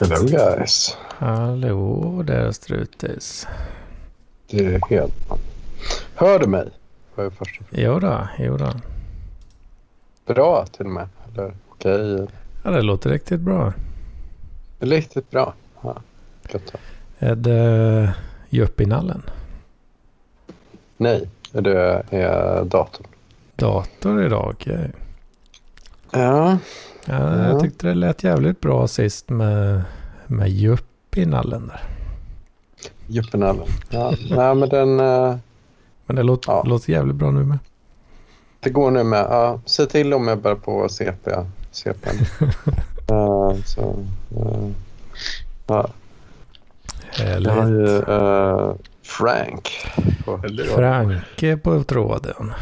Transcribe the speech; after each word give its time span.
Hello 0.00 0.24
guys. 0.24 0.96
Hallå 1.08 2.22
där 2.26 2.52
Strutis. 2.52 3.46
Det 4.50 4.64
är 4.64 4.80
helt... 4.90 5.12
Hör 6.14 6.38
du 6.38 6.46
mig? 6.46 6.70
Var 7.14 7.24
jag 7.24 7.32
först. 7.32 7.60
Jodå, 7.70 8.28
jodå. 8.38 8.72
Bra 10.26 10.66
till 10.66 10.86
och 10.86 10.92
med. 10.92 11.08
Eller 11.28 11.54
okej. 11.68 12.26
Ja, 12.64 12.70
det 12.70 12.82
låter 12.82 13.10
riktigt 13.10 13.40
bra. 13.40 13.72
Riktigt 14.78 15.30
bra. 15.30 15.54
Ja, 15.82 15.96
gött. 16.52 16.74
Är 17.18 17.34
det 17.34 18.14
Jupp 18.50 18.80
i 18.80 18.86
nallen? 18.86 19.22
Nej, 20.96 21.28
det 21.52 22.04
är 22.10 22.64
datorn. 22.64 23.06
Dator 23.56 24.24
idag, 24.24 24.50
okej. 24.54 24.90
Ja. 26.10 26.58
Ja, 27.10 27.36
Ja. 27.36 27.48
Jag 27.48 27.60
tyckte 27.60 27.86
det 27.86 27.94
lät 27.94 28.24
jävligt 28.24 28.60
bra 28.60 28.88
sist 28.88 29.28
med, 29.28 29.82
med 30.26 30.48
Jupp 30.50 31.16
i 31.16 31.26
nallen 31.26 31.66
där. 31.66 31.80
Juppenallen. 33.06 33.66
Ja, 33.90 34.14
nej 34.30 34.54
men 34.54 34.68
den... 34.68 35.00
eh, 35.00 35.36
Men 36.06 36.16
det 36.16 36.22
låter, 36.22 36.52
Ja. 36.52 36.62
låter 36.66 36.92
jävligt 36.92 37.16
bra 37.16 37.30
nu 37.30 37.44
med. 37.44 37.58
Det 38.60 38.70
går 38.70 38.90
nu 38.90 39.04
med. 39.04 39.26
Ja, 39.30 39.60
se 39.64 39.86
till 39.86 40.14
om 40.14 40.28
jag 40.28 40.38
börjar 40.40 40.56
på 40.56 40.88
CP. 40.88 41.30
CP. 41.70 42.08
uh, 43.12 43.54
så, 43.64 43.96
uh, 44.36 44.70
ja. 45.66 45.88
Jag 47.18 47.50
har 47.52 47.68
ju 47.68 47.86
Härligt. 47.88 48.08
eh, 48.08 48.72
Frank. 49.02 49.68
På, 50.24 50.38
Franke 50.76 51.56
på 51.56 51.82
tråden. 51.84 52.52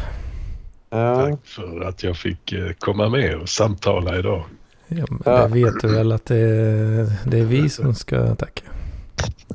Ja, 0.89 1.15
Tack 1.15 1.39
för 1.45 1.81
att 1.81 2.03
jag 2.03 2.17
fick 2.17 2.51
eh, 2.53 2.71
komma 2.79 3.09
med 3.09 3.35
och 3.35 3.49
samtala 3.49 4.17
idag. 4.17 4.43
Ja, 4.87 5.05
men 5.09 5.21
Ja. 5.25 5.47
det 5.47 5.53
vet 5.53 5.81
du 5.81 5.87
väl 5.87 6.11
att 6.11 6.25
det 6.25 6.37
är, 6.37 7.11
det 7.29 7.39
är 7.39 7.45
vi 7.45 7.69
som 7.69 7.95
ska 7.95 8.35
tacka. 8.35 8.63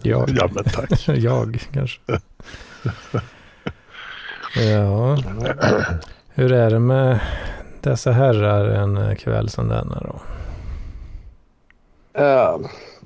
Jag. 0.03 0.31
Ja, 0.37 0.49
men 0.55 0.65
tack. 0.65 1.09
Jag 1.19 1.69
kanske. 1.73 2.01
Ja, 4.73 5.19
hur 6.35 6.53
är 6.53 6.71
det 6.71 6.79
med 6.79 7.21
dessa 7.81 8.13
herrar 8.13 8.65
en 8.69 9.17
kväll 9.17 9.49
som 9.49 9.69
denna 9.69 10.01
då? 10.01 10.21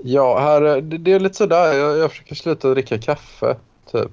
Ja, 0.02 0.38
här, 0.38 0.60
det, 0.80 0.98
det 0.98 1.12
är 1.12 1.20
lite 1.20 1.34
sådär. 1.36 1.72
Jag, 1.72 1.98
jag 1.98 2.10
försöker 2.10 2.34
sluta 2.34 2.68
dricka 2.70 2.98
kaffe, 2.98 3.56
typ. 3.92 4.10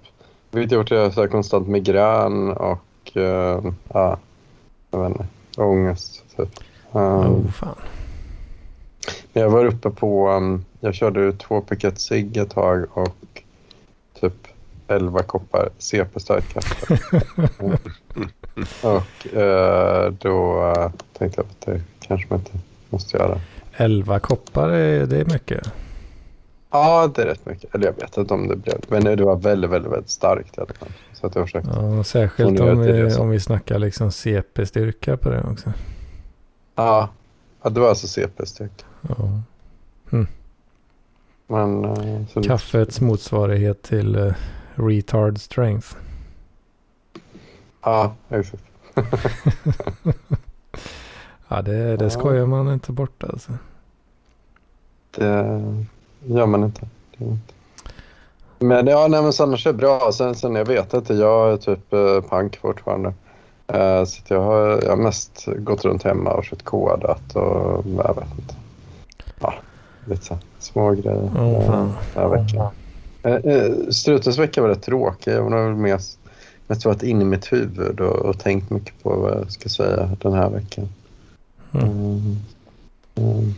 Vilket 0.51 0.71
gjort 0.71 0.91
att 0.91 0.97
jag 0.97 1.09
har 1.09 1.27
konstant 1.27 1.67
migrän 1.67 2.49
och 2.51 2.79
eh, 3.17 3.71
ja, 3.93 4.19
jag 4.91 4.99
vet 4.99 5.09
inte, 5.09 5.27
ångest, 5.57 6.23
typ. 6.37 6.49
Um, 6.91 7.01
Oh 7.01 7.51
fan. 7.51 7.75
Men 9.33 9.43
jag 9.43 9.49
var 9.49 9.65
uppe 9.65 9.89
på, 9.89 10.29
um, 10.29 10.65
jag 10.79 10.95
körde 10.95 11.33
två 11.33 11.61
paket 11.61 11.99
cigg 11.99 12.37
ett 12.37 12.49
tag 12.49 12.85
och 12.93 13.43
typ 14.19 14.47
11 14.87 15.23
koppar 15.23 15.69
CP-starkt 15.77 16.53
kaffe. 16.53 16.99
Mm. 18.55 18.67
och 18.81 19.37
eh, 19.37 20.11
då 20.11 20.65
eh, 20.77 20.91
tänkte 21.17 21.41
jag 21.41 21.45
att 21.45 21.61
det 21.65 21.81
kanske 21.99 22.27
man 22.29 22.39
inte 22.39 22.51
måste 22.89 23.17
göra. 23.17 23.39
11 23.73 24.19
koppar, 24.19 24.69
är, 24.69 25.05
det 25.05 25.17
är 25.17 25.25
mycket. 25.25 25.67
Ja, 26.71 27.11
det 27.15 27.21
är 27.21 27.25
rätt 27.25 27.45
mycket. 27.45 27.75
Eller 27.75 27.85
jag 27.85 27.93
vet 27.93 28.17
inte 28.17 28.33
om 28.33 28.47
det 28.47 28.55
blev 28.55 28.75
Men 28.87 29.03
det 29.03 29.23
var 29.23 29.35
väldigt, 29.35 29.69
väldigt, 29.69 29.91
väldigt 29.91 30.09
starkt 30.09 30.57
i 30.57 30.61
alla 30.61 30.73
fall. 30.73 30.89
Så 31.19 31.27
att 31.27 31.35
jag 31.35 31.45
försökte. 31.45 31.69
Ja, 31.75 32.03
särskilt 32.03 32.59
om 32.59 32.77
det 32.81 32.91
vi, 33.03 33.15
om 33.15 33.29
vi 33.29 33.39
snackar 33.39 33.79
liksom 33.79 34.11
CP-styrka 34.11 35.17
på 35.17 35.29
det 35.29 35.43
också. 35.43 35.73
Ja, 36.75 37.09
ja 37.63 37.69
det 37.69 37.79
var 37.79 37.89
alltså 37.89 38.07
CP-styrka. 38.07 38.85
Ja. 39.09 39.41
Men... 41.47 41.85
eh, 41.85 42.27
så 42.27 42.39
det- 42.39 42.47
Kaffets 42.47 43.01
motsvarighet 43.01 43.81
till 43.81 44.15
eh, 44.15 44.33
retard 44.75 45.39
strength. 45.41 45.87
Ja, 47.83 48.15
exakt. 48.29 48.63
Ja, 51.47 51.61
det, 51.61 51.97
det 51.97 52.05
Ja. 52.05 52.09
skojar 52.09 52.45
man 52.45 52.73
inte 52.73 52.91
bort 52.91 53.23
alltså. 53.23 53.51
Det 55.15 55.25
gör 56.25 56.45
man 56.45 56.63
inte. 56.63 56.81
Det 56.81 57.23
gör 57.25 57.27
man 57.27 57.33
inte. 57.35 57.53
Men 58.59 58.87
ja, 58.87 59.07
nej, 59.07 59.21
men 59.21 59.31
annars 59.39 59.67
är 59.67 59.71
det 59.71 59.77
bra. 59.77 60.11
Sen, 60.13 60.35
sen 60.35 60.55
jag 60.55 60.65
vet 60.65 60.93
inte, 60.93 61.13
jag 61.13 61.53
är 61.53 61.57
typ 61.57 61.93
eh, 61.93 62.21
pank 62.21 62.57
fortfarande. 62.57 63.13
Eh, 63.67 64.03
så 64.03 64.21
att 64.23 64.29
jag, 64.29 64.41
har, 64.41 64.59
jag 64.83 64.89
har 64.89 64.97
mest 64.97 65.45
gått 65.57 65.85
runt 65.85 66.03
hemma 66.03 66.31
och 66.31 66.43
kört 66.43 66.63
kodat 66.63 67.35
och 67.35 67.85
jag 67.85 68.15
vet 68.15 68.39
inte. 68.39 68.55
Ja, 69.39 69.53
lite 70.05 70.25
så 70.25 70.37
små 70.59 70.91
grejer. 70.91 71.31
Åh, 71.35 71.53
eh, 71.53 71.89
fan. 72.13 72.31
veckan. 72.31 72.67
Eh, 73.23 73.89
Strutens 73.89 74.37
vecka 74.37 74.61
var 74.61 74.69
rätt 74.69 74.83
tråkig. 74.83 75.31
Jag 75.31 75.49
har 75.49 75.73
mest, 75.73 76.19
mest 76.67 76.85
varit 76.85 77.03
inne 77.03 77.21
i 77.21 77.25
mitt 77.25 77.53
huvud 77.53 77.99
och, 77.99 78.15
och 78.15 78.39
tänkt 78.39 78.69
mycket 78.69 79.03
på 79.03 79.09
vad 79.09 79.31
jag 79.31 79.51
ska 79.51 79.69
säga 79.69 80.09
den 80.21 80.33
här 80.33 80.49
veckan. 80.49 80.89
Mm. 81.73 81.87
Mm. 81.87 82.37
Mm. 83.15 83.53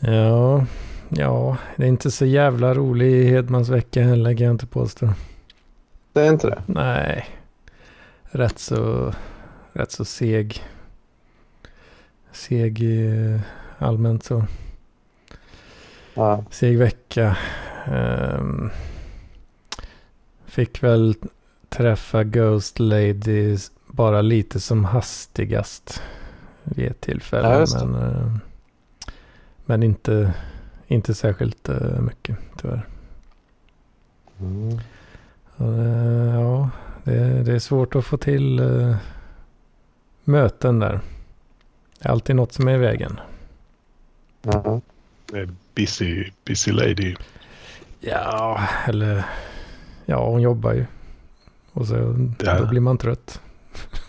Ja, 0.00 0.64
ja, 1.08 1.56
det 1.76 1.84
är 1.84 1.88
inte 1.88 2.10
så 2.10 2.26
jävla 2.26 2.74
rolig 2.74 3.12
i 3.12 3.24
Hedmans 3.24 3.68
vecka 3.68 4.02
heller 4.02 4.36
kan 4.36 4.46
jag 4.46 4.54
inte 4.54 4.66
påstå. 4.66 5.08
Det 6.12 6.20
är 6.20 6.28
inte 6.32 6.46
det? 6.46 6.62
Nej, 6.66 7.26
rätt 8.22 8.58
så, 8.58 9.12
rätt 9.72 9.92
så 9.92 10.04
seg. 10.04 10.62
Seg 12.32 12.82
eh, 12.82 13.40
allmänt 13.78 14.24
så. 14.24 14.44
Ja. 16.14 16.44
Seg 16.50 16.78
vecka. 16.78 17.36
Ehm, 17.86 18.70
fick 20.46 20.82
väl 20.82 21.14
träffa 21.68 22.24
Ghost 22.24 22.78
Ladies 22.78 23.72
bara 23.86 24.22
lite 24.22 24.60
som 24.60 24.84
hastigast 24.84 26.02
vid 26.64 26.86
ett 26.90 27.00
tillfälle. 27.00 27.48
Ja, 27.48 27.84
men 27.84 27.94
eh, 27.94 28.36
men 29.68 29.82
inte, 29.82 30.32
inte 30.88 31.14
särskilt 31.14 31.68
eh, 31.68 32.00
mycket 32.00 32.36
tyvärr. 32.60 32.86
Mm. 34.40 34.78
Eh, 35.58 36.34
Ja, 36.40 36.70
det, 37.04 37.42
det 37.42 37.52
är 37.52 37.58
svårt 37.58 37.94
att 37.94 38.04
få 38.06 38.16
till 38.16 38.58
eh, 38.58 38.96
möten 40.24 40.78
där. 40.78 41.00
Det 41.98 42.08
är 42.08 42.12
alltid 42.12 42.36
något 42.36 42.52
som 42.52 42.68
är 42.68 42.74
i 42.74 42.78
vägen. 42.78 43.20
Eh, 45.34 45.48
Busy, 45.74 46.30
busy 46.44 46.72
lady. 46.72 47.16
Ja, 48.00 48.60
eller 48.86 49.24
ja, 50.06 50.30
hon 50.30 50.40
jobbar 50.42 50.72
ju. 50.72 50.86
Och 51.72 51.86
så 51.86 51.94
Ja. 52.38 52.58
då 52.58 52.66
blir 52.66 52.80
man 52.80 52.98
trött. 52.98 53.40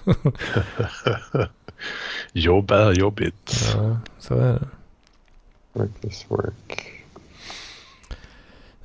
Jobb 2.31 2.71
är 2.71 2.91
jobbigt. 2.91 3.73
Ja, 3.75 3.97
så 4.19 4.35
är 4.35 4.53
det. 4.53 4.67
Work 5.79 6.03
is 6.05 6.25
work. 6.29 6.91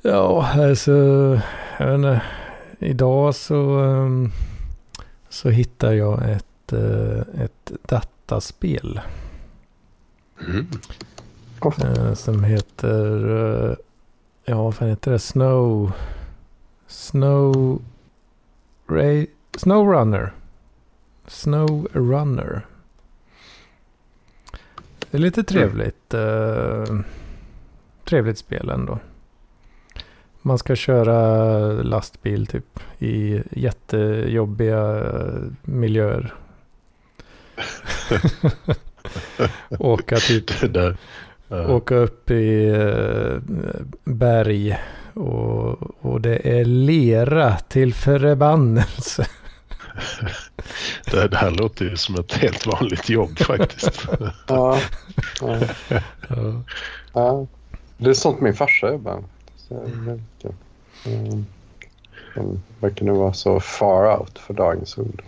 Ja, 0.01 0.49
alltså, 0.53 0.91
jag 1.79 1.85
vet 1.87 1.95
inte. 1.95 2.21
Idag 2.79 3.35
så, 3.35 3.79
ehm, 3.79 4.31
så 5.29 5.49
hittar 5.49 5.93
jag 5.93 6.29
ett, 6.31 6.73
eh, 6.73 7.19
ett 7.43 7.71
dataspel 7.87 8.99
Mm. 10.47 10.67
eh, 11.81 12.13
som 12.13 12.43
heter, 12.43 13.29
eh, 13.69 13.75
ja 14.45 14.63
vad 14.63 14.75
fan 14.75 14.87
heter 14.89 15.11
det? 15.11 15.19
Snow, 15.19 15.91
Snow, 16.87 17.81
Ray, 18.87 19.27
Snow 19.57 19.87
Runner. 19.87 20.33
Snow 21.27 21.87
Runner. 21.93 22.65
Det 25.11 25.17
är 25.17 25.21
lite 25.21 25.43
trevligt. 25.43 26.13
Eh, 26.13 26.99
trevligt 28.05 28.37
spel 28.37 28.69
ändå. 28.69 28.99
Man 30.41 30.57
ska 30.57 30.75
köra 30.75 31.59
lastbil 31.83 32.47
typ 32.47 32.79
i 32.99 33.41
jättejobbiga 33.51 34.97
eh, 34.97 35.41
miljöer. 35.61 36.33
Åka 39.79 40.15
typ 40.15 40.73
där. 40.73 40.97
Ja. 41.47 41.67
åka 41.67 41.95
upp 41.95 42.31
i 42.31 42.69
eh, 42.69 43.37
berg 44.03 44.77
och, 45.13 46.05
och 46.05 46.21
det 46.21 46.59
är 46.59 46.65
lera 46.65 47.57
till 47.57 47.93
förbannelse. 47.93 49.25
Det, 51.11 51.27
det 51.27 51.37
här 51.37 51.51
låter 51.51 51.85
ju 51.85 51.97
som 51.97 52.15
ett 52.15 52.33
helt 52.33 52.65
vanligt 52.67 53.09
jobb 53.09 53.39
faktiskt. 53.39 54.07
Ja. 54.47 54.79
ja. 55.41 55.59
Ja. 56.29 56.63
ja. 57.13 57.47
Det 57.97 58.09
är 58.09 58.13
sånt 58.13 58.41
min 58.41 58.53
farsa 58.53 58.87
jobbar 58.91 59.23
med. 59.69 60.21
Mm. 61.05 61.45
De 62.35 62.61
verkar 62.79 63.05
nu 63.05 63.11
vara 63.11 63.33
så 63.33 63.59
far 63.59 64.17
out 64.19 64.39
för 64.39 64.53
dagens 64.53 64.97
ungdom. 64.97 65.25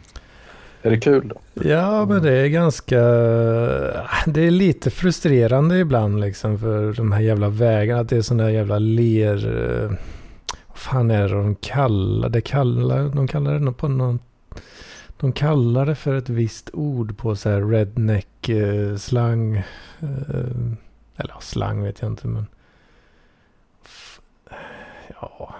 Är 0.81 0.89
det 0.91 0.97
kul 0.99 1.27
då? 1.27 1.35
Ja, 1.67 2.05
men 2.05 2.23
det 2.23 2.31
är 2.33 2.47
ganska... 2.47 2.95
Det 4.25 4.41
är 4.41 4.51
lite 4.51 4.89
frustrerande 4.91 5.77
ibland 5.79 6.19
liksom 6.21 6.59
för 6.59 6.93
de 6.93 7.11
här 7.11 7.21
jävla 7.21 7.49
vägarna. 7.49 8.01
Att 8.01 8.09
det 8.09 8.17
är 8.17 8.21
sådana 8.21 8.43
där 8.43 8.49
jävla 8.49 8.79
ler... 8.79 9.35
eh, 9.83 9.89
Vad 10.67 10.77
fan 10.77 11.11
är 11.11 11.27
det 11.27 11.33
de 11.35 11.55
kallar 11.55 12.29
det? 12.29 12.41
Kallar, 12.41 13.03
de 13.15 13.27
kallar 13.27 13.53
det 13.53 13.59
något 13.59 13.77
på 13.77 13.87
någon... 13.87 14.19
De 15.19 15.31
kallar 15.31 15.85
det 15.85 15.95
för 15.95 16.15
ett 16.15 16.29
visst 16.29 16.69
ord 16.73 17.17
på 17.17 17.35
så 17.35 17.49
här 17.49 17.61
redneck-slang. 17.61 19.55
Eh, 19.55 19.63
eh, 20.09 20.71
eller 21.15 21.33
ja, 21.33 21.39
slang 21.41 21.83
vet 21.83 22.01
jag 22.01 22.11
inte 22.11 22.27
men... 22.27 22.45
Ja... 25.21 25.55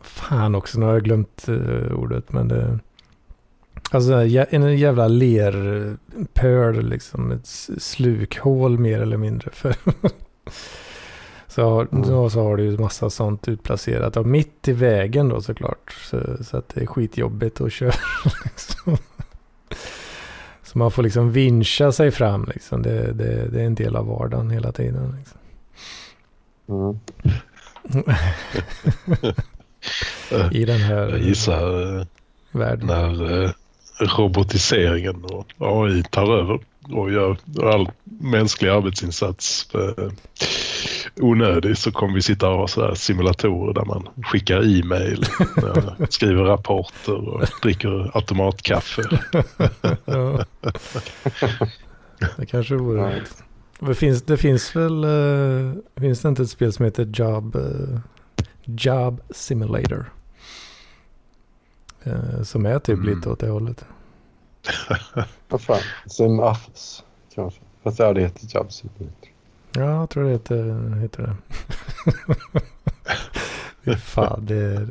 Fan 0.00 0.54
också, 0.54 0.78
nu 0.78 0.86
har 0.86 0.92
jag 0.92 1.04
glömt 1.04 1.48
eh, 1.48 1.92
ordet 1.92 2.32
men 2.32 2.48
det... 2.48 2.78
Alltså 3.90 4.12
en 4.50 4.78
jävla 4.78 5.08
lerpöl 5.08 6.88
liksom. 6.88 7.30
Ett 7.30 7.46
slukhål 7.78 8.78
mer 8.78 9.00
eller 9.00 9.16
mindre. 9.16 9.50
För 9.52 9.76
så, 11.54 11.80
Mm. 11.92 12.08
då 12.08 12.30
så 12.30 12.42
har 12.42 12.56
du 12.56 12.64
ju 12.64 12.78
massa 12.78 13.10
sånt 13.10 13.48
utplacerat. 13.48 14.16
Och 14.16 14.26
mitt 14.26 14.68
i 14.68 14.72
vägen 14.72 15.28
då 15.28 15.40
såklart. 15.40 15.92
Så, 16.10 16.44
så 16.44 16.56
att 16.56 16.68
det 16.68 16.80
är 16.82 16.86
skitjobbigt 16.86 17.60
att 17.60 17.72
köra. 17.72 17.92
Liksom. 18.44 18.96
Så 20.62 20.78
man 20.78 20.90
får 20.90 21.02
liksom 21.02 21.32
vincha 21.32 21.92
sig 21.92 22.10
fram 22.10 22.44
liksom. 22.54 22.82
Det, 22.82 23.12
det, 23.12 23.48
det 23.48 23.60
är 23.60 23.66
en 23.66 23.74
del 23.74 23.96
av 23.96 24.06
vardagen 24.06 24.50
hela 24.50 24.72
tiden. 24.72 25.16
Liksom. 25.18 25.38
Mm. 26.68 26.98
I 30.52 30.64
den 30.64 30.80
här 30.80 31.08
Jag 31.10 31.18
gissar 31.18 31.98
eh, 31.98 32.04
världen. 32.52 32.86
när 32.86 33.42
eh, 33.44 33.50
robotiseringen 34.16 35.24
och 35.24 35.46
AI 35.58 36.02
tar 36.10 36.38
över 36.38 36.58
och 36.90 37.12
gör 37.12 37.36
all 37.62 37.90
mänsklig 38.04 38.68
arbetsinsats 38.68 39.68
eh, 39.74 40.12
onödig 41.20 41.78
så 41.78 41.92
kommer 41.92 42.14
vi 42.14 42.22
sitta 42.22 42.48
och 42.48 42.56
ha 42.58 42.68
så 42.68 42.82
här 42.86 42.94
simulatorer 42.94 43.74
där 43.74 43.84
man 43.84 44.08
skickar 44.24 44.78
e-mail, 44.80 45.24
eh, 45.56 46.06
skriver 46.08 46.42
rapporter 46.44 47.28
och 47.28 47.46
dricker 47.62 48.10
automatkaffe. 48.16 49.02
Ja. 50.04 50.44
Det 52.36 52.46
kanske 52.46 52.76
vore 52.76 53.00
Ja. 53.00 53.16
något. 53.18 53.42
Det 53.80 53.94
finns, 53.94 54.22
det 54.22 54.36
finns 54.36 54.76
väl, 54.76 55.04
eh, 55.04 55.72
finns 56.00 56.20
det 56.22 56.28
inte 56.28 56.42
ett 56.42 56.50
spel 56.50 56.72
som 56.72 56.84
heter 56.84 57.04
Job, 57.14 57.56
Job 58.64 59.20
Simulator? 59.30 60.04
Som 62.42 62.66
är 62.66 62.78
typ 62.78 62.98
Mm. 62.98 63.14
lite 63.16 63.28
åt 63.30 63.38
det 63.40 63.48
hållet. 63.48 63.84
Vad 65.48 65.60
fan? 65.60 65.80
Sim 66.06 66.40
Office 66.40 67.02
kanske? 67.34 67.60
Fast 67.82 67.98
ja, 67.98 68.12
det 68.12 68.20
heter 68.20 68.46
Job 68.56 68.72
Simulator. 68.72 69.28
Ja, 69.74 70.00
jag 70.00 70.10
tror 70.10 70.24
det 70.24 70.30
heter, 70.30 70.96
heter 71.00 71.36
det. 73.84 73.96
Fan, 73.96 74.46
det, 74.46 74.88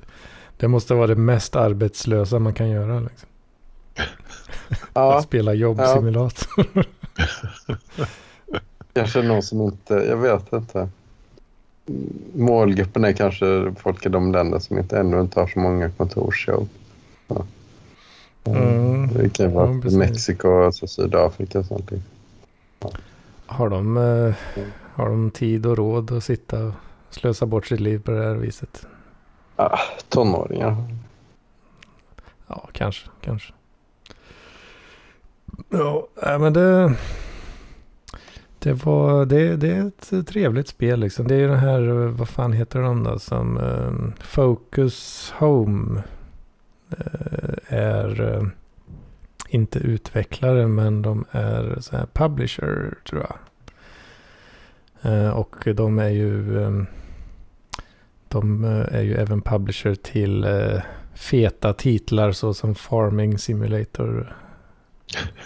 det 0.57 0.68
måste 0.68 0.94
vara 0.94 1.07
det 1.07 1.15
mest 1.15 1.56
arbetslösa 1.56 2.39
man 2.39 2.53
kan 2.53 2.69
göra. 2.69 3.00
Liksom. 3.00 3.29
Ja, 4.94 5.18
Att 5.18 5.23
spela 5.23 5.53
jobbsimulator. 5.53 6.65
kanske 8.94 9.21
någon 9.21 9.44
som 9.44 9.62
inte... 9.62 9.94
Jag 9.94 10.18
vet 10.18 10.53
inte. 10.53 10.89
Målgruppen 12.33 13.06
är 13.06 13.13
kanske 13.13 13.73
folk 13.77 14.06
i 14.06 14.09
de 14.09 14.31
länder 14.31 14.59
som 14.59 14.77
inte 14.77 15.00
ännu 15.00 15.21
inte 15.21 15.39
har 15.39 15.47
så 15.47 15.59
många 15.59 15.89
kontorsjobb. 15.89 16.69
Ja. 17.27 17.45
Mm. 18.44 19.08
Det 19.08 19.30
kan 19.30 19.52
vara 19.54 19.82
Ja. 19.84 19.98
Mexiko, 19.98 20.64
alltså 20.66 20.88
Sydafrika 20.88 21.60
och 21.60 21.66
sånt. 21.66 21.92
Har 23.46 23.70
de, 23.70 23.98
eh, 23.98 24.34
har 24.94 25.10
de 25.10 25.32
tid 25.32 25.66
och 25.66 25.78
råd 25.78 26.12
att 26.12 26.24
sitta 26.24 26.64
och 26.66 26.74
slösa 27.10 27.46
bort 27.46 27.66
sitt 27.66 27.80
liv 27.80 28.00
på 28.00 28.12
det 28.12 28.24
här 28.24 28.36
viset? 28.36 28.86
Ah, 29.56 29.78
tonåringar. 30.10 30.76
Ja, 32.48 32.70
kanske, 32.72 33.10
kanske. 33.22 33.54
Ja, 35.70 36.08
men 36.40 36.54
det... 36.54 36.94
Det, 38.60 38.74
var, 38.74 39.26
det, 39.26 39.56
det 39.56 39.72
är 39.72 39.88
ett 39.88 40.28
trevligt 40.28 40.68
spel 40.68 41.00
liksom. 41.00 41.28
Det 41.28 41.36
är 41.36 41.40
ju 41.40 41.48
den 41.48 41.60
här, 41.60 41.82
vad 42.08 42.30
fan 42.30 42.54
heter 42.54 42.82
de 42.82 43.04
då, 43.04 43.20
som 43.20 43.58
eh, 43.58 44.24
Focus 44.24 45.34
Home 45.38 46.04
eh, 46.90 47.41
är 47.71 48.21
eh, 48.21 48.47
inte 49.50 49.79
utvecklare 49.79 50.68
men 50.68 51.01
de 51.01 51.25
är 51.31 51.77
så 51.79 51.97
här 51.97 52.07
publisher 52.13 52.97
tror 53.09 53.21
jag. 53.21 53.38
Eh, 55.13 55.29
och 55.29 55.56
de 55.75 56.00
är 56.00 56.09
ju 56.09 56.63
eh, 56.63 56.83
de 58.27 58.63
är 58.91 59.01
ju 59.01 59.15
även 59.15 59.41
publisher 59.41 59.95
till 59.95 60.45
feta 61.13 61.73
titlar 61.73 62.31
såsom 62.31 62.75
Farming 62.75 63.38
Simulator 63.38 64.38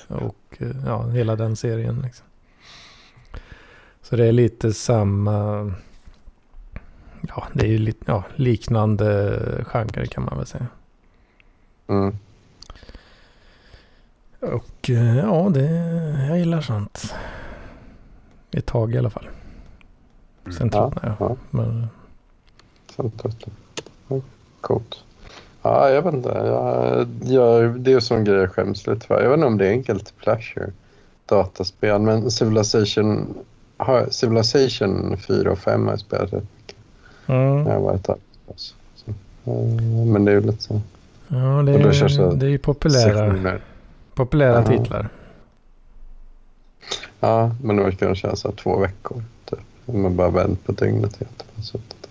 och 0.08 0.62
ja, 0.86 1.08
hela 1.08 1.36
den 1.36 1.56
serien. 1.56 2.02
Liksom. 2.02 2.26
Så 4.02 4.16
det 4.16 4.26
är 4.26 4.32
lite 4.32 4.74
samma, 4.74 5.74
ja 7.28 7.48
det 7.54 7.66
är 7.66 7.70
ju 7.70 7.78
lite, 7.78 8.04
ja, 8.08 8.24
liknande 8.36 9.66
genre 9.66 10.06
kan 10.06 10.26
man 10.26 10.38
väl 10.38 10.48
säga. 10.48 10.68
Mm. 11.88 12.16
Och 14.40 14.90
eh, 14.90 15.18
ja, 15.18 15.50
det, 15.54 15.66
jag 16.30 16.38
gillar 16.40 16.62
sånt. 16.62 17.14
Ett 18.52 18.66
tag 18.66 18.94
i 18.94 18.98
alla 18.98 19.10
fall. 19.10 19.28
Sen 20.58 20.70
Ja, 20.74 20.92
tröttnar 20.92 21.16
jag. 21.20 21.30
ja. 21.30 21.36
Men, 21.52 21.88
Sånt 22.96 23.24
där. 23.24 23.34
Ja, 24.08 24.22
Coolt. 24.62 25.04
Ja, 25.62 25.90
jag 25.90 26.02
vet 26.02 26.14
inte. 26.14 26.30
Jag, 26.30 27.08
jag, 27.24 27.80
det 27.80 27.92
är 27.92 27.96
ju 27.96 28.02
sån 28.02 28.24
grej 28.24 28.36
jag 28.38 28.52
skäms 28.52 28.88
lite 28.88 29.08
för. 29.08 29.22
Jag 29.22 29.30
vet 29.30 29.38
inte 29.38 29.48
om 29.48 29.58
det 29.58 29.68
är 29.68 29.72
enkelt 29.72 30.14
pleasure. 30.18 30.72
Dataspel. 31.26 32.02
Men 32.02 32.32
Civilization, 32.32 33.34
har, 33.78 34.08
Civilization 34.10 35.18
4 35.18 35.52
och 35.52 35.60
5 35.60 35.84
har 35.84 35.92
jag 35.92 36.00
spelat 36.00 36.34
rätt 36.34 36.44
mycket. 36.58 36.76
mm. 37.28 37.68
jag 37.68 37.74
har 37.74 37.82
varit 37.82 38.10
arbetslös. 38.10 38.76
Så, 38.96 39.12
Men 40.06 40.26
det 40.26 40.32
är 40.32 40.36
ju 40.36 40.42
lite 40.42 40.64
så. 40.64 40.82
Ja, 41.28 41.38
det 41.38 41.72
är, 41.72 42.30
det 42.30 42.36
det 42.40 42.46
är 42.46 42.50
ju 42.50 42.58
populära, 42.58 43.02
Sektioner. 43.30 43.62
populära 44.14 44.54
Ja. 44.54 44.64
titlar. 44.78 45.10
Ja, 47.20 47.56
men 47.64 47.76
det 47.76 47.92
kan 47.96 48.16
köra 48.16 48.36
så 48.36 48.48
här 48.48 48.56
två 48.56 48.80
veckor. 48.80 49.24
Typ. 49.46 49.60
Om 49.86 50.02
Man 50.02 50.16
bara 50.16 50.30
vänt 50.30 50.66
på 50.66 50.72
dygnet 50.72 51.18
helt. 51.18 51.46
suttit 51.66 52.04
och 52.04 52.10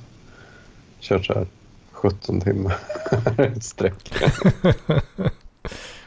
Kört 1.00 1.24
så 1.26 1.34
här 1.34 1.46
17 1.92 2.40
timmar 2.40 2.76
i 3.56 3.60
sträck. 3.60 4.14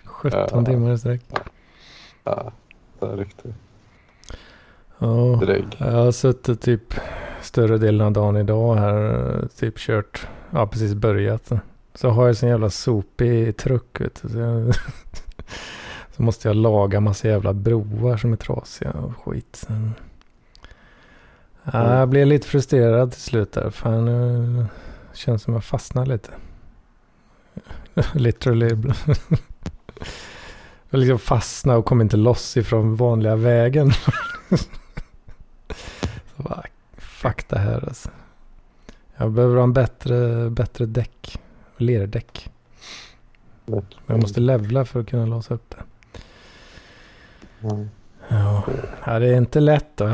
17 0.04 0.40
Ja. 0.52 0.66
timmar 0.66 0.92
i 0.94 0.98
sträck. 0.98 1.22
Ja, 2.24 2.52
det 3.00 3.06
är 3.06 3.18
riktigt 3.18 3.56
Ja, 5.00 5.40
drägg. 5.46 5.66
jag 5.78 5.92
har 5.92 6.12
suttit 6.12 6.62
typ 6.62 6.94
större 7.42 7.78
delen 7.78 8.08
av 8.08 8.12
dagen 8.14 8.38
idag 8.38 8.76
här. 8.76 9.48
Typ 9.60 9.78
kört, 9.78 10.28
ja 10.52 10.68
precis 10.68 10.94
börjat. 10.94 11.52
Så 11.98 12.10
har 12.10 12.28
jag 12.28 12.38
sån 12.38 12.50
jävla 12.50 12.70
sopig 12.70 13.58
truck 13.58 14.02
vet 14.02 14.22
du. 14.22 14.30
Så, 14.30 14.38
jag, 14.38 14.76
så 16.16 16.24
måste 16.24 16.48
jag 16.48 16.56
laga 16.56 17.00
massa 17.00 17.28
jävla 17.28 17.54
broar 17.54 18.18
som 18.18 18.34
är 18.34 18.38
trasiga 18.38 18.92
och 18.92 19.18
skit. 19.18 19.68
Ja, 21.64 22.00
jag 22.00 22.10
blev 22.10 22.28
lite 22.28 22.48
frustrerad 22.48 23.12
till 23.12 23.22
slut 23.22 23.52
där. 23.52 23.70
Fan, 23.70 24.06
nu 24.06 24.66
känns 25.14 25.44
som 25.44 25.54
jag 25.54 25.64
fastnar 25.64 26.06
lite. 26.06 26.32
Literally. 28.14 28.70
Jag 30.90 31.00
liksom 31.00 31.20
fastnade 31.20 31.80
och 31.80 31.86
kom 31.86 32.02
inte 32.02 32.18
loss 32.18 32.58
ifrån 32.58 32.96
vanliga 32.96 33.36
vägen. 33.36 33.92
Så 36.36 36.44
bara, 36.44 36.64
fuck 36.98 37.50
det 37.50 37.60
här 37.60 37.88
alltså. 37.88 38.10
Jag 39.16 39.32
behöver 39.32 39.56
ha 39.56 39.64
en 39.64 39.74
bättre, 39.74 40.50
bättre 40.50 40.86
däck. 40.86 41.40
Lerdäck. 41.78 42.50
Men 43.66 43.86
jag 44.06 44.22
måste 44.22 44.40
levla 44.40 44.86
för 44.86 45.00
att 45.00 45.08
kunna 45.08 45.26
låsa 45.26 45.54
upp 45.54 45.70
det. 45.70 45.84
Mm. 47.68 47.90
Ja, 48.28 48.64
ja 49.06 49.20
det 49.20 49.28
är 49.28 49.38
inte 49.38 49.60
lätt 49.60 49.98
då. 49.98 50.06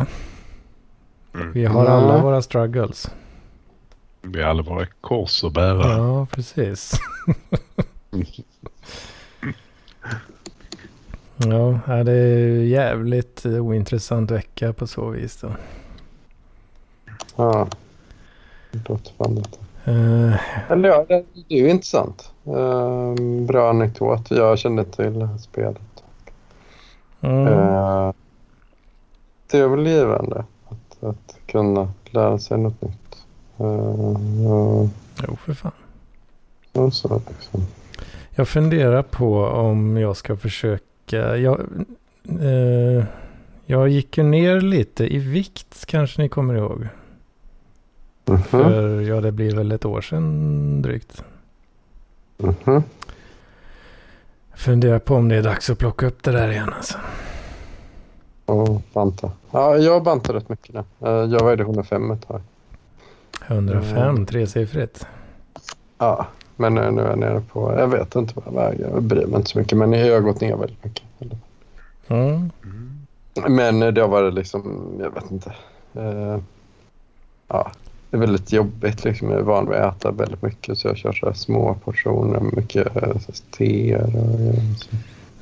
Mm. 1.33 1.51
Vi 1.53 1.65
har 1.65 1.85
alla 1.85 2.21
våra 2.21 2.41
struggles. 2.41 3.11
Vi 4.21 4.41
har 4.41 4.49
alla 4.49 4.63
våra 4.63 4.85
kors 4.85 5.43
att 5.43 5.53
bära. 5.53 5.97
Ja, 5.97 6.25
precis. 6.25 6.91
Ja, 11.37 12.03
det 12.03 12.11
är 12.11 12.63
jävligt 12.63 13.45
ointressant 13.45 14.31
vecka 14.31 14.73
på 14.73 14.87
så 14.87 15.09
vis 15.09 15.41
då. 15.41 15.51
Ja, 17.35 17.67
det 18.71 18.89
låter 18.89 19.13
fan. 19.13 19.43
Eh, 19.85 20.71
Eller 20.71 20.89
ja, 20.89 21.05
det, 21.07 21.13
är 21.49 21.57
ju 21.57 21.69
intressant. 21.69 22.31
Eh, 22.45 23.13
bra 23.45 23.69
anekdot. 23.69 24.31
Jag 24.31 24.59
kände 24.59 24.83
till 24.85 25.27
spelet. 25.39 26.03
mm, 27.21 27.47
Eh, 27.47 28.11
det 29.51 29.57
är 29.57 29.67
väl 29.67 29.87
givande 29.87 30.45
att, 30.69 31.03
att 31.03 31.35
kunna 31.47 31.91
lära 32.11 32.39
sig 32.39 32.57
något 32.57 32.81
nytt. 32.81 33.25
Och- 33.57 34.87
jo, 35.27 35.35
för 35.45 35.53
fan. 35.53 35.71
och 36.73 36.93
så 36.93 37.21
liksom. 37.29 37.61
Jag 38.35 38.47
funderar 38.47 39.01
på 39.01 39.43
om 39.45 39.97
jag 39.97 40.17
ska 40.17 40.37
försöka. 40.37 41.37
Jag, 41.37 41.59
jag 43.65 43.89
gick 43.89 44.17
ju 44.17 44.23
ner 44.23 44.61
lite 44.61 45.15
i 45.15 45.17
vikt 45.19 45.85
kanske 45.85 46.21
ni 46.21 46.29
kommer 46.29 46.53
ihåg. 46.55 46.87
Mhm, 48.25 48.43
För 48.43 49.01
ja, 49.01 49.21
det 49.21 49.31
blir 49.31 49.55
väl 49.55 49.71
ett 49.71 49.85
år 49.85 50.01
sedan 50.01 50.81
drygt. 50.81 51.23
mhm. 52.37 52.83
Funderar 54.55 54.99
på 54.99 55.15
om 55.15 55.29
det 55.29 55.35
är 55.35 55.43
dags 55.43 55.69
att 55.69 55.77
plocka 55.77 56.05
upp 56.07 56.23
det 56.23 56.31
där 56.31 56.51
igen 56.51 56.73
alltså. 56.75 56.97
Och 58.45 58.81
banta. 58.93 59.31
Ja, 59.51 59.77
jag 59.77 60.03
bantar 60.03 60.33
rätt 60.33 60.49
mycket 60.49 60.73
nu. 60.73 60.83
Eh, 61.07 61.11
jag 61.11 61.45
vägde 61.45 61.63
105 61.63 62.11
ett 62.11 62.27
tag. 62.27 62.41
105, 63.47 63.97
Mm. 63.97 64.25
tresiffrigt. 64.25 65.07
Ja, 65.97 66.27
men 66.55 66.73
nu 66.73 66.91
nu 66.91 67.01
är 67.01 67.09
jag 67.09 67.19
nere 67.19 67.41
på... 67.51 67.73
Jag 67.77 67.87
vet 67.87 68.15
inte 68.15 68.33
vad 68.35 68.45
jag 68.45 68.53
väger. 68.69 68.89
Jag 68.89 69.03
bryr 69.03 69.25
mig 69.25 69.35
inte 69.37 69.49
så 69.49 69.59
mycket. 69.59 69.77
Men 69.77 69.93
jag 69.93 70.13
har 70.13 70.21
gått 70.21 70.41
ner 70.41 70.55
väldigt 70.55 70.83
mycket. 70.83 71.03
Mm. 72.07 72.51
Men 73.47 73.79
det 73.79 74.01
har 74.01 74.07
varit 74.07 74.33
liksom... 74.33 74.91
Jag 74.99 75.11
vet 75.13 75.31
inte. 75.31 75.53
Eh, 75.93 76.37
ja, 77.47 77.71
det 78.13 78.17
är 78.17 78.19
väldigt 78.19 78.51
jobbigt. 78.51 79.03
Liksom. 79.03 79.29
Jag 79.29 79.39
är 79.39 79.43
van 79.43 79.69
vid 79.69 79.77
att 79.79 79.97
äta 79.97 80.11
väldigt 80.11 80.41
mycket. 80.41 80.77
Så 80.77 80.87
jag 80.87 80.97
kör 80.97 81.13
så 81.13 81.25
här 81.25 81.33
små 81.33 81.73
portioner. 81.83 82.39
Mycket 82.39 82.95
eh, 82.95 83.11
te 83.57 83.95
och 83.97 84.09
grejer. 84.09 84.75
så. 84.75 84.95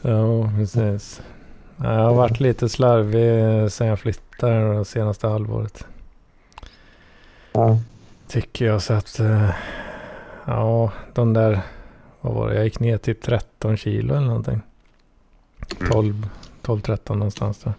Ja, 0.09 0.49
precis. 0.57 1.21
Jag 1.77 1.89
har 1.89 2.13
varit 2.13 2.39
lite 2.39 2.69
slarvig 2.69 3.71
sen 3.71 3.87
jag 3.87 3.99
flyttade 3.99 4.77
det 4.77 4.85
senaste 4.85 5.27
halvåret. 5.27 5.85
Ja. 7.53 7.79
Tycker 8.27 8.65
jag 8.65 8.81
så 8.81 8.93
att... 8.93 9.19
eh, 9.19 9.49
Ja, 10.45 10.91
de 11.13 11.33
där... 11.33 11.61
Vad 12.21 12.33
var 12.33 12.49
det? 12.49 12.55
Jag 12.55 12.63
gick 12.63 12.79
ner 12.79 12.97
typ 12.97 13.21
13 13.21 13.77
kilo 13.77 14.15
eller 14.15 14.27
någonting. 14.27 14.61
12, 15.91 16.27
12-13 16.63 17.15
någonstans 17.15 17.59
där. 17.59 17.73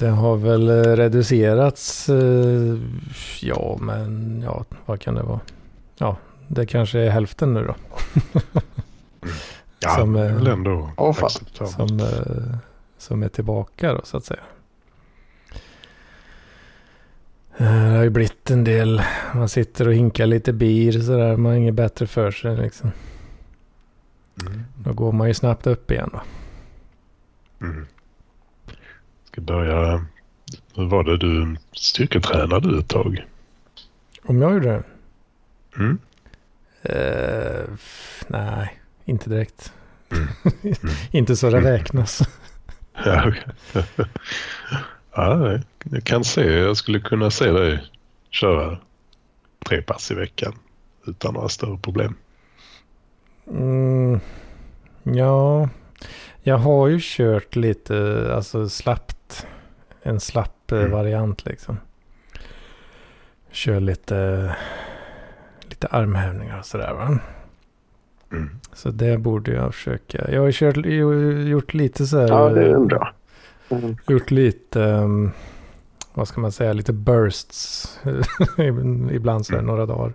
Det 0.00 0.08
har 0.08 0.36
väl 0.36 0.68
eh, 0.68 0.74
reducerats. 0.96 2.08
eh, 2.08 2.78
Ja, 3.40 3.76
men 3.80 4.40
ja, 4.44 4.64
vad 4.86 5.00
kan 5.00 5.14
det 5.14 5.22
vara? 5.22 5.40
Ja, 5.98 6.16
det 6.48 6.66
kanske 6.66 6.98
är 6.98 7.10
hälften 7.10 7.54
nu 7.54 7.64
då. 7.64 7.74
Ja, 9.82 9.90
Som, 9.90 10.12
det 10.12 10.20
är 10.20 10.34
väl 10.34 10.46
eh, 10.46 10.52
ändå 10.52 10.90
acceptabelt. 10.96 11.72
Som, 11.72 12.00
eh, 12.00 12.56
som 12.98 13.22
är 13.22 13.28
tillbaka 13.28 13.92
då 13.94 14.00
så 14.04 14.16
att 14.16 14.24
säga. 14.24 14.40
Eh, 17.56 17.66
Det 17.90 17.96
har 17.96 18.02
ju 18.02 18.10
blivit 18.10 18.50
en 18.50 18.64
del. 18.64 19.02
Man 19.34 19.48
sitter 19.48 19.88
och 19.88 19.94
hinkar 19.94 20.26
lite 20.26 20.52
bir 20.52 20.92
sådär. 20.92 21.36
Man 21.36 21.52
har 21.52 21.58
inget 21.58 21.74
bättre 21.74 22.06
för 22.06 22.30
sig 22.30 22.56
liksom. 22.56 22.90
Mm. 24.46 24.62
Då 24.84 24.92
går 24.92 25.12
man 25.12 25.28
ju 25.28 25.34
snabbt 25.34 25.66
upp 25.66 25.90
igen 25.90 26.10
va. 26.12 26.20
Mm. 27.60 27.86
Ska 29.32 29.40
börja... 29.40 30.04
Hur 30.74 30.86
var 30.86 31.04
det 31.04 31.16
du 31.16 31.56
styrketränade 31.72 32.78
ett 32.78 32.88
tag? 32.88 33.26
Om 34.22 34.42
jag 34.42 34.52
gjorde 34.52 34.68
det? 34.68 34.82
Mm. 35.76 35.98
F- 37.74 38.24
nej, 38.28 38.80
inte 39.04 39.30
direkt. 39.30 39.72
Mm. 40.12 40.28
inte 41.10 41.36
så 41.36 41.50
det 41.50 41.60
räknas. 41.60 42.20
Ja, 43.04 43.28
okej. 43.28 43.84
ja, 45.14 45.58
jag 45.84 46.04
kan 46.04 46.24
se. 46.24 46.52
Jag 46.52 46.76
skulle 46.76 47.00
kunna 47.00 47.30
se 47.30 47.50
dig 47.50 47.82
köra 48.30 48.78
tre 49.66 49.82
pass 49.82 50.10
i 50.10 50.14
veckan 50.14 50.54
utan 51.06 51.34
några 51.34 51.48
större 51.48 51.78
problem. 51.78 52.14
Mm, 53.50 54.20
ja, 55.02 55.68
jag 56.42 56.58
har 56.58 56.88
ju 56.88 56.98
kört 57.02 57.56
lite, 57.56 58.26
alltså 58.34 58.68
slappt. 58.68 59.16
En 60.02 60.20
slapp 60.20 60.72
eh, 60.72 60.78
Mm. 60.78 60.90
variant 60.90 61.44
liksom. 61.44 61.78
Kör 63.50 63.80
lite, 63.80 64.50
lite 65.62 65.86
armhävningar 65.86 66.58
och 66.58 66.66
sådär 66.66 66.92
va. 66.94 67.18
Mm. 68.32 68.50
Så 68.72 68.90
det 68.90 69.18
borde 69.18 69.52
jag 69.52 69.74
försöka. 69.74 70.30
Jag 70.30 70.40
har 70.40 70.52
kört, 70.52 70.76
gjort 71.48 71.74
lite 71.74 72.06
så 72.06 72.18
här. 72.20 72.28
ja, 72.28 72.48
det 72.48 72.64
är 72.64 72.74
eh, 72.74 72.84
bra. 72.84 73.12
Mm. 73.68 73.96
Gjort 74.08 74.30
lite, 74.30 74.80
um, 74.80 75.30
vad 76.14 76.28
ska 76.28 76.40
man 76.40 76.52
säga, 76.52 76.72
lite 76.72 76.92
bursts. 76.92 77.98
Ibland 79.12 79.46
så 79.46 79.54
här 79.54 79.62
några 79.62 79.86
dagar. 79.86 80.12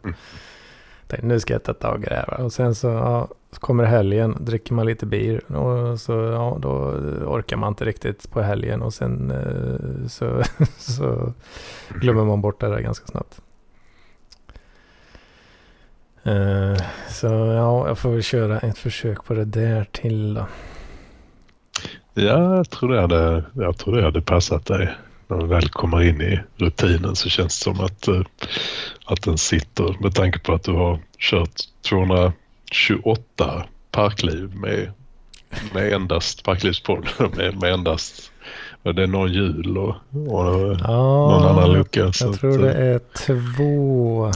Tänkte, 1.07 1.27
nu 1.27 1.39
ska 1.39 1.53
jag 1.53 1.63
ta 1.63 1.73
tag 1.73 2.03
i 2.03 2.05
det 2.09 2.15
här. 2.15 2.41
Och 2.41 2.53
sen 2.53 2.75
så, 2.75 2.87
ja, 2.87 3.27
så 3.51 3.59
kommer 3.59 3.83
helgen, 3.83 4.37
dricker 4.39 4.73
man 4.73 4.85
lite 4.85 5.05
bir. 5.05 5.51
Och 5.51 5.99
så, 5.99 6.13
ja, 6.13 6.57
då 6.61 6.71
orkar 7.25 7.57
man 7.57 7.69
inte 7.69 7.85
riktigt 7.85 8.31
på 8.31 8.41
helgen. 8.41 8.81
Och 8.81 8.93
sen 8.93 9.31
eh, 9.31 10.07
så, 10.07 10.41
så 10.77 11.33
glömmer 11.89 12.25
man 12.25 12.41
bort 12.41 12.61
det 12.61 12.67
där 12.67 12.79
ganska 12.79 13.07
snabbt. 13.07 13.41
Eh, 16.23 16.77
så 17.09 17.27
ja, 17.27 17.87
jag 17.87 17.97
får 17.97 18.09
väl 18.09 18.23
köra 18.23 18.59
ett 18.59 18.77
försök 18.77 19.25
på 19.25 19.33
det 19.33 19.45
där 19.45 19.87
till 19.91 20.33
då. 20.33 20.45
Ja, 22.13 22.55
jag 22.55 22.69
tror, 22.69 22.93
det 22.93 23.01
hade, 23.01 23.43
jag 23.53 23.77
tror 23.77 23.95
det 23.95 24.03
hade 24.03 24.21
passat 24.21 24.65
dig. 24.65 24.95
När 25.27 25.37
du 25.37 25.47
väl 25.47 25.69
kommer 25.69 26.01
in 26.03 26.21
i 26.21 26.39
rutinen 26.57 27.15
så 27.15 27.29
känns 27.29 27.59
det 27.59 27.63
som 27.63 27.79
att, 27.79 28.07
eh, 28.07 28.21
att 29.05 29.21
den 29.21 29.37
sitter 29.37 29.95
med 30.03 30.15
tanke 30.15 30.39
på 30.39 30.53
att 30.53 30.63
du 30.63 30.71
har 30.71 30.99
kört 31.17 31.61
228 31.89 33.65
parkliv 33.91 34.55
med, 34.55 34.91
med 35.73 35.93
endast 35.93 36.43
parklivspodd 36.43 37.07
med, 37.37 37.61
med 37.61 37.73
endast 37.73 38.31
det 38.83 39.03
är 39.03 39.07
någon 39.07 39.33
jul 39.33 39.77
och, 39.77 39.89
och 40.11 40.75
Ja, 40.83 40.87
någon 41.31 41.43
annan 41.47 41.69
jag- 41.69 41.77
lucka. 41.77 42.13
så 42.13 42.25
Jag 42.25 42.33
att, 42.33 42.39
tror 42.39 42.57
det 42.57 42.73
eh, 42.73 42.95
är 42.95 42.99
två, 43.17 44.31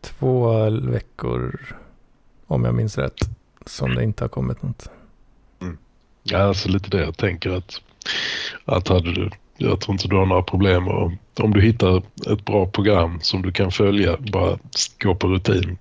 två 0.00 0.70
veckor, 0.70 1.60
om 2.46 2.64
jag 2.64 2.74
minns 2.74 2.98
rätt, 2.98 3.28
som 3.66 3.94
det 3.94 4.04
inte 4.04 4.24
har 4.24 4.28
kommit 4.28 4.62
något. 4.62 4.88
Ja, 6.22 6.38
alltså 6.38 6.68
lite 6.68 6.90
det 6.90 7.00
jag 7.04 7.16
tänker 7.16 7.50
att, 7.50 7.80
att 8.64 8.88
hade 8.88 9.12
du, 9.14 9.30
jag 9.62 9.80
tror 9.80 9.92
inte 9.94 10.08
du 10.08 10.16
har 10.16 10.26
några 10.26 10.42
problem 10.42 10.88
och 10.88 11.12
om 11.40 11.52
du 11.52 11.60
hittar 11.60 12.02
ett 12.32 12.44
bra 12.44 12.66
program 12.66 13.18
som 13.22 13.42
du 13.42 13.52
kan 13.52 13.70
följa, 13.70 14.16
bara 14.18 14.58
gå 15.02 15.14
på 15.14 15.28
rutin, 15.28 15.78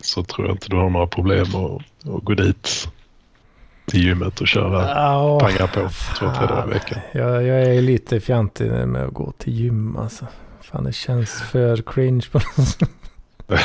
så 0.00 0.22
tror 0.24 0.46
jag 0.46 0.54
inte 0.54 0.68
du 0.68 0.76
har 0.76 0.90
några 0.90 1.06
problem 1.06 1.46
att, 1.54 1.82
att 2.14 2.24
gå 2.24 2.34
dit 2.34 2.88
till 3.86 4.04
gymmet 4.04 4.40
och 4.40 4.48
köra 4.48 4.88
Ja, 4.88 5.38
panga 5.40 5.66
på 5.66 5.80
två, 6.18 6.26
tre 6.38 6.46
dagar 6.46 6.66
i 6.66 6.70
veckan. 6.74 6.98
Jag, 7.12 7.42
jag 7.46 7.62
är 7.76 7.82
lite 7.82 8.20
fjantig 8.20 8.70
med 8.70 9.04
att 9.04 9.14
gå 9.14 9.32
till 9.38 9.52
gym 9.52 9.96
alltså. 9.96 10.26
Fan, 10.60 10.84
det 10.84 10.92
känns 10.92 11.42
för 11.42 11.76
cringe 11.76 12.26
på 12.32 12.38
något 12.38 12.68
sätt. 12.68 12.90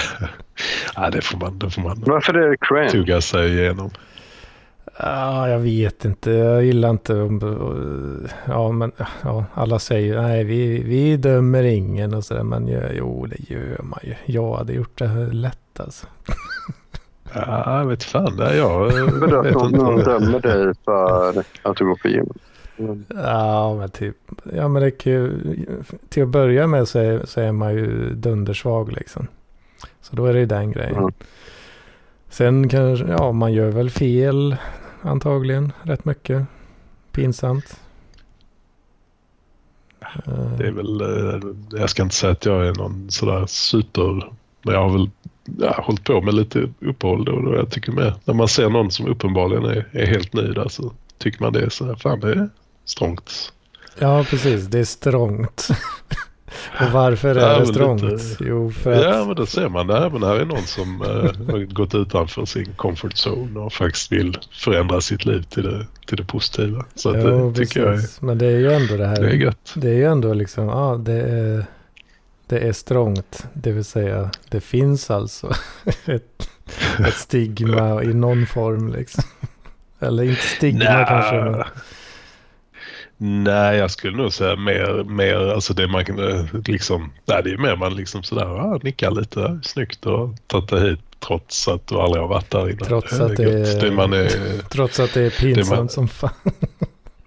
Ja, 0.96 1.10
det 1.10 1.22
får 1.22 1.38
man, 1.38 1.60
det 1.60 1.70
får 1.70 1.82
man 1.82 2.04
Varför 2.06 2.34
är 2.34 2.50
det 2.50 2.58
cringe? 2.58 2.90
tugga 2.90 3.22
sig 3.22 3.60
igenom. 3.60 3.92
Ja, 5.00 5.50
jag 5.50 5.60
vet 5.60 6.06
inte. 6.06 6.32
Jag 6.32 6.64
gillar 6.64 6.90
inte 6.90 7.22
om... 7.22 8.28
Ja, 8.46 8.72
men 8.72 8.92
ja, 9.24 9.46
alla 9.54 9.80
säger 9.80 10.22
nej, 10.22 10.44
vi, 10.44 10.84
vi 10.84 11.18
dömer 11.18 11.64
ingen 11.64 12.14
och 12.14 12.26
sådär. 12.26 12.44
Men 12.44 12.68
ja, 12.68 12.82
jo, 12.94 13.26
det 13.26 13.50
gör 13.50 13.84
man 13.84 14.00
ju. 14.04 14.16
Jag 14.26 14.56
hade 14.56 14.74
gjort 14.74 14.98
det 14.98 15.08
lätt 15.32 15.80
alltså. 15.80 16.08
Ja, 17.34 17.80
jag 17.80 17.86
vet 17.88 18.04
fan. 18.04 18.36
Nej, 18.38 18.58
jag 18.58 18.92
Vadå, 19.12 19.42
vet 19.42 19.56
att 19.56 19.72
någon 19.72 20.00
inte. 20.00 20.10
dömer 20.10 20.40
dig 20.40 20.74
för 20.86 21.44
att 21.62 21.78
du 21.78 21.86
går 21.86 21.96
på 21.96 22.08
gym? 22.08 22.30
Mm. 22.78 23.06
Ja, 23.10 23.76
men 23.76 23.90
typ. 23.90 24.18
Ja, 24.54 24.68
men 24.68 24.82
det 24.82 24.92
kan 24.92 25.12
ju, 25.14 25.32
till 26.10 26.24
att 26.24 26.30
börja 26.30 26.68
med 26.68 26.88
så 26.88 27.00
är, 27.00 27.22
så 27.26 27.42
är 27.42 27.52
man 27.52 27.74
ju 27.74 28.14
dundersvag 28.14 28.92
liksom. 28.92 29.28
Så 30.02 30.16
då 30.16 30.26
är 30.26 30.34
det 30.34 30.40
ju 30.40 30.46
den 30.46 30.72
grejen. 30.72 30.96
Mm. 30.96 31.14
Sen 32.34 32.70
kanske, 32.70 33.06
ja, 33.06 33.32
man 33.32 33.54
gör 33.54 33.72
väl 33.72 33.90
fel 33.90 34.56
antagligen 35.02 35.72
rätt 35.84 36.06
mycket. 36.06 36.46
Pinsamt. 37.12 37.80
Eh, 40.02 40.58
Det 40.58 40.68
är 40.68 40.72
väl, 40.72 41.02
eh, 41.02 41.40
jag 41.80 41.90
ska 41.90 42.04
inte 42.04 42.16
säga 42.16 42.32
att 42.32 42.46
jag 42.46 42.68
är 42.68 42.74
någon 42.74 43.12
sådär 43.12 43.46
super, 43.46 44.34
men 44.62 44.74
jag 44.74 44.82
har 44.82 44.90
väl 44.98 45.10
ja, 45.60 45.82
hållit 45.84 46.04
på 46.04 46.22
med 46.22 46.34
lite 46.34 46.70
uppehåll 46.80 47.26
då 47.26 47.32
och 47.32 47.44
då. 47.44 47.56
Jag 47.56 47.72
tycker 47.72 47.92
med, 47.92 48.14
när 48.26 48.34
man 48.34 48.48
ser 48.48 48.70
någon 48.70 48.92
som 48.92 49.08
uppenbarligen 49.08 49.66
är, 49.66 49.88
är 49.92 50.06
helt 50.06 50.34
ny 50.34 50.42
där 50.54 50.68
så 50.68 50.92
tycker 51.18 51.42
man 51.42 51.54
det 51.54 51.62
är 51.62 51.70
så 51.70 51.86
här, 51.86 51.96
fan 51.96 52.20
det 52.20 52.32
är 52.32 52.50
strångt. 52.86 53.54
Ja, 54.00 54.26
precis. 54.30 54.66
Det 54.68 54.80
är 54.80 54.84
strångt. 54.86 55.68
Och 56.82 56.92
varför 56.92 57.36
är 57.36 57.60
det 57.60 57.66
strångt? 57.66 58.38
Jo, 58.40 58.72
för 58.72 58.92
att... 58.92 59.04
Ja, 59.04 59.26
men 59.26 59.36
då 59.36 59.46
ser 59.46 59.70
man 59.70 59.88
det. 59.88 59.98
Även 59.98 60.24
här 60.24 60.36
är 60.36 60.46
någon 60.46 60.64
som 60.64 61.02
äh, 61.02 61.08
har 61.52 61.74
gått 61.74 61.96
utanför 61.96 62.46
sin 62.46 62.74
comfort 62.76 63.14
zone 63.14 63.60
och 63.60 63.74
faktiskt 63.74 64.12
vill 64.12 64.38
förändra 64.52 65.02
sitt 65.02 65.26
liv 65.26 65.44
till 65.44 65.64
det, 65.64 65.88
till 66.06 66.18
det 66.18 66.26
positiva. 66.26 66.86
Så 66.96 67.16
jo, 67.16 67.52
det 67.52 67.66
tycker 67.66 67.86
jag 67.86 67.94
är, 67.94 68.26
Men 68.26 68.38
det 68.38 68.46
är 68.46 68.58
ju 68.58 68.74
ändå 68.74 68.98
det 68.98 69.08
här. 69.08 69.22
Det 69.22 69.30
är 69.30 69.36
gött. 69.36 69.74
Det 69.76 69.90
är 69.90 69.96
ju 69.96 70.06
ändå 70.06 70.34
liksom, 70.34 70.68
ja, 70.68 71.02
det 71.06 71.22
är, 71.22 71.66
det 72.48 72.60
är 72.60 72.74
strångt. 72.74 73.46
Det 73.54 73.72
vill 73.72 73.86
säga, 73.86 74.30
det 74.50 74.62
finns 74.62 75.12
alltså 75.12 75.54
ett, 76.06 76.50
ett 77.08 77.16
stigma 77.16 78.04
i 78.04 78.14
någon 78.14 78.46
form 78.46 78.94
liksom. 78.94 79.24
Eller 80.00 80.24
inte 80.24 80.42
stigma 80.42 80.84
Nä. 80.84 81.06
kanske. 81.08 81.36
Men... 81.36 81.64
Nej, 83.18 83.78
jag 83.78 83.92
skulle 83.92 84.18
nog 84.18 84.34
säga 84.34 84.56
mer, 84.56 85.04
mer 85.04 85.36
alltså 85.36 85.74
det 85.74 85.88
man 85.88 86.04
liksom, 86.66 87.12
nej 87.26 87.42
det 87.44 87.52
är 87.52 87.58
mer 87.58 87.76
man 87.76 87.96
liksom 87.96 88.24
sådär, 88.24 88.46
ja, 88.46 88.80
nickar 88.84 89.12
lite 89.12 89.60
snyggt 89.64 90.06
och 90.06 90.36
tagit 90.48 90.70
det 90.70 90.82
hit 90.82 91.00
trots 91.20 91.68
att 91.68 91.88
du 91.88 91.96
aldrig 91.96 92.22
har 92.22 92.30
varit 92.30 92.52
där 92.52 92.70
innan. 92.70 92.88
Trots, 92.88 93.14
att, 93.20 93.36
det 93.38 93.44
är, 93.44 93.82
det 93.82 93.92
man 93.92 94.14
är, 94.14 94.30
trots 94.70 95.00
att 95.00 95.14
det 95.14 95.22
är 95.22 95.30
pinsamt 95.30 95.80
man, 95.80 95.90
som 95.90 96.08
fan. 96.08 96.32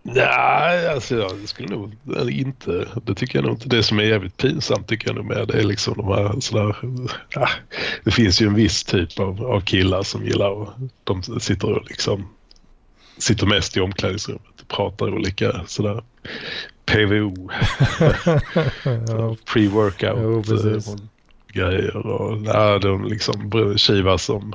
Nej, 0.03 0.89
alltså 0.89 1.17
jag 1.17 1.49
skulle 1.49 1.69
nog 1.69 1.93
inte, 2.31 2.87
det 3.05 3.15
tycker 3.15 3.39
jag 3.39 3.45
nog 3.45 3.55
inte. 3.55 3.69
Det 3.69 3.83
som 3.83 3.99
är 3.99 4.03
jävligt 4.03 4.37
pinsamt 4.37 4.89
tycker 4.89 5.09
jag 5.09 5.17
nog 5.17 5.25
mer 5.25 5.47
det 5.47 5.59
är 5.59 5.65
liksom 5.65 5.95
de 5.97 6.07
här 6.07 6.41
sådär, 6.41 6.77
ja, 7.31 7.49
det 8.05 8.11
finns 8.11 8.43
ju 8.43 8.47
en 8.47 8.55
viss 8.55 8.85
typ 8.85 9.21
av, 9.21 9.45
av 9.45 9.61
killar 9.61 10.03
som 10.03 10.25
gillar 10.25 10.51
och 10.51 10.69
de 11.05 11.23
sitter 11.23 11.73
och 11.73 11.85
liksom 11.89 12.29
sitter 13.19 13.47
mest 13.47 13.77
i 13.77 13.81
omklädningsrummet 13.81 14.56
pratar 14.69 15.15
olika 15.15 15.61
sådär 15.67 16.03
PVO. 16.87 17.51
Pre-workout 19.45 20.51
eh, 20.67 20.97
grejer 21.53 21.97
och 21.97 22.43
ja, 22.45 22.79
de 22.79 23.05
liksom 23.05 23.53
kivas 23.77 24.25
som 24.25 24.55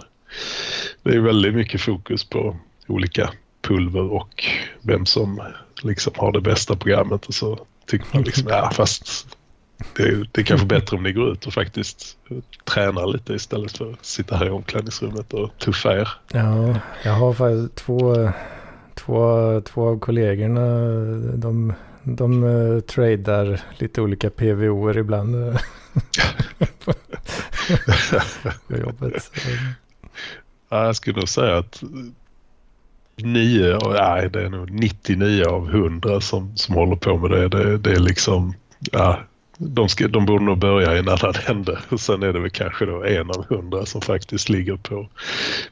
det 1.04 1.16
är 1.16 1.20
väldigt 1.20 1.56
mycket 1.56 1.82
fokus 1.82 2.24
på 2.24 2.56
olika 2.88 3.30
pulver 3.62 4.12
och 4.12 4.46
vem 4.82 5.06
som 5.06 5.42
liksom 5.84 6.14
har 6.16 6.32
det 6.32 6.42
bästa 6.42 6.76
programmet 6.76 7.26
och 7.26 7.34
så 7.34 7.60
tycker 7.86 8.08
man 8.14 8.24
liksom 8.24 8.48
ja 8.50 8.72
fast 8.74 9.38
det 9.96 10.04
är, 10.04 10.30
det 10.32 10.42
är 10.42 10.46
kanske 10.46 10.68
bättre 10.68 10.98
om 10.98 11.04
ni 11.04 11.14
går 11.14 11.32
ut 11.32 11.46
och 11.46 11.54
faktiskt 11.54 12.18
tränar 12.64 13.08
lite 13.08 13.34
istället 13.34 13.78
för 13.78 13.92
att 13.92 14.06
sitta 14.06 14.36
här 14.36 14.46
i 14.46 14.50
omklädningsrummet 14.50 15.34
och 15.34 15.58
tuffa 15.58 16.00
er. 16.00 16.10
Ja, 16.32 16.76
jag 17.04 17.12
har 17.12 17.34
faktiskt 17.34 17.76
två, 17.76 18.32
två, 18.96 19.62
två 19.62 19.88
av 19.88 20.00
kollegorna. 20.00 20.68
De, 21.36 21.74
de 22.04 22.44
uh, 22.44 22.80
tradar 22.80 23.62
lite 23.78 24.02
olika 24.02 24.30
PVOer 24.30 24.98
ibland. 24.98 25.36
på 28.68 28.78
jobbet. 28.78 29.32
Ja, 30.70 30.86
jag 30.86 30.96
skulle 30.96 31.20
nog 31.20 31.30
säga 31.30 31.58
att 31.58 31.84
9, 33.16 33.80
nej 33.94 34.30
det 34.30 34.42
är 34.42 34.50
nog 34.50 34.72
99 34.72 35.46
av 35.46 35.70
100 35.70 36.22
som, 36.22 36.58
som 36.58 36.76
håller 36.76 36.96
på 36.96 37.18
med 37.18 37.32
det. 37.32 37.48
Det, 37.48 37.78
det 37.78 37.92
är 37.92 38.00
liksom, 38.00 38.54
ja, 38.92 39.20
de, 39.58 39.90
ska, 39.90 40.08
de 40.08 40.26
borde 40.26 40.46
nog 40.46 40.58
börja 40.58 40.96
i 40.96 41.00
en 41.00 41.10
annan 41.10 41.34
ände. 41.48 41.80
Och 41.90 42.00
sen 42.00 42.24
är 42.24 42.34
det 42.34 42.40
väl 42.40 42.50
kanske 42.50 42.86
då 42.86 43.04
en 43.04 43.30
av 43.30 43.46
hundra 43.50 43.86
som 43.86 44.02
faktiskt 44.02 44.50
ligger 44.50 44.76
på, 44.76 45.10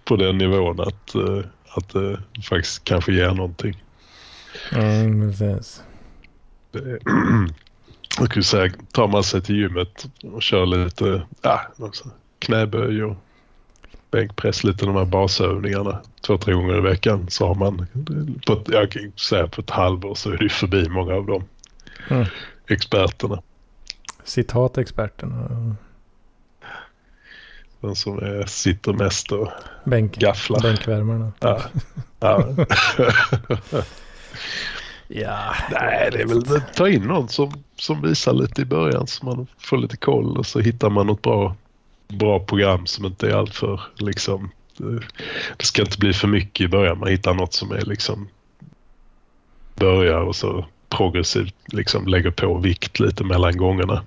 på 0.04 0.16
den 0.16 0.38
nivån 0.38 0.80
att, 0.80 1.16
uh, 1.16 1.44
att 1.80 1.90
det 1.90 2.00
uh, 2.00 2.20
faktiskt 2.50 2.84
kanske 2.84 3.14
ger 3.14 3.32
någonting. 3.32 3.84
Mm, 4.72 5.32
precis. 5.32 5.84
Det, 6.72 7.00
jag 8.20 8.30
skulle 8.30 8.44
säga, 8.44 8.72
tar 8.92 9.08
man 9.08 9.24
sig 9.24 9.42
till 9.42 9.56
gymmet 9.56 10.08
och 10.24 10.42
kör 10.42 10.66
lite 10.66 11.22
ja, 11.42 11.62
knäböj 12.40 13.04
och 13.04 13.16
bänkpress, 14.12 14.64
lite 14.64 14.86
de 14.86 14.96
här 14.96 15.06
basövningarna 15.06 16.02
två, 16.22 16.38
tre 16.38 16.54
gånger 16.54 16.78
i 16.78 16.82
veckan 16.82 17.26
så 17.30 17.48
har 17.48 17.56
man, 17.56 17.88
på 18.48 18.54
ett, 18.54 18.70
jag 18.70 18.92
kan 18.92 19.12
säga 19.12 19.48
på 19.48 19.62
ett 19.62 19.70
halvår 19.70 20.16
så 20.16 20.32
är 20.32 20.38
det 20.38 20.50
förbi 20.50 20.90
många 20.90 21.14
av 21.14 21.26
de 21.26 21.44
mm. 22.10 22.26
experterna. 22.68 23.42
Citat 24.24 24.78
experterna. 24.78 25.76
Den 27.82 27.96
som 27.96 28.18
är, 28.18 28.46
sitter 28.46 28.94
mest 28.94 29.32
och 29.32 29.52
Bänk, 29.84 30.18
gafflar. 30.18 30.62
Bänkvärmarna. 30.62 31.32
Ja. 31.40 31.62
ja. 32.20 32.48
ja. 35.08 35.56
Nej, 35.72 36.10
det 36.12 36.22
är 36.22 36.26
väl 36.26 36.62
ta 36.76 36.90
in 36.90 37.04
någon 37.04 37.30
som, 37.30 37.64
som 37.76 38.02
visar 38.02 38.34
lite 38.34 38.62
i 38.62 38.66
början 38.66 39.08
så 39.08 39.26
man 39.26 39.48
får 39.58 39.78
lite 39.78 39.98
koll 39.98 40.38
och 40.38 40.46
så 40.46 40.60
hittar 40.60 40.90
man 40.90 41.08
något 41.08 41.22
bra, 41.22 41.56
bra 42.08 42.40
program 42.40 42.86
som 42.86 43.06
inte 43.06 43.30
är 43.30 43.34
alltför 43.34 43.82
liksom 43.96 44.52
det 45.58 45.66
ska 45.66 45.82
inte 45.82 45.98
bli 45.98 46.14
för 46.14 46.28
mycket 46.28 46.66
i 46.66 46.68
början. 46.68 47.00
Man 47.00 47.10
hittar 47.10 47.34
något 47.34 47.54
som 47.54 47.72
är 47.72 47.82
liksom 47.82 48.28
börjar 49.76 50.20
och 50.20 50.36
så 50.36 50.66
progressivt 50.90 51.56
liksom 51.66 52.08
lägger 52.08 52.32
på 52.32 52.58
vikt 52.58 53.00
lite 53.00 53.24
mellan 53.24 53.58
gångerna. 53.58 54.04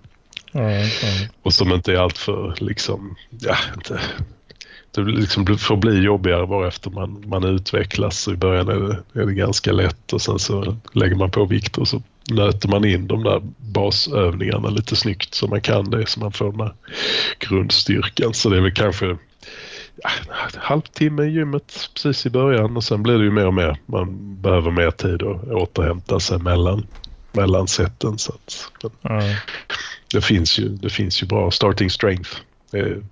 Mm, 0.53 0.71
mm. 0.71 1.29
Och 1.43 1.55
som 1.55 1.73
inte 1.73 1.93
är 1.93 1.97
alltför 1.97 2.55
liksom, 2.59 3.17
ja, 3.41 3.57
inte, 3.75 4.01
det 4.95 5.03
liksom 5.03 5.59
får 5.59 5.77
bli 5.77 6.01
jobbigare 6.01 6.47
bara 6.47 6.69
efter 6.69 6.91
man, 6.91 7.25
man 7.27 7.45
utvecklas. 7.45 8.29
I 8.29 8.37
början 8.37 8.69
är 8.69 8.75
det, 8.75 9.21
är 9.21 9.27
det 9.27 9.35
ganska 9.35 9.73
lätt 9.73 10.13
och 10.13 10.23
sen 10.23 10.39
så 10.39 10.77
lägger 10.93 11.17
man 11.17 11.31
på 11.31 11.45
vikt 11.45 11.79
och 11.79 11.89
så 11.89 12.03
nöter 12.31 12.69
man 12.69 12.85
in 12.85 13.07
de 13.07 13.23
där 13.23 13.41
basövningarna 13.57 14.69
lite 14.69 14.97
snyggt 14.97 15.35
så 15.35 15.47
man 15.47 15.61
kan 15.61 15.91
det 15.91 16.07
så 16.07 16.21
man 16.21 16.33
får 16.33 16.51
den 16.51 16.61
här 16.61 16.75
grundstyrkan. 17.39 18.35
Så 18.35 18.49
det 18.49 18.57
är 18.57 18.61
väl 18.61 18.75
kanske 18.75 19.17
ja, 19.97 20.11
halvtimme 20.57 21.23
i 21.23 21.31
gymmet 21.31 21.91
precis 21.95 22.27
i 22.27 22.31
början 22.31 22.77
och 22.77 22.85
sen 22.85 23.03
blir 23.03 23.19
det 23.19 23.25
ju 23.25 23.31
mer 23.31 23.47
och 23.47 23.55
mer. 23.55 23.77
Man 23.87 24.37
behöver 24.43 24.71
mer 24.71 24.91
tid 24.91 25.23
att 25.23 25.45
återhämta 25.45 26.21
sig 26.21 26.39
mellan, 26.39 26.87
mellan 27.33 27.69
sätten. 27.69 28.19
Så 28.19 28.33
att, 28.33 28.71
mm. 29.11 29.35
Det, 30.13 30.21
finns 30.21 30.59
ju, 30.59 30.69
det 30.69 30.91
finns 30.91 31.23
ju 31.23 31.27
bra 31.27 31.51
starting 31.51 31.91
strength. 31.91 32.31
Det 32.71 33.03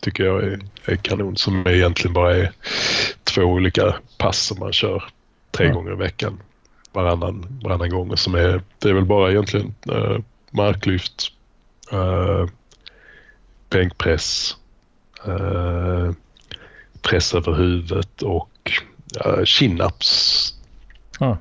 tycker 0.00 0.24
jag 0.24 0.44
är, 0.44 0.60
är 0.84 0.96
kanon 0.96 1.36
som 1.36 1.66
egentligen 1.66 2.12
bara 2.12 2.36
är 2.36 2.52
två 3.24 3.42
olika 3.42 3.94
pass 4.18 4.38
som 4.38 4.58
man 4.58 4.72
kör 4.72 5.04
tre 5.50 5.66
mm. 5.66 5.76
gånger 5.76 5.92
i 5.92 5.96
veckan 5.96 6.40
varannan, 6.92 7.46
varannan 7.62 7.90
gång. 7.90 8.16
Som 8.16 8.34
är, 8.34 8.62
det 8.78 8.88
är 8.88 8.92
väl 8.92 9.04
bara 9.04 9.30
egentligen 9.30 9.74
uh, 9.88 10.18
marklyft, 10.50 11.32
uh, 11.92 12.46
bänkpress, 13.70 14.56
uh, 15.28 16.12
press 17.02 17.34
över 17.34 17.54
huvudet 17.54 18.22
och 18.22 18.70
uh, 19.26 19.44
chin-ups. 19.44 20.54
Mm. 21.20 21.36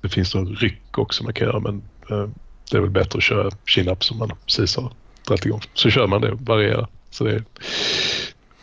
Det 0.00 0.08
finns 0.08 0.34
någon 0.34 0.56
ryck 0.56 0.98
också 0.98 1.24
man 1.24 1.32
kan 1.32 1.46
göra 1.46 1.60
men 1.60 1.82
uh, 2.10 2.28
det 2.70 2.76
är 2.76 2.80
väl 2.80 2.90
bättre 2.90 3.16
att 3.16 3.22
köra 3.22 3.50
chin-ups 3.66 4.02
som 4.02 4.18
man 4.18 4.32
precis 4.46 4.76
har 4.76 4.92
dragit 5.26 5.46
igång. 5.46 5.60
Så 5.74 5.90
kör 5.90 6.06
man 6.06 6.20
det 6.20 6.32
och 6.32 6.40
varierar. 6.40 6.86
Så 7.10 7.24
det 7.24 7.34
är, 7.34 7.44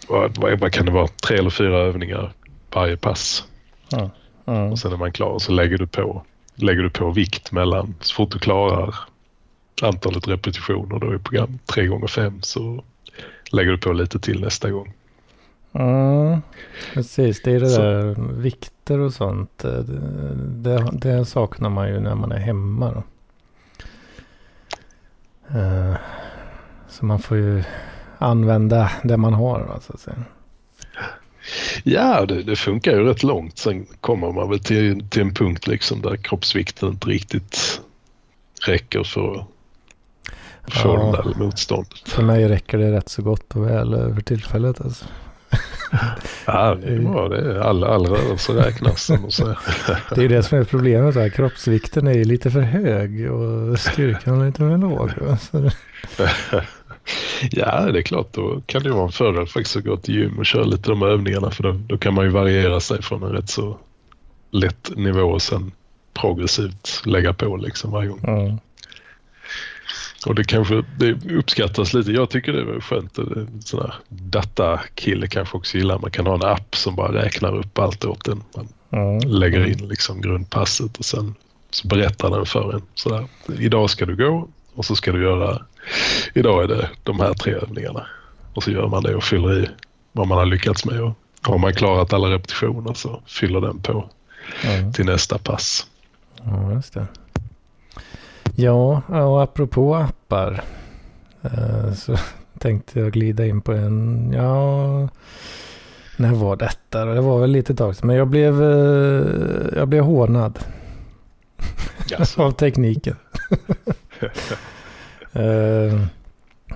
vad, 0.07 0.59
vad 0.59 0.71
kan 0.71 0.85
det 0.85 0.91
vara, 0.91 1.07
tre 1.07 1.37
eller 1.37 1.49
fyra 1.49 1.77
övningar 1.77 2.33
varje 2.73 2.97
pass. 2.97 3.43
Mm. 3.93 4.09
Mm. 4.45 4.71
Och 4.71 4.79
sen 4.79 4.93
är 4.93 4.97
man 4.97 5.11
klar 5.11 5.29
och 5.29 5.41
så 5.41 5.51
lägger 5.51 5.77
du 5.77 5.87
på, 5.87 6.25
lägger 6.55 6.81
du 6.81 6.89
på 6.89 7.11
vikt 7.11 7.51
mellan, 7.51 7.95
så 7.99 8.15
fort 8.15 8.31
du 8.31 8.39
klarar 8.39 8.95
antalet 9.81 10.27
repetitioner 10.27 10.99
då 10.99 11.15
i 11.15 11.19
program 11.19 11.59
3 11.65 11.87
gånger 11.87 12.07
5 12.07 12.41
så 12.41 12.83
lägger 13.51 13.71
du 13.71 13.77
på 13.77 13.93
lite 13.93 14.19
till 14.19 14.41
nästa 14.41 14.69
gång. 14.69 14.93
Mm, 15.73 16.41
precis, 16.93 17.41
det 17.41 17.51
är 17.51 17.59
det 17.59 17.69
så. 17.69 17.81
där 17.81 18.15
vikter 18.41 18.99
och 18.99 19.13
sånt. 19.13 19.57
Det, 19.57 19.83
det, 20.35 20.89
det, 20.93 21.25
saknar 21.25 21.69
man 21.69 21.87
ju 21.87 21.99
när 21.99 22.15
man 22.15 22.31
är 22.31 22.39
hemma. 22.39 22.91
Då. 22.91 23.03
Uh, 25.55 25.95
så 26.89 27.05
man 27.05 27.19
får 27.19 27.37
ju 27.37 27.63
använda 28.17 28.91
det 29.03 29.17
man 29.17 29.33
har. 29.33 29.79
Så 29.81 29.93
att 29.93 29.99
säga. 29.99 30.23
Ja, 31.83 32.25
det, 32.25 32.43
det, 32.43 32.55
funkar 32.55 32.91
ju 32.91 33.03
rätt 33.03 33.23
långt. 33.23 33.57
Sen 33.57 33.85
kommer 34.01 34.31
man 34.31 34.49
väl 34.49 34.59
till, 34.59 35.09
till 35.09 35.21
en 35.21 35.33
punkt 35.33 35.67
liksom 35.67 36.01
där 36.01 36.15
kroppsvikten 36.15 36.89
inte 36.89 37.07
riktigt 37.07 37.81
räcker 38.67 39.03
för 39.03 39.45
att 40.61 40.73
få 40.73 40.89
ja, 40.89 41.21
det 41.23 41.29
där 41.29 41.39
motståndet. 41.45 42.09
För 42.09 42.23
mig 42.23 42.47
räcker 42.47 42.77
det 42.77 42.91
rätt 42.91 43.09
så 43.09 43.21
gott 43.21 43.55
och 43.55 43.67
väl 43.67 43.93
över 43.93 44.21
tillfället. 44.21 44.81
Alltså. 44.81 45.05
Ja, 46.45 46.75
det 46.81 46.87
är 46.87 46.99
bra. 46.99 47.29
Det 47.29 47.37
är 47.37 47.59
all, 47.59 47.83
all 47.83 48.05
rörelse 48.05 48.51
räknas. 48.51 49.07
det 50.09 50.17
är 50.17 50.21
ju 50.21 50.27
det 50.27 50.43
som 50.43 50.57
är 50.57 50.63
problemet. 50.63 51.15
Här. 51.15 51.29
Kroppsvikten 51.29 52.07
är 52.07 52.25
lite 52.25 52.51
för 52.51 52.61
hög 52.61 53.31
och 53.31 53.79
styrkan 53.79 54.41
är 54.41 54.45
lite 54.45 54.57
för 54.57 54.77
låg. 54.77 55.11
Ja, 57.51 57.91
det 57.91 57.99
är 57.99 58.03
klart. 58.03 58.33
Då 58.33 58.61
kan 58.65 58.83
det 58.83 58.91
vara 58.91 59.05
en 59.05 59.11
fördel 59.11 59.47
faktiskt 59.47 59.75
att 59.75 59.83
gå 59.83 59.97
till 59.97 60.15
gym 60.15 60.39
och 60.39 60.45
köra 60.45 60.63
lite 60.63 60.89
de 60.89 61.03
övningarna 61.03 61.51
för 61.51 61.63
då, 61.63 61.71
då 61.71 61.97
kan 61.97 62.13
man 62.13 62.25
ju 62.25 62.31
variera 62.31 62.79
sig 62.79 63.01
från 63.01 63.23
en 63.23 63.29
rätt 63.29 63.49
så 63.49 63.77
lätt 64.51 64.91
nivå 64.95 65.21
och 65.21 65.41
sen 65.41 65.71
progressivt 66.13 67.01
lägga 67.05 67.33
på 67.33 67.57
liksom 67.57 67.91
varje 67.91 68.09
gång. 68.09 68.19
Mm. 68.23 68.57
Och 70.25 70.35
det 70.35 70.43
kanske 70.43 70.83
det 70.97 71.31
uppskattas 71.31 71.93
lite. 71.93 72.11
Jag 72.11 72.29
tycker 72.29 72.53
det 72.53 72.59
är 72.75 72.79
skönt. 72.79 73.17
Sån 73.65 73.81
här 73.81 73.93
datakille 74.09 75.27
kanske 75.27 75.57
också 75.57 75.77
gillar. 75.77 75.99
Man 75.99 76.11
kan 76.11 76.27
ha 76.27 76.33
en 76.35 76.43
app 76.45 76.75
som 76.75 76.95
bara 76.95 77.13
räknar 77.23 77.55
upp 77.57 77.79
allt 77.79 78.05
åt 78.05 78.27
en. 78.27 78.43
Man 78.55 78.67
Mm. 78.93 79.19
lägger 79.19 79.65
in 79.65 79.87
liksom 79.87 80.21
grundpasset 80.21 80.97
och 80.97 81.05
sen 81.05 81.35
så 81.69 81.87
berättar 81.87 82.29
den 82.29 82.45
för 82.45 82.73
en. 82.73 82.81
Sådär. 82.95 83.25
Idag 83.59 83.89
ska 83.89 84.05
du 84.05 84.15
gå 84.15 84.47
och 84.75 84.85
så 84.85 84.95
ska 84.95 85.11
du 85.11 85.23
göra, 85.23 85.61
idag 86.33 86.63
är 86.63 86.67
det 86.67 86.89
de 87.03 87.19
här 87.19 87.33
tre 87.33 87.53
övningarna. 87.53 88.05
Och 88.53 88.63
så 88.63 88.71
gör 88.71 88.87
man 88.87 89.03
det 89.03 89.15
och 89.15 89.23
fyller 89.23 89.63
i 89.63 89.69
vad 90.11 90.27
man 90.27 90.37
har 90.37 90.45
lyckats 90.45 90.85
med. 90.85 91.01
Och 91.01 91.13
har 91.41 91.57
man 91.57 91.73
klarat 91.73 92.13
alla 92.13 92.29
repetitioner 92.29 92.93
så 92.93 93.21
fyller 93.27 93.61
den 93.61 93.79
på 93.81 94.09
Mm. 94.63 94.93
till 94.93 95.05
nästa 95.05 95.37
pass. 95.37 95.87
Ja, 96.43 96.71
just 96.73 96.93
det. 96.93 97.05
Ja, 98.55 99.01
och 99.07 99.43
apropå 99.43 99.95
appar. 99.95 100.63
eh, 101.41 101.93
Så 101.93 102.15
tänkte 102.59 102.99
jag 102.99 103.11
glida 103.11 103.45
in 103.45 103.61
på 103.61 103.71
en, 103.71 104.31
ja, 104.35 105.09
när 106.17 106.33
var 106.33 106.55
detta? 106.55 107.05
Det 107.05 107.21
var 107.21 107.39
väl 107.39 107.51
lite 107.51 107.75
tag 107.75 107.95
sedan. 107.95 108.07
Men 108.07 108.15
jag 108.15 108.27
blev, 108.27 108.63
eh, 108.63 109.25
jag 109.75 109.87
blev 109.87 110.03
hånad 110.03 110.59
av 112.37 112.51
tekniken. 112.51 113.15
Eh, 115.35 115.99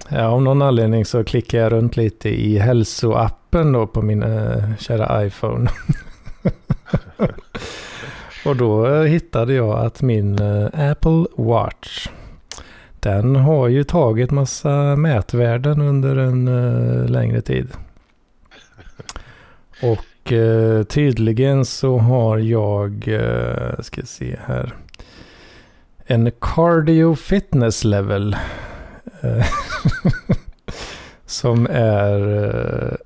Ja, 0.10 0.26
av 0.28 0.42
någon 0.42 0.62
anledning 0.62 1.06
så 1.06 1.24
klickar 1.24 1.58
jag 1.60 1.72
runt 1.72 1.98
lite 1.98 2.30
i 2.30 2.58
hälsoappen 2.60 3.72
då 3.72 3.88
på 3.88 4.02
min 4.02 4.26
kära 4.80 5.26
iPhone. 5.26 5.70
Och 8.48 8.56
då 8.56 8.88
eh, 8.88 9.04
hittade 9.04 9.54
jag 9.54 9.86
att 9.86 10.02
min 10.02 10.42
eh, 10.42 10.92
Apple 10.92 11.26
Watch, 11.36 12.08
den 13.00 13.36
har 13.36 13.68
ju 13.68 13.84
tagit 13.84 14.32
massa 14.32 14.96
mätvärden 14.96 15.82
under 15.82 16.16
en 16.16 16.48
eh, 16.48 17.10
längre 17.10 17.42
tid. 17.42 17.68
Och 19.82 20.34
tydligen 20.88 21.66
så 21.66 21.98
har 21.98 22.38
jag, 22.38 23.10
ska 23.80 24.02
se 24.02 24.38
här, 24.46 24.74
en 26.06 26.32
cardio 26.42 27.16
fitness 27.16 27.84
level. 27.84 28.36
som 31.26 31.68
är 31.72 32.98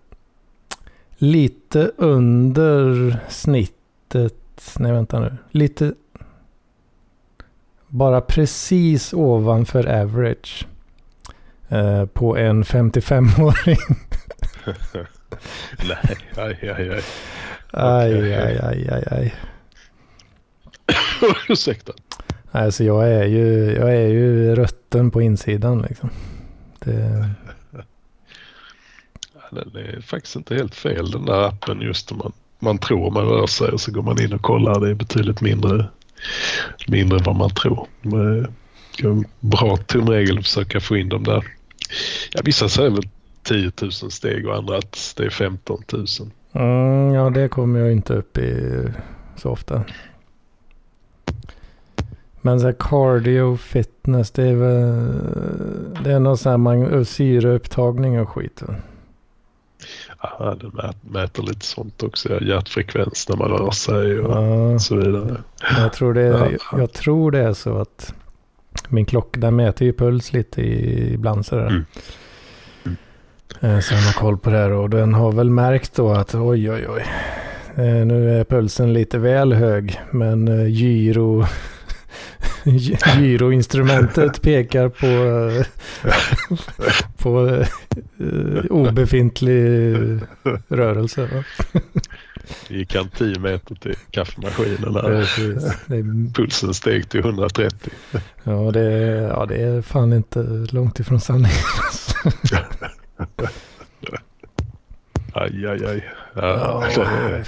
lite 1.18 1.92
under 1.98 3.18
snittet. 3.30 4.41
Nej, 4.80 4.92
vänta 4.92 5.20
nu. 5.20 5.38
Lite... 5.52 5.94
Bara 7.88 8.22
precis 8.22 9.14
ovanför 9.14 10.02
average. 10.02 10.66
Eh, 11.70 12.06
på 12.06 12.38
en 12.38 12.64
55-åring. 12.64 13.78
Nej, 15.88 16.18
aj, 16.36 16.70
aj, 16.70 16.90
aj. 16.90 17.04
Aj, 17.72 18.34
aj, 18.34 18.60
aj, 18.60 18.90
aj, 18.90 19.04
aj. 19.12 19.36
Ursäkta. 21.50 21.94
Alltså 22.52 22.84
jag 22.84 23.08
är 23.12 23.26
ju, 23.26 23.72
jag 23.72 23.96
är 23.96 24.08
ju 24.08 24.56
rötten 24.56 25.12
på 25.12 25.22
insidan 25.22 25.82
liksom. 25.82 26.10
Det, 26.80 27.30
Den 29.52 29.76
är 29.76 30.02
faktiskt 30.02 30.36
inte 30.36 30.56
helt 30.56 30.76
fel 30.76 31.12
den 31.12 31.26
där 31.26 31.42
appen 31.48 31.82
just 31.82 32.12
när 32.12 32.18
man, 32.18 32.32
man 32.62 32.78
tror 32.78 33.12
man 33.12 33.26
rör 33.26 33.48
sig 33.48 33.68
och 33.68 33.82
så 33.82 33.92
går 33.92 34.02
man 34.02 34.22
in 34.22 34.34
och 34.34 34.42
kollar. 34.42 34.80
Det 34.80 34.90
är 34.90 34.94
betydligt 34.96 35.42
mindre, 35.42 35.86
mindre 36.88 37.18
än 37.18 37.24
vad 37.24 37.36
man 37.36 37.50
tror. 37.50 37.88
Men 38.02 38.40
eh, 38.40 38.50
Det 39.02 39.08
är 39.08 39.24
bra 39.40 39.78
tumregel 39.78 40.38
att 40.38 40.44
försöka 40.44 40.80
få 40.80 40.98
in 40.98 41.10
dem 41.10 41.24
där. 41.24 41.44
Ja, 42.34 42.42
vissa 42.44 42.70
säger 42.70 42.90
väl 42.90 43.10
10 43.44 43.72
000 43.82 43.92
steg 43.92 44.48
och 44.48 44.56
andra 44.56 44.78
att 44.78 45.14
det 45.18 45.26
är 45.26 45.30
15 45.30 45.84
000. 45.94 46.06
mm, 46.54 47.14
ja, 47.14 47.30
det 47.30 47.50
kommer 47.50 47.80
jag 47.80 47.92
inte 47.92 48.14
upp 48.14 48.38
i 48.38 48.84
så 49.36 49.50
ofta. 49.50 49.84
Men 52.42 52.60
så 52.60 52.66
här 52.66 52.76
cardio 52.80 53.58
fitness, 53.58 54.32
det 54.32 54.44
är 54.44 54.56
väl... 54.56 56.04
Det 56.04 56.12
är 56.12 56.20
någon 56.20 56.38
sån 56.38 56.50
här 56.50 56.58
man, 56.58 57.06
syreupptagning 57.06 58.20
och 58.20 58.30
skit. 58.30 58.62
va? 58.68 58.76
Ja, 60.22 60.56
den 60.62 60.72
mät, 60.74 60.96
mäter 61.12 61.44
lite 61.44 61.66
sånt 61.66 62.04
också. 62.04 62.44
Hjärtfrekvens 62.44 63.30
när 63.30 63.36
man 63.38 63.48
rör 63.50 63.72
sig 63.72 64.20
och 64.20 64.44
Ja, 64.74 64.80
så 64.80 64.96
vidare. 64.96 65.38
jag, 65.78 65.94
tror 65.94 66.14
det 66.14 66.22
är, 66.22 66.58
Ja. 66.72 66.78
jag 66.80 66.94
tror 66.94 67.32
det 67.32 67.40
är 67.40 67.54
så 67.54 67.78
att 67.78 68.14
min 68.90 69.06
klocka, 69.06 69.40
den 69.40 69.56
mäter 69.56 69.86
ju 69.88 69.94
puls 69.94 70.34
lite 70.34 70.62
i, 70.62 71.14
ibland 71.14 71.46
sådär. 71.46 71.68
Mm. 71.68 71.86
Mm. 73.62 73.82
Så 73.82 73.94
den 73.94 74.04
har 74.04 74.14
koll 74.14 74.38
på 74.38 74.50
det 74.50 74.58
här 74.58 74.72
och 74.72 74.90
den 74.90 75.14
har 75.14 75.32
väl 75.32 75.50
märkt 75.50 75.96
då 75.96 76.12
att 76.12 76.36
oj 76.36 76.72
oj 76.72 76.88
oj. 76.90 77.06
eh, 77.76 78.06
Nu 78.06 78.40
är 78.40 78.44
pulsen 78.44 78.94
lite 78.94 79.18
väl 79.18 79.54
hög 79.54 80.00
men 80.12 80.48
eh, 80.48 80.68
gyro 80.68 81.46
gy- 82.64 83.20
gyroinstrumentet 83.22 84.42
pekar 84.42 84.90
på, 84.90 85.64
på 87.18 87.64
obefintlig 88.70 89.68
rörelse. 90.68 91.30
Va? 91.34 91.44
Gick 92.68 92.96
han 92.96 93.10
10 93.10 93.40
meter 93.40 93.76
till 93.76 93.96
kaffemaskinen 94.12 94.96
är, 94.96 96.34
pulsen 96.34 96.74
steg 96.74 97.10
till 97.10 97.20
130. 97.20 97.92
ja, 98.44 98.72
det 98.72 98.82
är, 98.82 99.28
ja, 99.28 99.46
det 99.46 99.56
är 99.56 99.82
fan 99.82 100.14
inte 100.14 100.68
långt 100.72 101.00
ifrån 101.00 101.20
sanningen. 101.20 101.58
Aj, 105.34 105.68
aj, 105.68 105.86
aj. 105.86 106.06
Ja, 106.34 106.90
Ja, 106.96 107.04
det 107.04 107.46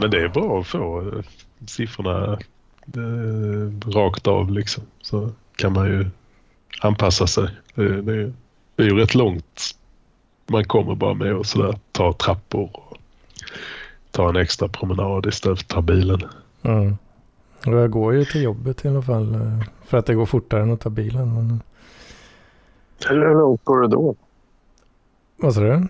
men 0.00 0.10
det 0.10 0.22
är 0.22 0.28
bra 0.28 0.60
att 0.60 0.66
få 0.66 1.00
eh, 1.00 1.24
siffrorna 1.66 2.38
eh, 2.96 3.90
rakt 3.90 4.26
av 4.26 4.50
liksom. 4.52 4.82
Så 5.00 5.30
kan 5.56 5.72
man 5.72 5.86
ju 5.86 6.06
anpassa 6.80 7.26
sig. 7.26 7.48
Det, 7.74 8.02
det, 8.02 8.32
det 8.76 8.82
är 8.82 8.86
ju 8.86 8.96
rätt 8.96 9.14
långt 9.14 9.62
man 10.46 10.64
kommer 10.64 10.94
bara 10.94 11.14
med 11.14 11.34
och 11.34 11.46
sådär 11.46 11.78
ta 11.92 12.12
trappor 12.12 12.70
och 12.72 12.96
ta 14.10 14.28
en 14.28 14.36
extra 14.36 14.68
promenad 14.68 15.26
istället 15.26 15.58
för 15.58 15.64
att 15.64 15.68
ta 15.68 15.80
bilen. 15.82 16.22
Mm. 16.62 16.96
Jag 17.64 17.90
går 17.90 18.14
ju 18.14 18.24
till 18.24 18.42
jobbet 18.42 18.84
i 18.84 18.88
alla 18.88 19.02
fall. 19.02 19.34
eh, 19.34 19.60
För 19.86 19.98
att 19.98 20.06
det 20.06 20.14
går 20.14 20.26
fortare 20.26 20.62
än 20.62 20.72
att 20.72 20.80
ta 20.80 20.90
bilen. 20.90 21.34
Men... 21.34 21.60
Hur 23.08 23.34
långt 23.40 23.64
går 23.64 23.80
det 23.80 23.88
då? 23.88 24.14
Vad 25.36 25.54
sa 25.54 25.60
du? 25.60 25.88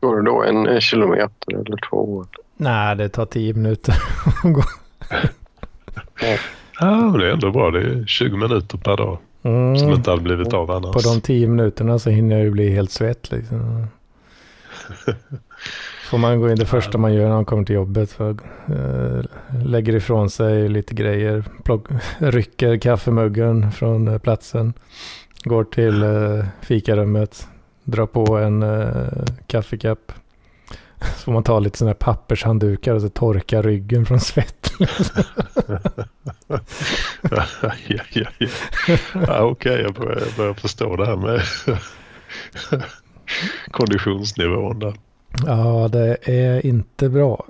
Går 0.00 0.16
det 0.16 0.22
då 0.24 0.42
en 0.42 0.80
kilometer 0.80 1.54
eller 1.54 1.88
två? 1.90 2.24
Nej, 2.56 2.96
det 2.96 3.08
tar 3.08 3.26
tio 3.26 3.54
minuter 3.54 3.92
att 4.44 4.52
gå. 4.52 4.62
Ja, 6.80 6.96
men 6.96 7.12
det 7.12 7.26
är 7.28 7.32
ändå 7.32 7.50
bra. 7.50 7.70
Det 7.70 7.80
är 7.80 8.04
20 8.06 8.36
minuter 8.36 8.78
per 8.78 8.96
dag 8.96 9.18
som 9.42 9.50
Mm. 9.76 9.90
inte 9.90 10.10
hade 10.10 10.22
blivit 10.22 10.52
av 10.54 10.70
annars. 10.70 10.92
På 10.92 11.00
de 11.00 11.20
tio 11.20 11.46
minuterna 11.48 11.98
så 11.98 12.10
hinner 12.10 12.36
jag 12.36 12.44
ju 12.44 12.50
bli 12.50 12.70
helt 12.70 12.90
svett 12.90 13.30
liksom. 13.30 13.86
Får 16.10 16.18
man 16.18 16.40
gå 16.40 16.50
in 16.50 16.56
det 16.56 16.66
första 16.66 16.98
man 16.98 17.14
gör 17.14 17.28
när 17.28 17.34
man 17.34 17.44
kommer 17.44 17.64
till 17.64 17.74
jobbet. 17.74 18.10
För, 18.12 18.30
eh, 18.66 19.24
lägger 19.64 19.94
ifrån 19.94 20.30
sig 20.30 20.68
lite 20.68 20.94
grejer. 20.94 21.44
Plock, 21.64 21.86
rycker 22.18 22.76
kaffemuggen 22.76 23.72
från 23.72 24.08
eh, 24.08 24.18
platsen. 24.18 24.72
Går 25.44 25.64
till 25.64 26.02
eh, 26.02 26.44
fikarummet. 26.60 27.48
Drar 27.84 28.06
på 28.06 28.36
en 28.36 28.64
kaffekapp. 29.46 30.12
Så 31.00 31.06
får 31.24 31.32
man 31.32 31.42
ta 31.42 31.58
lite 31.58 31.78
sådana 31.78 31.90
här 31.90 31.94
pappershanddukar 31.94 32.94
och 32.94 33.02
så 33.02 33.08
torka 33.08 33.62
ryggen 33.62 34.06
från 34.06 34.20
svett. 34.20 34.61
Ja, 37.30 37.44
ja, 37.86 38.02
ja. 38.12 38.26
ja, 39.26 39.40
Okej, 39.42 39.80
jag, 39.80 39.94
börjar, 39.94 40.20
jag 40.20 40.34
börjar 40.36 40.54
förstå 40.54 40.96
det 40.96 41.06
här 41.06 41.16
med 41.16 41.42
konditionsnivån 43.70 44.78
där. 44.78 44.94
Ja, 45.46 45.88
det 45.92 46.16
är 46.22 46.66
inte 46.66 47.08
bra. 47.08 47.46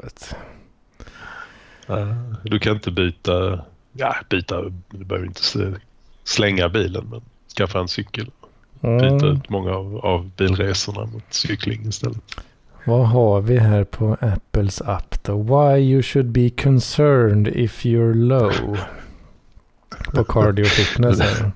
Du 2.42 2.58
kan 2.58 2.74
inte 2.74 2.90
byta, 2.90 3.64
ja 3.92 4.14
byta, 4.30 4.62
du 4.90 5.04
behöver 5.04 5.26
inte 5.26 5.42
slänga 6.24 6.68
bilen 6.68 7.06
men 7.10 7.20
skaffa 7.56 7.80
en 7.80 7.88
cykel. 7.88 8.30
Byta 8.80 9.06
Mm. 9.06 9.24
ut 9.36 9.48
många 9.48 9.70
av, 9.72 9.96
av 9.96 10.30
bilresorna 10.36 11.06
mot 11.06 11.24
cykling 11.34 11.88
istället. 11.88 12.18
Vad 12.84 13.08
har 13.08 13.40
vi 13.40 13.58
här 13.58 13.84
på 13.84 14.16
Apples 14.20 14.82
app 14.82 15.22
då? 15.22 15.42
Why 15.42 15.78
you 15.78 16.02
should 16.02 16.26
be 16.26 16.50
concerned 16.50 17.48
if 17.48 17.84
you're 17.84 18.14
low. 18.14 18.78
På 20.14 20.24
cardio 20.24 20.64
fitness. 20.64 21.20
här. 21.20 21.52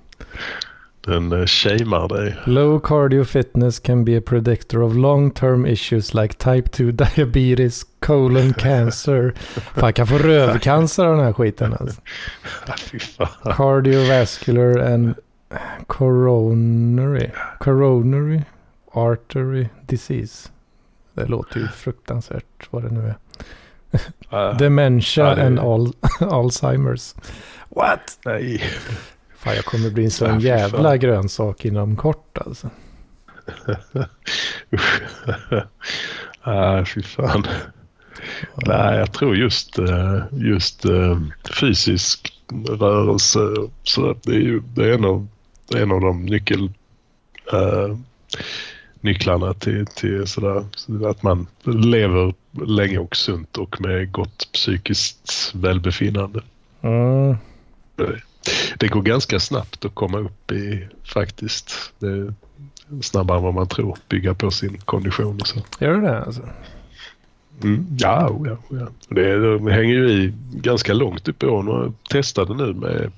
Den 1.06 1.32
uh, 1.32 1.46
shamear 1.46 2.08
dig. 2.08 2.36
Low 2.44 2.80
cardio 2.80 3.24
fitness 3.24 3.78
can 3.78 4.04
be 4.04 4.16
a 4.16 4.20
predictor 4.26 4.82
of 4.82 4.94
long 4.94 5.30
term 5.30 5.66
issues 5.66 6.14
like 6.14 6.34
type 6.34 6.68
2 6.68 6.90
diabetes, 6.90 7.86
colon 8.00 8.52
cancer. 8.52 9.32
Fan, 9.74 9.92
kan 9.92 10.06
få 10.06 10.18
rövcancer 10.18 11.04
av 11.04 11.16
den 11.16 11.24
här 11.24 11.32
skiten 11.32 11.74
alltså. 11.80 12.00
Cardiovascular 13.56 14.78
and 14.78 15.14
Coronary. 15.86 17.30
Coronary 17.60 18.40
artery 18.92 19.68
disease. 19.86 20.48
Det 21.16 21.26
låter 21.26 21.60
ju 21.60 21.68
fruktansvärt 21.68 22.68
vad 22.70 22.82
det 22.82 22.90
nu 22.90 23.00
är. 23.00 23.16
Uh, 24.50 24.56
Dementia 24.58 25.34
det- 25.34 25.46
and 25.46 25.58
al 25.58 25.92
Alzheimers. 26.20 27.14
What? 27.68 28.18
nej. 28.24 28.62
Fan, 29.36 29.54
jag 29.56 29.64
kommer 29.64 29.90
bli 29.90 30.04
en 30.04 30.10
sån 30.10 30.40
jävla 30.40 30.82
fan. 30.90 30.98
grönsak 30.98 31.64
inom 31.64 31.96
kort 31.96 32.38
alltså. 32.38 32.70
Nej, 36.46 36.84
fy 36.84 37.02
fan. 37.02 37.46
Nej, 38.66 38.98
jag 38.98 39.12
tror 39.12 39.36
just, 39.36 39.78
eh, 39.78 40.22
just 40.32 40.84
eh, 40.84 41.20
fysisk 41.60 42.32
rörelse, 42.68 43.40
så 43.82 44.16
det 44.22 44.30
är 44.32 44.40
ju 44.40 44.60
det 44.74 44.84
är 44.90 44.94
en 44.94 45.04
av, 45.04 45.26
det 45.68 45.78
är 45.78 45.82
en 45.82 45.92
av 45.92 46.00
de 46.00 46.26
nyckel, 46.26 46.70
eh, 47.52 47.96
nycklarna 49.00 49.54
till, 49.54 49.86
till 49.86 50.26
sådär, 50.26 50.64
så 50.74 51.08
att 51.08 51.22
man 51.22 51.46
lever 51.64 52.34
länge 52.66 52.98
och 52.98 53.16
sunt 53.16 53.58
och 53.58 53.80
med 53.80 54.12
gott 54.12 54.48
psykiskt 54.52 55.52
välbefinnande. 55.54 56.42
Mm. 56.80 57.36
Det 58.78 58.88
går 58.88 59.02
ganska 59.02 59.40
snabbt 59.40 59.84
att 59.84 59.94
komma 59.94 60.18
upp 60.18 60.52
i 60.52 60.88
faktiskt. 61.04 61.92
Det 61.98 62.34
snabbare 63.00 63.38
än 63.38 63.44
vad 63.44 63.54
man 63.54 63.68
tror. 63.68 63.98
Bygga 64.08 64.34
på 64.34 64.50
sin 64.50 64.78
kondition 64.78 65.40
och 65.40 65.46
så. 65.46 65.60
Gör 65.80 65.94
du 65.94 66.00
det 66.00 66.24
alltså? 66.24 66.42
Mm. 67.62 67.86
Ja, 67.98 68.28
oh 68.28 68.48
ja, 68.48 68.56
oh 68.68 68.80
ja. 68.80 68.86
Det, 69.08 69.58
det 69.58 69.72
hänger 69.72 69.94
ju 69.94 70.08
i 70.08 70.32
ganska 70.52 70.94
långt 70.94 71.28
upp 71.28 71.42
i 71.42 71.46
åren 71.46 71.66
jag 71.68 71.92
testade 72.10 72.54
nu 72.54 72.74
med 72.74 73.10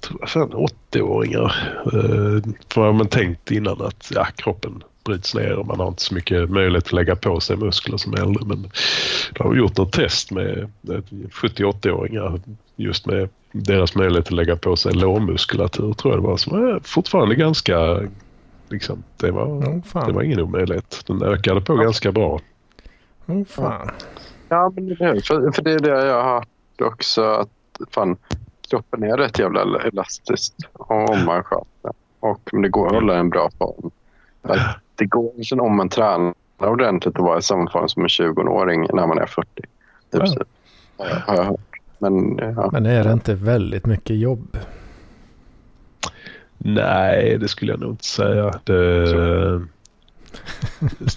tror 0.00 0.20
jag 0.20 0.28
fan 0.28 0.50
80-åringar. 0.92 1.54
Eh, 1.84 2.52
för 2.68 2.92
man 2.92 3.08
tänkt 3.08 3.50
innan 3.50 3.82
att 3.82 4.10
ja, 4.14 4.26
kroppen 4.36 4.82
bryts 5.04 5.34
ner 5.34 5.52
och 5.52 5.66
man 5.66 5.80
har 5.80 5.88
inte 5.88 6.02
så 6.02 6.14
mycket 6.14 6.50
möjlighet 6.50 6.84
att 6.84 6.92
lägga 6.92 7.16
på 7.16 7.40
sig 7.40 7.56
muskler 7.56 7.96
som 7.96 8.14
äldre. 8.14 8.44
Men 8.46 8.70
då 9.32 9.44
har 9.44 9.54
gjort 9.54 9.76
något 9.76 9.92
test 9.92 10.30
med 10.30 10.58
eh, 10.58 11.00
70-80-åringar 11.30 12.40
just 12.76 13.06
med 13.06 13.28
deras 13.52 13.94
möjlighet 13.94 14.26
att 14.26 14.32
lägga 14.32 14.56
på 14.56 14.76
sig 14.76 14.94
lårmuskulatur 14.94 15.92
tror 15.92 16.14
jag 16.14 16.22
det 16.22 16.26
var. 16.26 16.36
Som 16.36 16.80
fortfarande 16.84 17.34
ganska, 17.34 18.00
liksom, 18.68 19.02
det 19.16 19.30
var, 19.30 19.46
Oh, 19.46 20.06
det 20.06 20.12
var 20.12 20.22
ingen 20.22 20.40
omöjlighet. 20.40 21.02
Den 21.06 21.22
ökade 21.22 21.60
på 21.60 21.76
ganska 21.76 22.12
bra. 22.12 22.40
Oh, 23.26 23.44
fan. 23.44 23.90
Ja, 24.48 24.72
men 24.74 24.86
det 24.86 25.04
är, 25.04 25.20
för, 25.20 25.52
för 25.52 25.62
det 25.62 25.72
är 25.72 25.78
det 25.78 26.06
jag 26.06 26.22
har 26.22 26.34
hört 26.34 26.80
också. 26.80 27.24
Att 27.24 27.48
fan, 27.90 28.16
kroppen 28.70 29.02
är 29.02 29.16
rätt 29.16 29.38
jävla 29.38 29.82
elastisk 29.82 30.54
om 30.72 31.24
man 31.24 31.42
sköter 31.44 31.92
Och 32.20 32.50
men 32.52 32.62
det 32.62 32.68
går 32.68 32.86
att 32.86 32.92
hålla 32.92 33.16
en 33.16 33.30
bra 33.30 33.50
form. 33.58 33.90
Att 34.42 34.78
Det 34.94 35.04
går 35.06 35.32
liksom 35.36 35.60
om 35.60 35.76
man 35.76 35.88
tränar 35.88 36.34
ordentligt 36.58 37.16
att 37.16 37.22
vara 37.22 37.38
i 37.38 37.42
samma 37.42 37.70
form 37.70 37.88
som 37.88 38.02
en 38.02 38.08
20-åring 38.08 38.80
när 38.92 39.06
man 39.06 39.18
är 39.18 39.26
40. 39.26 39.48
Typ, 39.56 39.66
Ja. 40.10 40.26
så. 40.26 40.44
Har 40.96 41.06
jag- 41.08 41.16
har 41.16 41.36
jag 41.36 41.44
hört. 41.44 41.60
Men 41.98 42.38
ja. 42.38 42.68
Men 42.72 42.86
är 42.86 43.04
det 43.04 43.12
inte 43.12 43.34
väldigt 43.34 43.86
mycket 43.86 44.16
jobb? 44.16 44.58
Nej, 46.58 47.38
det 47.38 47.48
skulle 47.48 47.72
jag 47.72 47.80
nog 47.80 47.90
inte 47.90 48.04
säga. 48.04 48.60
Det, 48.64 49.04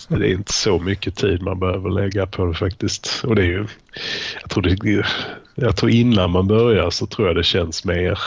det 0.08 0.28
är 0.28 0.32
inte 0.34 0.54
så 0.54 0.80
mycket 0.80 1.16
tid 1.16 1.42
man 1.42 1.60
behöver 1.60 1.90
lägga 1.90 2.26
på 2.26 2.46
det 2.46 2.54
faktiskt. 2.54 3.24
Och 3.28 3.36
det 3.36 3.42
är 3.42 3.46
ju, 3.46 3.66
jag, 4.42 4.50
tror 4.50 4.64
det, 4.64 5.06
jag 5.56 5.76
tror 5.78 5.92
innan 5.92 6.32
man 6.32 6.48
börjar 6.48 6.90
så 6.90 7.06
tror 7.06 7.28
jag 7.28 7.36
det 7.36 7.44
känns 7.44 7.86
mer 7.86 8.20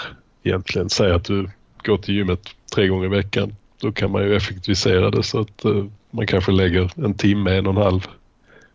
egentligen. 0.42 0.88
Säg 0.90 1.12
att 1.12 1.24
du 1.24 1.50
går 1.84 1.96
till 1.98 2.14
gymmet 2.14 2.40
tre 2.74 2.88
gånger 2.88 3.04
i 3.04 3.08
veckan. 3.08 3.54
Då 3.81 3.93
kan 3.93 4.11
man 4.11 4.23
ju 4.23 4.37
effektivisera 4.37 5.11
det 5.11 5.23
så 5.23 5.40
att 5.40 5.64
eh, 5.64 5.85
man 6.11 6.27
kanske 6.27 6.53
lägger 6.53 7.05
en 7.05 7.14
timme, 7.14 7.57
en 7.57 7.66
och 7.66 7.77
en 7.77 7.83
halv 7.83 8.07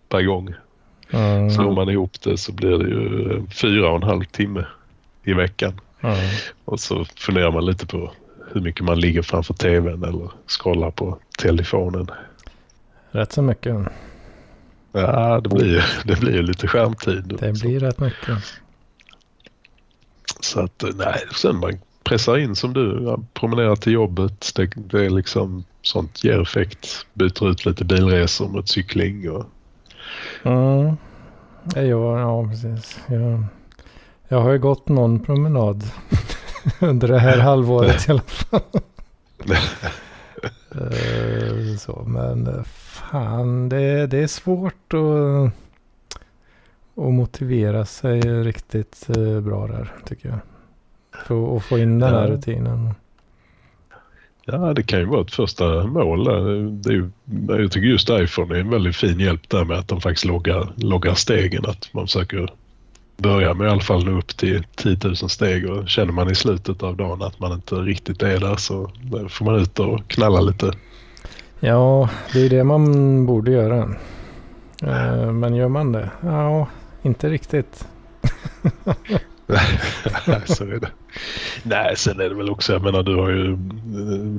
per 0.10 0.22
gång. 0.22 0.54
Mm. 1.10 1.50
Slår 1.50 1.76
man 1.76 1.90
ihop 1.90 2.22
det 2.22 2.38
så 2.38 2.52
blir 2.52 2.78
det 2.78 2.90
ju 2.90 3.32
eh, 3.32 3.44
fyra 3.50 3.90
och 3.90 3.96
en 3.96 4.04
halv 4.04 4.24
timme 4.24 4.66
i 5.24 5.34
veckan. 5.34 5.82
Mm. 6.02 6.16
Och 6.66 6.80
så 6.80 7.06
funderar 7.06 7.52
man 7.52 7.66
lite 7.66 7.86
på 7.86 8.12
hur 8.54 8.62
mycket 8.62 8.86
man 8.86 9.00
ligger 9.00 9.22
framför 9.22 9.54
tvn 9.54 10.04
eller 10.04 10.32
scrollar 10.48 10.92
på 10.92 11.18
telefonen. 11.40 12.08
Rätt 13.12 13.34
så 13.34 13.42
mycket. 13.42 13.76
Ja, 14.92 15.42
det 15.42 15.50
blir, 15.50 15.86
det 16.06 16.20
blir 16.20 16.34
ju 16.34 16.42
lite 16.42 16.68
skärmtid. 16.68 17.38
Det 17.40 17.52
blir 17.52 17.80
rätt 17.80 18.00
mycket. 18.00 18.38
Så 20.40 20.60
att 20.60 20.84
eh, 20.84 20.90
nej, 20.96 21.24
sen 21.36 21.60
man 21.60 21.80
pressar 22.06 22.38
in 22.38 22.56
som 22.56 22.74
du, 22.74 23.18
promenerar 23.34 23.76
till 23.76 23.94
jobbet. 23.94 24.52
Det, 24.56 24.66
det 24.76 25.06
är 25.06 25.10
liksom 25.10 25.64
sånt 25.82 26.24
ger 26.24 26.42
effekt. 26.42 27.06
Byter 27.14 27.50
ut 27.52 27.66
lite 27.66 27.86
bilresor 27.86 28.48
mot 28.48 28.70
cykling 28.70 29.32
och 29.32 29.46
Mm. 30.44 30.98
Ja, 31.76 32.20
ja, 32.20 32.48
precis. 32.48 33.00
Jag, 33.08 33.44
jag 34.28 34.42
har 34.42 34.52
ju 34.52 34.60
gått 34.60 34.88
någon 34.88 35.20
promenad 35.20 35.84
under 36.80 37.08
det 37.08 37.20
här 37.20 37.40
halvåret 37.40 38.08
i 38.08 38.12
alla 38.12 38.22
fall. 38.22 38.62
Eh, 40.72 41.78
så, 41.78 42.04
men 42.08 42.48
eh, 42.48 42.64
fan, 42.64 43.70
det, 43.70 44.08
det 44.08 44.18
är 44.18 44.28
svårt 44.28 44.94
att, 44.94 45.52
att 47.04 47.14
motivera 47.14 47.86
sig 47.86 48.22
riktigt 48.22 49.10
eh, 49.18 49.40
bra 49.40 49.68
där 49.68 49.94
tycker 50.06 50.30
jag. 50.30 50.40
För 51.28 51.58
att 51.58 51.64
få 51.64 51.80
in 51.80 52.00
den 52.00 52.14
här 52.14 52.28
Ja. 52.28 52.34
rutinen. 52.34 52.90
Ja, 54.48 54.74
det 54.74 54.84
kan 54.84 55.00
ju 55.00 55.06
vara 55.06 55.22
ett 55.22 55.32
första 55.36 55.84
mål. 55.88 56.24
Det 56.82 56.90
är 56.90 56.94
ju, 56.94 57.10
jag 57.48 57.72
tycker 57.72 57.88
just 57.88 58.10
iPhone 58.10 58.56
är 58.56 58.60
en 58.60 58.70
väldigt 58.70 58.96
fin 58.96 59.20
hjälp 59.20 59.50
där 59.50 59.64
med 59.66 59.78
att 59.78 59.88
de 59.88 60.02
faktiskt 60.02 60.26
loggar, 60.26 60.74
loggar 60.76 61.14
stegen. 61.14 61.66
Att 61.66 61.90
man 61.94 62.06
försöker 62.08 62.50
börja 63.18 63.54
med 63.54 63.68
i 63.68 63.70
alla 63.70 63.82
fall 63.82 64.06
nå 64.06 64.18
upp 64.20 64.38
till 64.38 64.64
10 64.76 64.98
000 65.04 65.16
steg 65.16 65.70
och 65.70 65.90
känner 65.90 66.12
man 66.12 66.32
i 66.32 66.36
slutet 66.36 66.84
av 66.84 66.98
dagen 66.98 67.22
att 67.22 67.40
man 67.40 67.52
inte 67.54 67.76
riktigt 67.76 68.22
är 68.24 68.40
där 68.40 68.56
så 68.56 68.92
får 69.30 69.46
man 69.46 69.56
ut 69.56 69.80
och 69.80 70.08
knalla 70.08 70.42
lite. 70.42 70.72
Ja, 71.60 72.10
det 72.34 72.46
är 72.46 72.50
det 72.50 72.64
man 72.64 73.26
borde 73.26 73.52
göra. 73.52 73.96
Eh, 74.84 75.32
Men 75.32 75.56
gör 75.56 75.68
man 75.70 75.92
det? 75.92 76.10
Ja, 76.22 76.68
inte 77.02 77.30
riktigt. 77.30 77.88
så 80.46 80.64
är 80.64 80.80
det. 80.80 80.90
Nej, 81.64 81.96
sen 81.98 82.20
är 82.20 82.30
det 82.30 82.36
väl 82.36 82.50
också, 82.50 82.74
jag 82.74 82.84
menar 82.84 83.04
du 83.04 83.16
har 83.16 83.30
ju, 83.30 83.56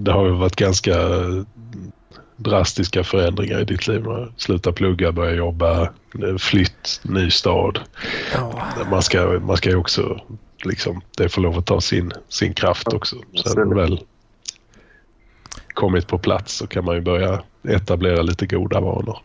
det 0.01 0.13
har 0.13 0.27
ju 0.27 0.33
varit 0.33 0.57
ganska 0.57 0.97
drastiska 2.37 3.05
förändringar 3.05 3.61
i 3.61 3.65
ditt 3.65 3.89
liv. 3.89 4.05
Sluta 4.37 4.73
plugga, 4.73 5.13
börja 5.13 5.35
jobba, 5.35 5.89
flytt, 6.39 7.01
ny 7.03 7.31
stad. 7.31 7.81
Ja, 8.35 8.69
Man 8.91 9.03
ska, 9.03 9.41
man 9.41 9.57
ska 9.57 9.71
ju 9.71 9.77
också 9.77 10.21
liksom, 10.65 11.01
det 11.17 11.29
får 11.29 11.43
lov 11.43 11.59
att 11.59 11.67
ta 11.67 11.81
sin, 11.81 12.13
sin 12.29 12.55
kraft 12.55 12.93
också. 12.93 13.17
Det 13.55 13.75
väl 13.75 14.01
kommit 15.75 16.07
på 16.07 16.19
plats 16.19 16.57
så 16.57 16.67
kan 16.67 16.85
man 16.85 16.95
ju 16.95 17.01
börja 17.01 17.43
etablera 17.69 18.23
lite 18.23 18.47
goda 18.47 18.81
vanor 18.81 19.19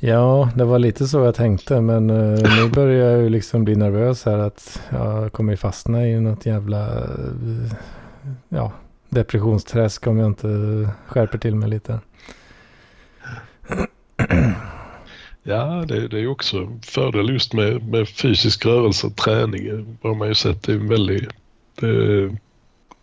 ja, 0.00 0.50
det 0.54 0.64
var 0.64 0.78
lite 0.78 1.06
så 1.06 1.18
jag 1.18 1.34
tänkte. 1.34 1.80
Men 1.80 2.10
eh, 2.10 2.56
nu 2.56 2.70
börjar 2.70 3.10
jag 3.10 3.22
ju 3.22 3.28
liksom 3.28 3.64
bli 3.64 3.76
nervös 3.76 4.24
här 4.24 4.38
att 4.38 4.82
jag 4.90 5.32
kommer 5.32 5.56
fastna 5.56 6.06
i 6.06 6.20
något 6.20 6.46
jävla 6.46 6.98
eh, 6.98 7.72
ja, 8.48 8.72
depressionsträsk 9.08 10.06
om 10.06 10.18
jag 10.18 10.26
inte 10.26 10.88
skärper 11.06 11.38
till 11.38 11.54
mig 11.54 11.68
lite. 11.68 12.00
Ja, 15.42 15.84
det, 15.88 16.08
det 16.08 16.16
är 16.16 16.20
ju 16.20 16.28
också 16.28 16.56
en 16.56 16.80
fördel 16.82 17.30
just 17.30 17.52
med, 17.52 17.88
med 17.88 18.08
fysisk 18.08 18.66
rörelse 18.66 19.06
och 19.06 19.16
träning. 19.16 19.64
Det 19.64 20.08
har 20.08 20.14
man 20.14 20.28
ju 20.28 20.34
sett 20.34 20.62
det 20.62 20.72
är 20.72 20.76
en 20.76 20.88
väldigt 20.88 21.28
det 21.80 21.86
är 21.86 22.36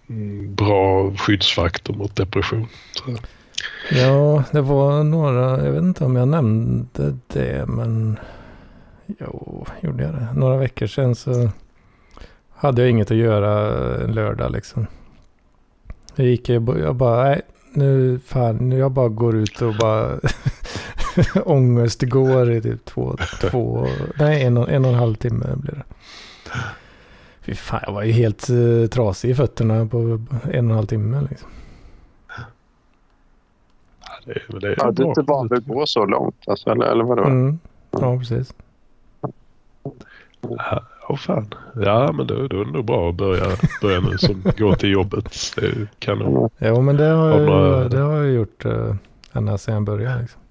en 0.07 0.55
bra 0.55 1.15
skyddsfaktor 1.15 1.93
mot 1.93 2.15
depression. 2.15 2.67
Så, 2.91 3.17
Ja, 3.91 4.43
det 4.51 4.61
var 4.61 5.03
några, 5.03 5.65
jag 5.65 5.71
vet 5.71 5.81
inte 5.81 6.05
om 6.05 6.15
jag 6.15 6.27
nämnde 6.27 7.17
det, 7.27 7.65
men 7.67 8.19
jo, 9.07 9.65
gjorde 9.81 10.03
jag 10.03 10.13
det? 10.13 10.27
Några 10.33 10.57
veckor 10.57 10.87
sedan 10.87 11.15
så 11.15 11.49
hade 12.55 12.81
jag 12.81 12.91
inget 12.91 13.11
att 13.11 13.17
göra 13.17 13.75
en 14.03 14.11
lördag 14.11 14.51
liksom. 14.51 14.87
Jag 16.15 16.27
gick, 16.27 16.49
jag 16.49 16.79
jag 16.79 16.95
bara, 16.95 17.23
nej, 17.23 17.41
nu 17.73 18.19
fan, 18.25 18.55
nu 18.55 18.77
jag 18.77 18.91
bara 18.91 19.09
går 19.09 19.35
ut 19.35 19.61
och 19.61 19.73
bara 19.75 20.19
ångest 21.45 22.01
går 22.01 22.51
i 22.51 22.61
typ 22.61 22.85
två, 22.85 23.17
två, 23.41 23.87
nej 24.19 24.43
en 24.43 24.57
och, 24.57 24.69
en 24.69 24.85
och 24.85 24.91
en 24.91 24.97
halv 24.97 25.15
timme 25.15 25.45
blir 25.55 25.71
det. 25.71 25.83
Fy 27.41 27.55
fan, 27.55 27.81
jag 27.85 27.93
var 27.93 28.03
ju 28.03 28.11
helt 28.11 28.49
uh, 28.49 28.87
trasig 28.87 29.29
i 29.29 29.35
fötterna 29.35 29.85
på 29.85 29.97
en 29.97 30.27
och 30.41 30.53
en 30.53 30.71
halv 30.71 30.85
timme 30.85 31.27
liksom 31.29 31.49
det, 34.27 34.41
men 34.47 34.59
det 34.59 34.67
är 34.67 34.75
Ja, 34.77 34.91
du 34.91 35.03
är 35.03 35.07
inte 35.07 35.21
van 35.21 35.47
vid 35.47 35.57
att 35.57 35.65
gå 35.65 35.85
så 35.85 36.05
långt. 36.05 36.35
Alltså, 36.47 36.69
eller, 36.69 36.85
eller 36.85 37.03
vadå? 37.03 37.23
Mm. 37.23 37.59
Ja, 37.91 38.17
precis. 38.17 38.53
Ja, 40.41 40.83
Åh 41.09 41.17
fan. 41.17 41.53
Ja, 41.75 42.11
men 42.11 42.27
då, 42.27 42.47
då 42.47 42.61
är 42.61 42.65
det 42.65 42.71
nog 42.71 42.85
bra 42.85 43.09
att 43.09 43.15
börja, 43.15 43.45
börja 43.81 43.99
nu 43.99 44.17
som 44.17 44.43
går 44.57 44.75
till 44.75 44.89
jobbet. 44.89 45.53
Det 45.55 45.87
kan 45.99 46.19
nog... 46.19 46.51
Jo, 46.57 46.81
men 46.81 46.97
det 46.97 47.05
har, 47.05 47.29
jag, 47.29 47.81
eh, 47.81 47.89
det 47.89 47.97
har 47.97 48.17
jag 48.17 48.33
gjort 48.33 48.65
uh, 48.65 48.95
ända 49.33 49.57
sedan 49.57 49.73
jag 49.73 49.83
började. 49.83 50.21
Liksom. 50.21 50.41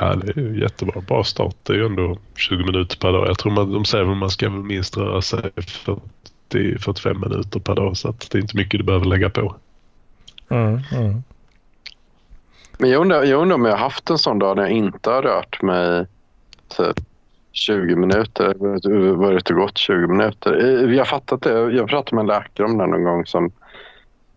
Ja, 0.00 0.14
det 0.14 0.36
är 0.36 0.40
ju 0.40 0.60
jättebra. 0.60 1.00
Bra 1.00 1.24
start. 1.24 1.56
Det 1.62 1.72
är 1.72 1.76
ju 1.76 1.86
ändå 1.86 2.16
20 2.36 2.64
minuter 2.64 2.96
per 2.96 3.12
dag. 3.12 3.28
Jag 3.28 3.38
tror 3.38 3.52
man, 3.52 3.72
de 3.72 3.84
säger 3.84 4.10
att 4.10 4.16
man 4.16 4.30
ska 4.30 4.50
väl 4.50 4.62
minst 4.62 4.96
röra 4.96 5.22
sig 5.22 5.50
40-45 6.50 7.28
minuter 7.28 7.60
per 7.60 7.74
dag. 7.74 7.96
Så 7.96 8.08
att 8.08 8.30
det 8.30 8.38
är 8.38 8.42
inte 8.42 8.56
mycket 8.56 8.80
du 8.80 8.84
behöver 8.84 9.06
lägga 9.06 9.30
på. 9.30 9.56
Mm, 10.48 10.80
mm. 10.92 11.22
Men 12.80 12.90
jag 12.90 13.00
undrar, 13.00 13.24
jag 13.24 13.42
undrar 13.42 13.54
om 13.54 13.64
jag 13.64 13.72
har 13.72 13.78
haft 13.78 14.10
en 14.10 14.18
sån 14.18 14.38
dag 14.38 14.56
när 14.56 14.62
jag 14.62 14.72
inte 14.72 15.10
har 15.10 15.22
rört 15.22 15.62
mig 15.62 16.06
typ 16.68 16.96
20 17.52 17.96
minuter, 17.96 18.54
varit 19.14 19.50
och 19.50 19.56
gått 19.56 19.78
20 19.78 20.06
minuter. 20.06 20.88
Jag 20.88 21.08
fattat 21.08 21.42
det. 21.42 21.58
Eh, 21.58 21.76
jag 21.76 21.88
pratade 21.88 22.16
med 22.16 22.22
en 22.22 22.26
läkare 22.26 22.66
om 22.66 22.78
det 22.78 22.86
någon 22.86 23.04
gång 23.04 23.26
som, 23.26 23.52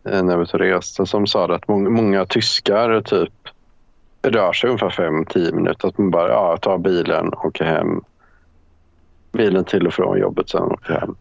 eh, 0.06 0.23
när 0.23 0.38
vi 0.38 0.45
var 0.53 0.60
reste 0.60 1.06
som 1.06 1.27
sa 1.27 1.56
att 1.56 1.67
många, 1.67 1.89
många 1.89 2.25
tyskar 2.25 3.01
typ 3.01 3.34
rör 4.21 4.53
sig 4.53 4.69
ungefär 4.69 4.89
5-10 4.89 5.53
minuter. 5.53 5.88
Att 5.88 5.97
man 5.97 6.12
bara 6.12 6.29
ja, 6.29 6.58
tar 6.58 6.77
bilen, 6.77 7.34
åker 7.34 7.65
hem. 7.65 8.01
Bilen 9.32 9.65
till 9.65 9.88
och 9.88 9.93
från 9.93 10.19
jobbet, 10.19 10.49
sen 10.49 10.71
åker 10.71 10.93
hem. 10.93 11.15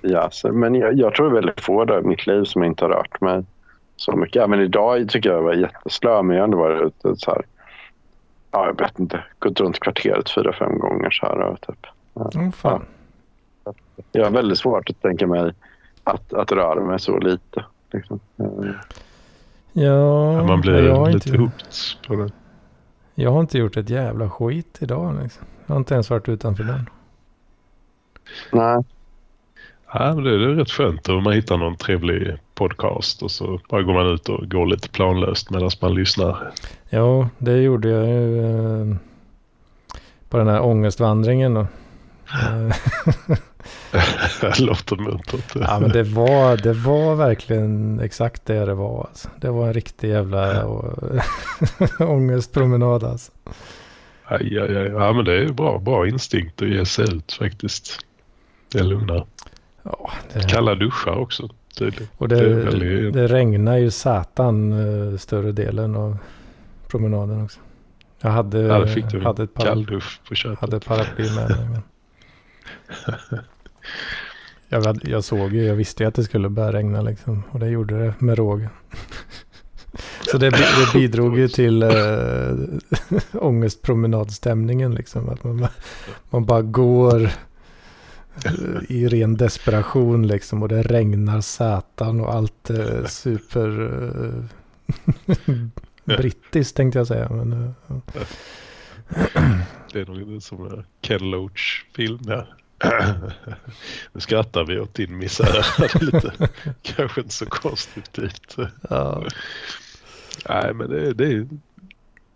Ja, 0.00 0.28
så, 0.30 0.52
men 0.52 0.74
jag, 0.74 0.94
jag 0.94 1.14
tror 1.14 1.26
det 1.26 1.32
är 1.32 1.42
väldigt 1.42 1.60
få 1.60 1.84
där 1.84 1.98
i 1.98 2.02
mitt 2.02 2.26
liv 2.26 2.44
som 2.44 2.64
inte 2.64 2.84
har 2.84 2.90
rört 2.90 3.20
mig 3.20 3.44
så 4.02 4.16
mycket. 4.16 4.42
Även 4.42 4.60
idag 4.60 5.08
tycker 5.08 5.30
jag 5.30 5.42
var 5.42 5.54
jätteslö, 5.54 6.22
men 6.22 6.36
jag 6.36 6.42
har 6.42 6.44
ändå 6.44 6.58
varit 6.58 6.82
ute 6.82 7.16
så 7.16 7.30
här. 7.30 7.42
Ja, 8.50 8.66
jag 8.66 8.78
vet 8.80 8.98
inte. 8.98 9.24
Gått 9.38 9.60
runt 9.60 9.80
kvarteret 9.80 10.30
fyra, 10.30 10.52
fem 10.52 10.78
gånger 10.78 11.10
så 11.10 11.26
här. 11.26 11.38
Och 11.40 11.60
typ. 11.60 11.86
Oh, 12.14 12.50
fan. 12.50 12.84
Jag 14.12 14.24
har 14.24 14.30
väldigt 14.30 14.58
svårt 14.58 14.90
att 14.90 15.02
tänka 15.02 15.26
mig 15.26 15.52
att, 16.04 16.32
att 16.32 16.52
röra 16.52 16.80
mig 16.80 17.00
så 17.00 17.18
lite. 17.18 17.64
Liksom. 17.92 18.20
Ja, 18.36 18.74
Ja, 19.72 20.42
man 20.44 20.60
blir 20.60 20.82
jag, 20.86 20.96
har 20.96 21.06
lite 21.10 21.28
inte, 21.28 21.40
hooked 21.40 22.06
på 22.06 22.14
det. 22.14 22.30
jag 23.14 23.30
har 23.30 23.40
inte 23.40 23.58
gjort 23.58 23.76
ett 23.76 23.90
jävla 23.90 24.30
skit 24.30 24.78
idag. 24.80 25.18
Liksom. 25.22 25.46
Jag 25.66 25.74
har 25.74 25.78
inte 25.78 25.94
ens 25.94 26.10
varit 26.10 26.28
utanför 26.28 26.64
den. 26.64 26.88
Nej, 28.52 28.84
Ja, 29.94 30.14
men 30.14 30.24
det 30.24 30.34
är 30.34 30.38
det 30.38 30.44
är 30.44 30.54
rätt 30.54 30.70
skönt 30.70 31.08
om 31.08 31.22
man 31.22 31.32
hittar 31.32 31.56
någon 31.56 31.76
trevlig 31.76 32.36
podcast 32.54 33.22
och 33.22 33.30
så 33.30 33.60
bara 33.68 33.82
går 33.82 33.94
man 33.94 34.06
ut 34.06 34.28
och 34.28 34.50
går 34.50 34.66
lite 34.66 34.88
planlöst 34.88 35.50
medan 35.50 35.70
man 35.80 35.94
lyssnar. 35.94 36.52
Ja, 36.90 37.28
det 37.38 37.56
gjorde 37.56 37.88
jag 37.88 38.06
ju 38.06 38.40
eh, 38.40 38.96
på 40.28 40.38
den 40.38 40.48
här 40.48 40.62
ångestvandringen. 40.62 41.66
Eh, 43.92 44.00
det 44.40 44.60
låter 44.60 44.96
muntert. 44.96 45.54
ja, 45.54 45.80
men 45.80 45.90
det 45.90 46.02
var, 46.02 46.56
det 46.56 46.72
var 46.72 47.14
verkligen 47.14 48.00
exakt 48.00 48.46
det 48.46 48.64
det 48.64 48.74
var. 48.74 49.06
Alltså. 49.08 49.28
Det 49.40 49.50
var 49.50 49.66
en 49.66 49.72
riktig 49.72 50.08
jävla 50.08 50.64
och, 50.64 50.98
ångestpromenad. 52.00 53.04
Alltså. 53.04 53.32
Aj, 54.24 54.58
aj, 54.58 54.76
aj. 54.76 54.86
Ja, 54.86 55.12
men 55.12 55.24
det 55.24 55.42
är 55.42 55.52
bra, 55.52 55.78
bra 55.78 56.08
instinkt 56.08 56.62
att 56.62 56.68
ge 56.68 56.84
sig 56.86 57.04
ut 57.04 57.32
faktiskt. 57.32 57.98
Det 58.72 58.82
lugnar. 58.82 59.26
Ja, 59.82 60.10
det, 60.32 60.48
Kalla 60.48 60.74
duschar 60.74 61.12
också 61.18 61.48
tydligen. 61.78 62.08
och 62.18 62.28
det 62.28 62.48
det, 62.48 62.54
väldigt- 62.54 63.12
det 63.14 63.26
regnar 63.26 63.76
ju 63.76 63.90
satan 63.90 64.72
eh, 65.12 65.18
större 65.18 65.52
delen 65.52 65.96
av 65.96 66.18
promenaden 66.88 67.44
också. 67.44 67.60
Jag 68.20 68.30
hade, 68.30 68.58
Ja, 68.60 68.78
det 68.78 68.88
fick 68.88 69.10
du 69.10 69.20
hade, 69.20 69.42
ett 69.42 69.54
kalldusch 69.58 70.20
på 70.28 70.34
köpet. 70.34 70.58
hade 70.60 70.80
paraply 70.80 71.30
med 71.34 71.48
mig. 71.50 71.68
Men... 71.70 71.82
jag, 74.84 75.00
jag 75.04 75.24
såg 75.24 75.52
ju, 75.52 75.64
jag 75.64 75.74
visste 75.74 76.02
ju 76.02 76.08
att 76.08 76.14
det 76.14 76.24
skulle 76.24 76.48
börja 76.48 76.72
regna 76.72 77.02
liksom. 77.02 77.42
Och 77.50 77.60
det 77.60 77.68
gjorde 77.68 77.98
det 78.04 78.14
med 78.18 78.38
råge. 78.38 78.68
Så 80.30 80.38
det, 80.38 80.50
det 80.50 80.92
bidrog 80.94 81.38
ju 81.38 81.48
till 81.48 81.82
äh, 81.82 81.90
ångestpromenadstämningen 83.32 84.94
liksom. 84.94 85.28
Att 85.28 85.44
man, 85.44 85.56
bara- 85.60 85.70
man 86.30 86.44
bara 86.44 86.62
går 86.62 87.30
i 88.88 89.08
ren 89.08 89.36
desperation 89.36 90.26
liksom. 90.26 90.62
Och 90.62 90.68
det 90.68 90.82
regnar 90.82 91.40
satan 91.40 92.20
och 92.20 92.34
allt 92.34 92.70
är 92.70 93.06
super 93.06 93.68
eh, 94.24 94.44
brittiskt 96.16 96.76
tänkte 96.76 96.98
jag 96.98 97.06
säga. 97.06 97.28
Men, 97.30 97.52
eh, 97.52 97.70
ja. 97.86 98.00
Det 99.92 100.00
är 100.00 100.06
nog 100.06 100.42
som 100.42 100.66
en 100.66 100.84
Ken 101.00 101.30
Loach-film 101.30 102.18
här. 102.28 102.54
Nu 104.12 104.20
skrattar 104.20 104.64
vi 104.64 104.78
åt 104.78 104.94
din 104.94 105.18
misär. 105.18 105.66
Lite, 106.04 106.32
kanske 106.82 107.20
inte 107.20 107.34
så 107.34 107.46
konstruktivt. 107.46 108.56
ja. 108.90 109.24
Nej, 110.48 110.74
men 110.74 110.90
det, 110.90 111.12
det 111.14 111.24
är... 111.24 111.48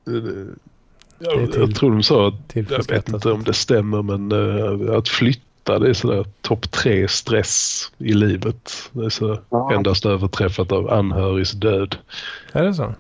Det, 0.05 0.21
det, 0.21 0.47
jag, 1.19 1.53
till- 1.53 1.61
jag 1.61 1.75
tror 1.75 1.91
de 1.91 2.03
sa 2.03 2.29
att, 2.29 2.57
jag 2.57 2.89
vet 2.89 3.09
inte 3.09 3.31
om 3.33 3.45
det 3.45 3.53
stämmer, 3.53 4.03
men 4.03 4.33
eh, 4.33 4.97
att 4.97 5.09
flytta 5.67 5.79
det 5.79 5.89
är 5.91 5.95
sådär 5.95 6.25
topp 6.41 6.71
tre 6.71 7.09
stress 7.09 7.91
i 7.99 8.13
livet. 8.13 8.91
Det 8.93 9.05
är 9.05 9.09
så 9.11 9.39
Ja. 9.51 9.73
endast 9.75 10.07
överträffat 10.07 10.73
av 10.73 10.91
anhörigs 10.93 11.53
död. 11.53 11.97
Är 12.53 12.63
det 12.65 12.75
så? 12.75 12.83
Ja, 12.83 12.95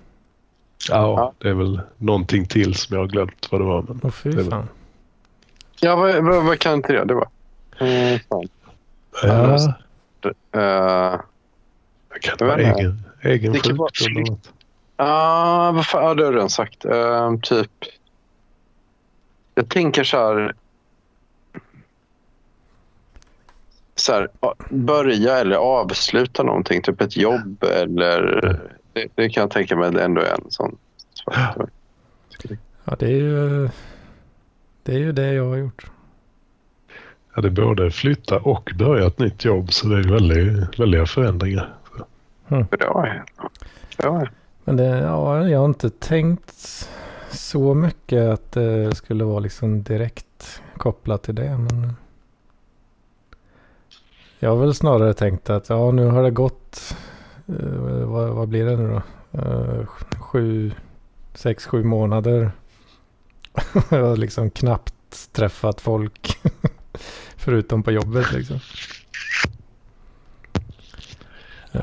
Ja. 0.88 1.32
det 1.38 1.48
är 1.48 1.54
väl 1.54 1.80
någonting 1.96 2.46
till 2.46 2.74
som 2.74 2.94
jag 2.94 3.02
har 3.02 3.08
glömt 3.08 3.48
vad 3.50 3.60
det 3.60 3.64
var. 3.64 3.82
Men 3.82 4.00
Åh 4.02 4.10
fy 4.10 4.44
fan. 4.50 4.68
ja, 5.80 5.96
vad, 5.96 6.24
vad, 6.24 6.44
vad 6.44 6.58
kan 6.58 6.74
inte 6.74 6.92
det 6.92 7.04
det 7.04 7.14
var? 7.14 7.28
Mm, 7.78 8.18
fan. 8.28 8.48
ja, 9.22 9.74
Eh, 10.52 11.20
det 12.12 12.18
kan 12.20 12.48
vara 12.48 12.56
egen, 12.60 13.02
egen 13.22 13.52
Det 13.52 13.72
vara 13.72 13.90
sjukdom. 14.06 14.22
något. 14.24 14.52
Ja, 14.96 15.72
vad 15.74 15.86
fan, 15.86 16.04
ja, 16.04 16.14
det 16.14 16.24
har 16.24 16.30
du 16.32 16.36
redan 16.36 16.50
sagt. 16.50 16.84
Eh, 16.84 17.36
typ. 17.42 17.70
Jag 19.54 19.68
tänker 19.68 20.04
så 20.04 20.16
här. 20.16 20.54
Så 24.06 24.12
här, 24.12 24.28
ja, 24.40 24.54
börja 24.70 25.38
eller 25.38 25.56
avsluta 25.56 26.42
någonting, 26.42 26.82
typ 26.82 27.00
ett 27.00 27.16
jobb 27.16 27.64
eller... 27.64 28.40
Det, 28.92 29.08
det 29.14 29.28
kan 29.28 29.40
jag 29.40 29.50
tänka 29.50 29.76
mig 29.76 30.02
ändå 30.02 30.20
är 30.20 30.32
en 30.44 30.50
sån. 30.50 30.76
faktor. 31.34 31.70
Ja, 32.84 32.96
det 32.98 33.06
är 33.06 33.10
ju 33.10 33.68
det, 34.82 34.92
är 34.92 34.98
ju 34.98 35.12
det 35.12 35.32
jag 35.32 35.48
har 35.48 35.56
gjort. 35.56 35.90
Ja, 37.34 37.42
det 37.42 37.48
är 37.48 37.52
både 37.52 37.90
flytta 37.90 38.38
och 38.38 38.72
börja 38.78 39.06
ett 39.06 39.18
nytt 39.18 39.44
jobb 39.44 39.72
så 39.72 39.88
det 39.88 39.98
är 39.98 40.12
väldigt, 40.12 40.80
väldiga 40.80 41.06
förändringar. 41.06 41.74
Bra. 42.48 43.14
Bra. 43.98 44.26
Men 44.64 44.76
det, 44.76 44.84
ja, 44.84 45.48
jag 45.48 45.58
har 45.58 45.66
inte 45.66 45.90
tänkt 45.90 46.88
så 47.30 47.74
mycket 47.74 48.28
att 48.28 48.52
det 48.52 48.94
skulle 48.94 49.24
vara 49.24 49.40
liksom 49.40 49.82
direkt 49.82 50.62
kopplat 50.76 51.22
till 51.22 51.34
det. 51.34 51.58
Men 51.58 51.96
jag 54.38 54.50
har 54.50 54.56
väl 54.56 54.74
snarare 54.74 55.14
tänkt 55.14 55.50
att 55.50 55.68
ja, 55.68 55.90
nu 55.90 56.06
har 56.06 56.22
det 56.22 56.30
gått, 56.30 56.96
eh, 57.48 58.04
vad, 58.04 58.28
vad 58.28 58.48
blir 58.48 58.64
det 58.66 58.76
nu 58.76 58.88
då? 58.88 59.02
Eh, 59.40 59.86
sju, 60.20 60.72
sex, 61.34 61.66
sju 61.66 61.84
månader. 61.84 62.50
jag 63.90 64.04
har 64.06 64.16
liksom 64.16 64.50
knappt 64.50 65.32
träffat 65.32 65.80
folk. 65.80 66.38
Förutom 67.36 67.82
på 67.82 67.92
jobbet 67.92 68.32
liksom. 68.32 68.56
Eh, 68.56 68.62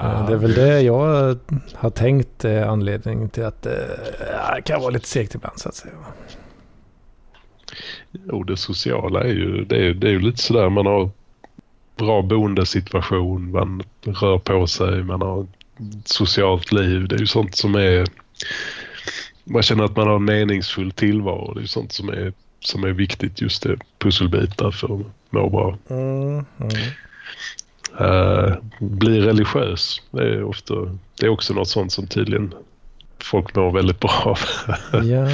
Ja, 0.01 0.25
det 0.27 0.33
är 0.33 0.37
väl 0.37 0.53
det- 0.53 0.81
jag 0.81 1.37
har 1.75 1.89
tänkt 1.89 2.45
är 2.45 2.65
anledningen 2.65 3.29
till 3.29 3.45
att 3.45 3.65
eh, 3.65 3.73
ja, 4.31 4.55
det 4.55 4.61
kan 4.61 4.79
vara 4.81 4.89
lite 4.89 5.07
segt 5.07 5.35
ibland 5.35 5.59
så 5.59 5.69
att 5.69 5.75
säga. 5.75 5.93
Och 8.31 8.45
det 8.45 8.57
sociala 8.57 9.23
är 9.23 9.27
ju, 9.33 9.65
det 9.65 9.77
är, 9.85 9.93
det 9.93 10.07
är 10.07 10.11
ju 10.11 10.19
lite 10.19 10.41
sådär 10.41 10.69
man 10.69 10.85
har 10.85 11.09
bra 11.95 12.21
boendesituation, 12.21 13.51
man 13.51 13.83
rör 14.01 14.37
på 14.37 14.67
sig, 14.67 15.03
man 15.03 15.21
har 15.21 15.41
ett 15.41 16.07
socialt 16.07 16.71
liv. 16.71 17.07
Det 17.07 17.15
är 17.15 17.19
ju 17.19 17.27
sånt 17.27 17.55
som 17.55 17.75
är... 17.75 18.07
Man 19.43 19.63
känner 19.63 19.83
att 19.83 19.95
man 19.95 20.07
har 20.07 20.15
en 20.15 20.25
meningsfull 20.25 20.91
tillvaro. 20.91 21.53
Det 21.53 21.59
är 21.59 21.61
ju 21.61 21.67
sånt 21.67 21.91
som 21.91 22.09
är, 22.09 22.33
som 22.59 22.83
är 22.83 22.91
viktigt 22.91 23.41
just 23.41 23.63
det, 23.63 23.77
pusselbitar 23.99 24.71
för 24.71 24.95
att 24.95 25.05
må 25.29 25.49
bra. 25.49 25.77
Mm, 25.89 26.45
mm. 26.59 26.71
Uh, 28.01 28.55
bli 28.79 29.21
religiös. 29.21 30.01
Det 30.11 30.23
är, 30.23 30.43
ofta, 30.43 30.73
det 31.19 31.25
är 31.25 31.29
också 31.29 31.53
något 31.53 31.67
sånt 31.67 31.91
som 31.91 32.07
tydligen 32.07 32.53
folk 33.23 33.55
mår 33.55 33.71
väldigt 33.71 33.99
bra 33.99 34.21
av. 34.25 34.39
Ja. 35.03 35.29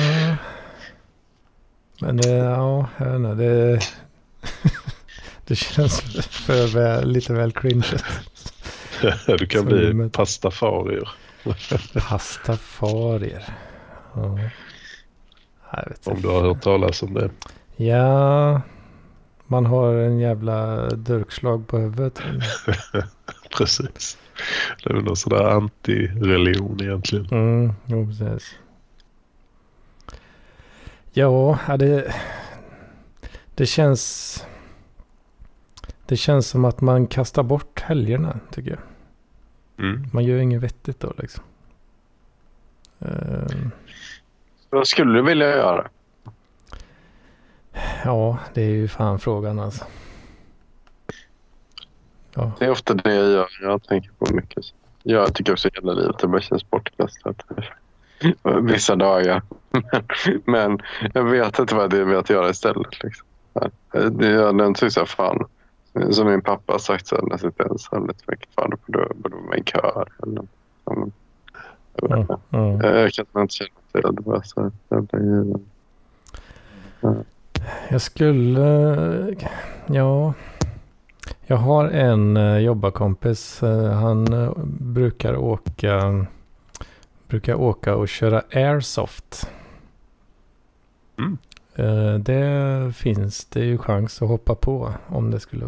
Men 2.02 2.18
det, 2.18 2.30
ja, 2.30 2.90
jag 2.98 3.06
vet 3.06 3.16
inte, 3.16 3.34
det, 3.34 3.80
det 5.50 5.56
känns 5.56 6.02
för 6.30 6.68
väl, 6.74 7.12
lite 7.12 7.34
väl 7.34 7.52
cringe. 7.52 7.98
du 9.28 9.48
kan 9.48 9.66
bli 9.66 9.88
Som- 9.88 10.10
pastafarier. 10.10 11.10
Pastafarier. 12.10 13.44
Ja. 14.16 14.40
Om 16.06 16.22
du 16.22 16.28
har 16.28 16.42
hört 16.42 16.62
talas 16.62 17.04
om 17.04 17.14
det. 17.14 17.30
Ja. 17.76 18.62
Man 19.48 19.66
har 19.66 19.94
en 19.94 20.20
jävla 20.20 20.90
durkslag 20.90 21.68
på 21.68 21.78
huvudet. 21.78 22.20
Precis. 23.58 24.18
Det 24.84 24.90
är 24.90 24.94
väl 24.94 25.04
någon 25.04 25.16
sån 25.16 25.34
där 25.34 25.44
anti-religion 25.44 26.82
egentligen. 26.84 27.26
Mm, 27.32 27.74
jo, 27.86 28.08
precis. 28.08 28.56
Ja, 31.14 31.60
ja, 31.68 31.78
det, 31.78 32.16
det 33.56 33.66
känns... 33.66 34.46
Det 36.10 36.18
känns 36.18 36.48
som 36.48 36.66
att 36.66 36.82
man 36.82 37.08
kastar 37.08 37.44
bort 37.44 37.82
helgerna, 37.82 38.40
tycker 38.52 38.70
jag. 38.72 38.80
Mm. 39.86 40.04
Man 40.14 40.24
gör 40.24 40.38
inget 40.40 40.62
vettigt 40.62 41.00
då 41.00 41.14
liksom. 41.18 41.44
Ehm, 43.00 43.72
Vad 44.70 44.88
skulle 44.88 45.14
du 45.14 45.22
vilja 45.22 45.50
göra? 45.50 45.88
ja, 48.04 48.38
det 48.54 48.62
är 48.62 48.70
ju 48.70 48.88
fan 48.88 49.20
frågan 49.20 49.60
alltså. 49.60 49.86
Ja, 52.36 52.52
Det 52.60 52.66
är 52.66 52.70
ofta 52.72 52.94
det 52.94 53.16
jag 53.16 53.30
gör. 53.30 53.48
Jag 53.62 53.84
tänker 53.84 54.12
på 54.20 54.34
mycket. 54.34 54.66
Jag 55.04 55.36
tycker 55.36 55.52
också 55.52 55.70
hela 55.74 55.94
livet 55.94 56.20
det 56.20 56.28
bara 56.28 56.42
känns 56.42 56.70
bortkastat. 56.70 57.44
Vissa 58.62 58.96
dagar. 58.96 59.42
Men, 60.46 60.80
jag 61.14 61.24
vet 61.24 61.60
inte 61.60 61.76
vad 61.76 61.90
det 61.90 61.98
är 61.98 62.00
jag 62.00 62.06
vet 62.06 62.30
göra 62.30 62.50
istället. 62.50 63.04
Liksom. 63.04 63.28
Det 63.92 64.28
är 64.28 64.54
den 64.54 64.74
tycker 64.74 65.00
jag 65.00 65.10
fan. 65.10 65.46
Som 66.12 66.28
min 66.28 66.42
pappa 66.42 66.74
har 66.74 66.80
sagt 66.80 67.08
så 67.08 67.16
när 67.16 67.30
jag 67.30 67.40
sitter 67.40 67.72
ensam 67.72 68.08
lite 68.08 68.24
för 68.24 68.32
mycket. 68.32 68.54
Fan, 68.56 68.70
då 68.70 68.78
borde 68.86 69.00
du 69.00 69.30
vara 69.30 69.42
med 69.42 69.58
i 69.58 69.60
en 69.60 69.66
kör. 69.66 70.08
Eller, 70.24 70.42
inte. 70.98 71.12
ja, 71.96 72.40
ja. 72.50 72.80
jag, 72.84 73.14
kan 73.34 73.42
inte 73.42 73.54
känna 73.54 73.70
till 73.92 74.02
det. 74.02 74.12
Det 74.12 74.22
var 74.22 74.42
så 74.42 74.72
jävla 74.90 75.20
given. 75.20 75.66
Jag 77.90 78.02
skulle... 78.02 79.36
Ja. 79.88 80.34
Jag 81.46 81.58
har 81.58 81.86
en 81.90 82.38
eh, 82.38 82.58
jobbarkompis. 82.58 83.64
eh, 83.64 83.92
Han 83.92 84.34
eh, 84.34 84.52
brukar 84.80 85.36
åka... 85.36 86.26
Brukar 87.28 87.56
åka 87.56 87.96
och 87.96 88.10
köra 88.10 88.44
airsoft. 88.54 89.50
Mm. 91.18 91.38
Eh, 91.80 92.14
Det 92.20 92.94
finns 92.96 93.46
det 93.46 93.60
ju 93.66 93.78
chans 93.78 94.22
att 94.22 94.28
hoppa 94.28 94.56
på 94.56 94.94
om 95.08 95.32
det 95.32 95.40
skulle... 95.40 95.66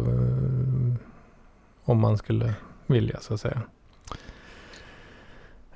Om 1.84 2.00
man 2.00 2.18
skulle 2.18 2.54
vilja 2.86 3.20
så 3.20 3.34
att 3.34 3.40
säga. 3.40 3.62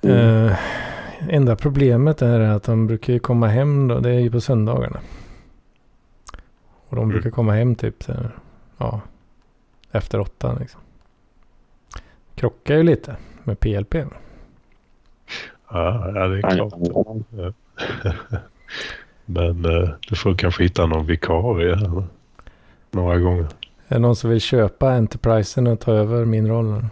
Mm. 0.02 0.46
Eh, 0.46 0.56
enda 1.28 1.56
problemet 1.56 2.22
är 2.22 2.40
att 2.40 2.62
de 2.62 2.86
brukar 2.86 3.12
ju 3.12 3.18
komma 3.18 3.46
hem 3.48 3.88
då. 3.88 4.00
Det 4.00 4.10
är 4.10 4.20
ju 4.20 4.30
på 4.30 4.40
söndagarna. 4.40 5.00
Och 6.88 6.96
de 6.96 7.02
Mm. 7.04 7.08
brukar 7.08 7.30
komma 7.30 7.52
hem 7.52 7.74
typ 7.74 8.02
så 8.02 8.12
här, 8.12 8.30
ja, 8.78 9.00
efter 9.92 10.20
åtta 10.20 10.56
liksom. 10.60 10.80
Krockar 12.34 12.74
ju 12.76 12.82
lite 12.82 13.16
med 13.44 13.60
PLP. 13.60 13.94
Ja, 13.94 14.06
ja, 16.14 16.26
det 16.28 16.38
är 16.38 16.42
klart. 16.56 16.72
Men 19.26 19.64
eh, 19.64 19.88
du 20.08 20.16
får 20.16 20.34
kanske 20.34 20.62
hitta 20.62 20.86
någon 20.86 21.06
vikarie 21.06 21.74
här 21.76 22.04
några 22.90 23.18
gånger. 23.18 23.42
Är 23.88 23.94
det 23.94 23.98
någon 23.98 24.16
som 24.16 24.30
vill 24.30 24.40
köpa 24.40 24.92
Enterprisen 24.92 25.66
och 25.66 25.80
ta 25.80 25.92
över 25.92 26.24
min 26.24 26.48
roll? 26.48 26.86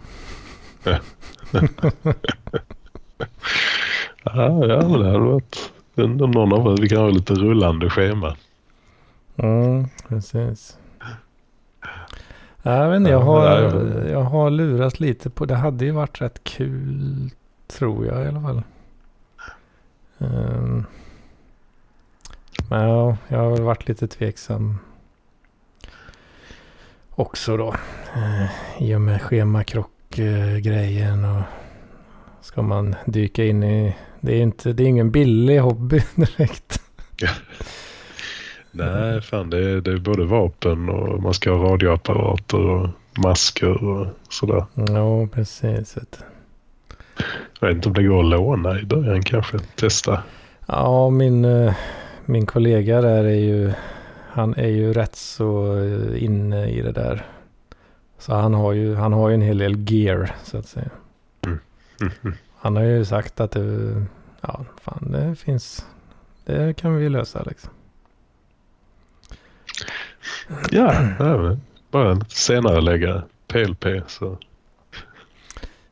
Ja, 4.23 4.65
ja 4.67 4.87
men 4.87 4.99
det 4.99 5.05
hade 5.05 5.19
varit... 5.19 5.71
Om 5.95 6.17
någon 6.17 6.53
av 6.53 6.67
oss, 6.67 6.79
vi 6.79 6.89
kan 6.89 6.97
ha 6.97 7.09
lite 7.09 7.33
rullande 7.33 7.89
schema. 7.89 8.35
Mm, 9.35 9.85
precis. 10.07 10.77
Jag 12.61 12.89
vet 12.89 12.97
inte, 12.97 13.11
jag 13.11 13.21
Ja, 13.21 13.25
har, 13.25 13.49
jag 14.11 14.21
har 14.23 14.49
lurat 14.49 14.99
lite 14.99 15.29
på, 15.29 15.45
det 15.45 15.55
hade 15.55 15.85
ju 15.85 15.91
varit 15.91 16.21
rätt 16.21 16.43
kul 16.43 17.29
tror 17.67 18.05
jag 18.05 18.25
i 18.25 18.27
alla 18.27 18.41
fall. 18.41 18.63
Ehm, 20.19 20.85
men 22.69 22.89
ja, 22.89 23.17
jag 23.27 23.37
har 23.37 23.51
väl 23.51 23.61
varit 23.61 23.87
lite 23.87 24.07
tveksam 24.07 24.77
också 27.15 27.57
då. 27.57 27.75
Uh, 28.17 28.45
I 28.83 28.95
och 28.95 29.01
med 29.01 29.21
schemakrock-grejen 29.21 31.25
och 31.25 31.41
ska 32.41 32.61
man 32.61 32.95
dyka 33.05 33.45
in 33.45 33.63
i, 33.63 33.95
det 34.21 34.37
är 34.37 34.41
inte, 34.41 34.73
det 34.73 34.83
är 34.83 34.87
ingen 34.87 35.11
billig 35.11 35.59
hobby 35.59 36.01
direkt. 36.15 36.81
Nej, 38.71 39.21
fan 39.21 39.49
det 39.49 39.69
är, 39.69 39.81
det 39.81 39.91
är 39.91 39.97
både 39.97 40.25
vapen 40.25 40.89
och 40.89 41.23
man 41.23 41.33
ska 41.33 41.51
ha 41.51 41.73
radioapparater 41.73 42.69
och 42.69 42.89
masker 43.17 43.83
och 43.83 44.07
sådär. 44.29 44.65
Ja, 44.73 45.27
precis. 45.27 45.97
Jag 47.59 47.67
vet 47.67 47.75
inte 47.75 47.89
om 47.89 47.93
det 47.93 48.03
går 48.03 48.19
att 48.19 48.25
låna 48.25 48.79
i 48.79 48.85
början 48.85 49.23
kanske. 49.23 49.59
Testa. 49.59 50.23
Ja, 50.65 51.09
min, 51.09 51.45
eh, 51.45 51.73
min 52.25 52.45
kollega 52.45 53.01
där 53.01 53.23
är 53.23 53.39
ju, 53.39 53.73
han 54.29 54.53
är 54.55 54.67
ju 54.67 54.93
rätt 54.93 55.15
så 55.15 55.77
eh, 55.77 56.23
inne 56.23 56.69
i 56.69 56.81
det 56.81 56.91
där. 56.91 57.25
Så 58.17 58.33
han 58.33 58.53
har 58.53 58.73
ju, 58.73 58.95
han 58.95 59.13
har 59.13 59.29
ju 59.29 59.35
en 59.35 59.41
hel 59.41 59.57
del 59.57 59.91
gear 59.91 60.35
så 60.43 60.57
att 60.57 60.65
säga. 60.67 60.89
Mhm. 61.45 61.59
Han 62.57 62.75
har 62.75 62.83
ju 62.83 63.05
sagt 63.05 63.39
att 63.39 63.51
det, 63.51 64.05
ja 64.41 64.65
fan 64.81 65.11
det 65.11 65.35
finns, 65.35 65.85
det 66.45 66.77
kan 66.77 66.95
vi 66.95 67.09
lösa 67.09 67.43
liksom. 67.43 67.69
Ja, 70.71 70.93
ja 71.19 71.37
men 71.37 71.61
bara 71.91 72.19
senare 72.27 72.81
lägga 72.81 73.23
PLP 73.47 73.85
så 74.07 74.37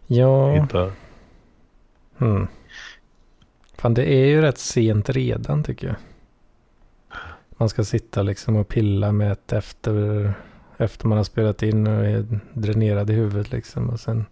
Ja, 0.08 0.52
hitta. 0.54 0.92
hmm. 2.18 2.48
Fan 3.78 3.94
det 3.94 4.14
är 4.14 4.26
ju 4.26 4.42
rätt 4.42 4.58
sent 4.58 5.10
redan 5.10 5.64
tycker 5.64 5.88
jag. 5.88 5.96
Man 7.58 7.70
ska 7.70 7.84
sitta 7.84 8.22
liksom 8.22 8.56
och 8.56 8.68
pilla 8.68 9.12
med 9.12 9.32
ett 9.32 9.54
efter, 9.54 10.34
efter 10.78 11.08
man 11.08 11.18
har 11.18 11.26
spelat 11.26 11.64
in 11.64 11.88
och 11.88 12.06
är 12.06 12.40
dränerad 12.54 13.10
i 13.10 13.14
huvudet 13.14 13.52
liksom. 13.52 13.90
Och 13.90 14.00
sen 14.00 14.26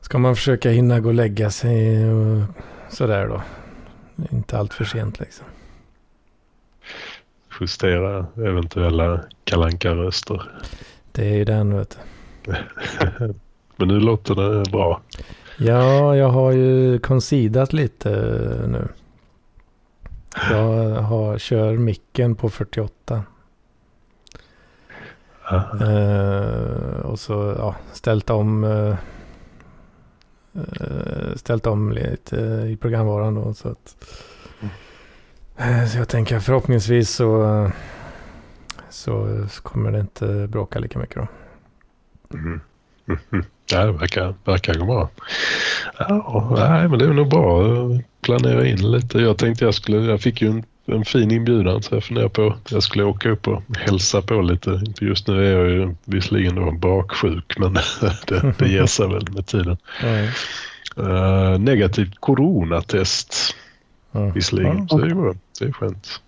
ska 0.00 0.18
man 0.18 0.36
försöka 0.36 0.70
hinna 0.70 1.00
gå 1.00 1.08
och 1.08 1.14
lägga 1.14 1.50
sig 1.50 2.10
och 2.12 2.42
sådär 2.90 3.28
då. 3.28 3.42
Inte 4.30 4.58
allt 4.58 4.74
för 4.74 4.84
sent 4.84 5.20
liksom. 5.20 5.46
justera 7.60 8.26
eventuella 8.36 9.20
kalanka 9.44 9.90
röster 9.90 10.42
Det 11.12 11.28
är 11.28 11.34
ju 11.34 11.44
den 11.44 11.76
vet 11.76 11.98
du. 12.44 12.54
Men 13.76 13.88
nu 13.88 14.00
låter 14.00 14.34
det 14.34 14.70
bra. 14.70 15.00
Ja, 15.58 16.16
jag 16.16 16.28
har 16.28 16.52
ju 16.52 16.98
concedat 16.98 17.72
lite 17.72 18.10
nu. 18.66 18.88
Jag 20.50 21.02
har, 21.02 21.38
kör 21.38 21.76
micken 21.76 22.34
på 22.34 22.48
48. 22.50 23.22
Ja, 25.50 25.62
Eh, 25.80 27.00
och 27.00 27.18
så 27.18 27.54
ja, 27.58 27.76
ställt 27.92 28.30
om 28.30 28.64
eh, 28.64 28.96
ställt 31.36 31.66
om 31.66 31.92
lite 31.92 32.36
i 32.70 32.76
programvaran 32.80 33.34
då. 33.34 33.54
Så, 33.54 33.68
att, 33.68 33.96
eh, 35.56 35.86
så 35.86 35.98
jag 35.98 36.08
tänker 36.08 36.40
förhoppningsvis 36.40 37.10
så, 37.10 37.70
så 38.90 39.38
kommer 39.62 39.92
det 39.92 40.00
inte 40.00 40.48
bråka 40.48 40.78
lika 40.78 40.98
mycket 40.98 41.16
då. 41.16 41.26
Mhm. 42.38 42.60
Ja, 43.70 43.84
det 43.84 43.92
verkar, 43.92 44.34
verkar 44.44 44.74
gå 44.74 44.84
bra. 44.84 45.10
Ja, 45.98 46.54
nej, 46.58 46.88
men 46.88 46.98
det 46.98 47.04
är 47.04 47.12
nog 47.12 47.28
bra 47.28 47.62
att 47.62 48.02
planera 48.22 48.66
in 48.66 48.90
lite. 48.90 49.18
Jag 49.18 49.38
tänkte 49.38 49.64
jag 49.64 49.74
skulle, 49.74 49.96
jag 49.96 50.20
fick 50.20 50.42
ju 50.42 50.48
en, 50.48 50.64
en 50.86 51.04
fin 51.04 51.30
inbjudan 51.30 51.82
så 51.82 51.94
jag 51.94 52.04
funderar 52.04 52.28
på 52.28 52.46
att 52.46 52.72
jag 52.72 52.82
skulle 52.82 53.04
åka 53.04 53.28
upp 53.30 53.48
och 53.48 53.62
hälsa 53.78 54.22
på 54.22 54.40
lite. 54.42 54.82
Just 55.00 55.28
nu 55.28 55.46
är 55.46 55.58
jag 55.58 55.70
ju 55.70 55.94
visserligen 56.04 56.54
då 56.54 56.70
baksjuk 56.72 57.58
men 57.58 57.72
det, 58.26 58.54
det 58.58 58.68
ger 58.68 58.86
sig 58.86 59.08
väl 59.08 59.26
med 59.32 59.46
tiden. 59.46 59.76
Mm. 60.02 60.28
Uh, 60.98 61.58
negativt 61.58 62.20
coronatest 62.20 63.56
Mm. 64.16 64.32
visserligen. 64.32 64.88
Så 64.88 64.98
det 64.98 65.10
är 65.10 65.14
bra. 65.14 65.34
Det 65.58 65.64
är 65.64 65.72
skönt. 65.72 66.20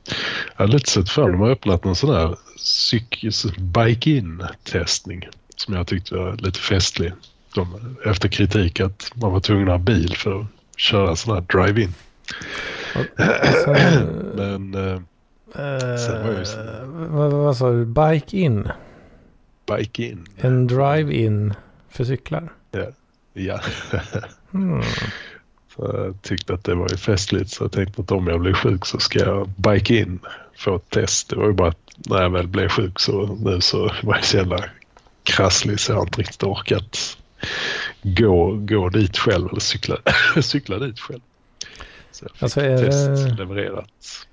Jag 0.57 0.64
har 0.66 0.72
lite 0.72 0.91
sett 0.91 1.11
fram 1.11 1.32
de 1.32 1.41
har 1.41 1.51
öppnat 1.51 1.84
någon 1.84 1.97
sån 1.97 2.14
här 2.14 2.37
psyk- 2.59 3.59
bike-in-testning 3.61 5.28
som 5.57 5.74
jag 5.74 5.86
tyckte 5.86 6.14
var 6.14 6.36
lite 6.36 6.59
festlig. 6.59 7.12
De, 7.54 7.96
efter 8.04 8.28
kritik 8.28 8.80
att 8.80 9.11
man 9.14 9.32
var 9.32 9.40
tvungen 9.40 9.68
att 9.68 9.72
ha 9.74 9.78
bil 9.78 10.16
för 10.16 10.40
att 10.40 10.46
köra 10.76 11.16
sån 11.16 11.34
här 11.34 11.40
drive-in. 11.40 11.94
Men 14.34 14.74
eh, 14.74 15.00
Sen 15.98 16.26
var 16.26 16.32
jag 16.32 16.40
eh, 16.40 16.84
vad, 16.86 17.32
vad 17.32 17.57
sa 17.57 17.70
du? 17.70 17.84
Bike 17.84 18.36
in? 18.36 18.68
bike-in, 19.66 20.26
En 20.36 20.66
drive-in 20.66 21.54
för 21.90 22.04
cyklar? 22.04 22.52
ja. 23.32 23.61
Hmm. 24.50 24.82
Så 25.76 25.90
jag 25.94 26.22
tyckte 26.22 26.54
att 26.54 26.64
det 26.64 26.74
var 26.74 26.88
ju 26.88 26.96
festligt 26.96 27.50
så 27.50 27.64
jag 27.64 27.72
tänkte 27.72 28.02
att 28.02 28.12
om 28.12 28.26
jag 28.26 28.40
blir 28.40 28.52
sjuk 28.52 28.86
så 28.86 28.98
ska 28.98 29.18
jag 29.18 29.48
bike 29.48 29.96
in 29.96 30.18
få 30.57 30.76
ett 30.76 30.90
test. 30.90 31.30
Det 31.30 31.36
var 31.36 31.46
ju 31.46 31.52
bara 31.52 31.68
att 31.68 31.78
när 32.09 32.22
jag 32.22 32.30
väl 32.30 32.46
blev 32.48 32.68
sjuk 32.68 33.00
så 33.00 33.26
nu 33.40 33.61
så 33.61 33.92
var 34.02 34.14
jag 34.14 34.24
så 34.24 34.36
jävla 34.36 34.64
krasslig 35.26 35.80
så 35.80 35.92
jag 35.92 35.96
har 35.96 36.02
inte 36.02 36.20
riktigt 36.20 36.42
orkat 36.42 37.18
gå, 38.02 38.56
gå 38.56 38.88
dit 38.88 39.18
själv 39.18 39.48
eller 39.50 39.60
cykla, 39.60 39.96
cykla 40.42 40.78
dit 40.78 40.98
själv. 41.00 41.20
Så 42.12 42.24
jag 42.24 42.30
fick 42.32 42.42
Alltså, 42.42 42.60
är 42.60 42.78
test 42.78 43.06
det- 43.06 43.34
levererat. 43.34 43.88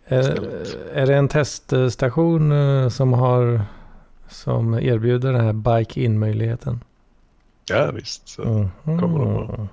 Är, 0.07 0.47
är 0.93 1.05
det 1.07 1.15
en 1.15 1.27
teststation 1.27 2.51
eh, 2.51 2.89
som 2.89 3.13
har 3.13 3.61
som 4.29 4.73
erbjuder 4.73 5.33
den 5.33 5.45
här 5.45 5.53
bike 5.77 6.01
in-möjligheten? 6.01 6.79
Ja 7.69 7.91
visst. 7.91 8.27
Så 8.29 8.43
Mm. 8.43 8.69
kommer 8.83 9.19
de 9.19 9.35
och- 9.35 9.67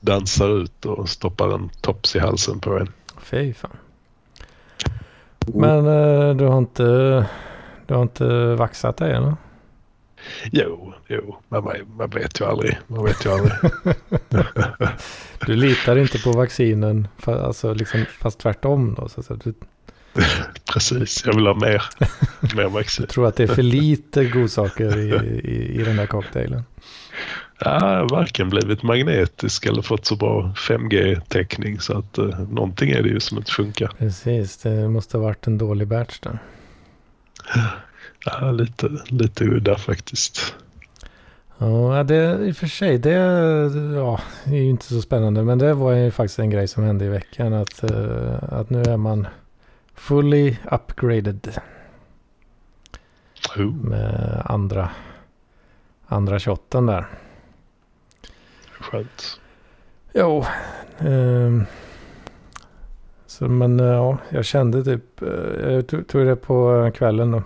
dansar 0.00 0.62
ut 0.62 0.84
och 0.86 1.08
stoppar 1.08 1.54
en 1.54 1.68
tops 1.80 2.16
i 2.16 2.18
halsen 2.18 2.60
på 2.60 2.78
en. 2.78 2.92
Fy 3.22 3.54
fan. 3.54 3.76
Men 5.46 5.86
eh, 5.86 6.36
du 6.36 6.44
har 6.44 6.58
inte, 6.58 6.82
du 7.86 7.94
har 7.94 8.02
inte 8.02 8.54
vaxat 8.54 8.96
dig 8.96 9.12
eller? 9.12 9.36
Jo, 10.52 10.94
jo, 11.08 11.36
men 11.48 11.64
man, 11.64 11.74
man 11.96 12.10
vet 12.10 12.40
ju 12.40 12.44
aldrig. 12.44 12.78
Man 12.86 13.04
vet 13.04 13.24
ju 13.26 13.30
aldrig. 13.30 13.54
Du 15.46 15.54
litar 15.56 15.96
inte 15.98 16.18
på 16.18 16.32
vaccinen, 16.32 17.08
fa- 17.20 17.42
alltså 17.46 17.74
liksom, 17.74 18.04
fast 18.20 18.38
tvärtom 18.38 18.94
då. 18.94 19.08
Så, 19.08 19.22
så 19.22 19.34
du 19.34 19.54
Precis, 20.72 21.22
jag 21.26 21.34
vill 21.34 21.46
ha 21.46 21.54
mer, 21.54 21.82
mer 22.56 22.68
vaccin. 22.68 23.06
tror 23.06 23.26
att 23.28 23.36
det 23.36 23.42
är 23.42 23.46
för 23.54 23.62
lite 23.80 24.24
godsaker 24.24 24.98
i, 24.98 25.08
i, 25.50 25.80
i 25.80 25.84
den 25.84 25.96
där 25.96 26.06
cocktailen. 26.06 26.62
Ja, 27.58 27.98
jag 27.98 28.10
varken 28.10 28.48
blivit 28.48 28.82
magnetisk 28.82 29.66
eller 29.66 29.82
fått 29.82 30.06
så 30.06 30.16
bra 30.16 30.52
5G-täckning 30.56 31.80
så 31.80 31.98
att 31.98 32.18
eh, 32.18 32.24
någonting 32.50 32.90
är 32.90 33.02
det 33.02 33.08
ju 33.08 33.20
som 33.20 33.38
inte 33.38 33.52
funkar. 33.52 33.92
Precis, 33.98 34.56
det 34.56 34.88
måste 34.88 35.16
ha 35.16 35.24
varit 35.24 35.46
en 35.46 35.58
dålig 35.58 35.88
batch 35.88 36.18
där. 36.20 36.38
Ja, 38.24 38.50
lite, 38.50 38.90
lite 39.06 39.44
udda 39.44 39.76
faktiskt. 39.78 40.54
Ja, 41.58 42.02
det 42.02 42.38
i 42.48 42.52
och 42.52 42.56
för 42.56 42.66
sig, 42.66 42.98
det, 42.98 43.10
ja, 43.94 44.20
är 44.44 44.56
ju 44.56 44.70
inte 44.70 44.84
så 44.84 45.02
spännande. 45.02 45.42
Men 45.44 45.58
det 45.58 45.74
var 45.74 45.92
ju 45.92 46.10
faktiskt 46.10 46.38
en 46.38 46.50
grej 46.50 46.68
som 46.68 46.84
hände 46.84 47.04
i 47.04 47.08
veckan. 47.08 47.52
Att, 47.52 47.82
eh, 47.90 48.52
att 48.52 48.70
nu 48.70 48.82
är 48.82 48.96
man 48.96 49.26
fully 49.94 50.56
upgraded 50.72 51.58
Oh, 53.56 53.74
med 53.74 54.42
andra, 54.44 54.90
andra 56.06 56.40
shotten 56.40 56.86
där. 56.86 57.06
skönt. 58.80 59.40
Jo. 60.14 60.44
ehm, 60.98 61.64
så 63.26 63.48
men 63.48 63.80
eh, 63.80 63.86
ja, 63.86 64.18
jag 64.30 64.44
kände 64.44 64.84
typ, 64.84 65.22
eh, 65.22 65.72
jag 65.72 65.86
tog 65.86 66.26
det 66.26 66.36
på 66.36 66.90
kvällen 66.94 67.30
då. 67.30 67.42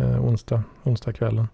Eh, 0.00 0.24
onsdag, 0.24 0.62
onsdag 0.82 1.12
kvällen. 1.12 1.48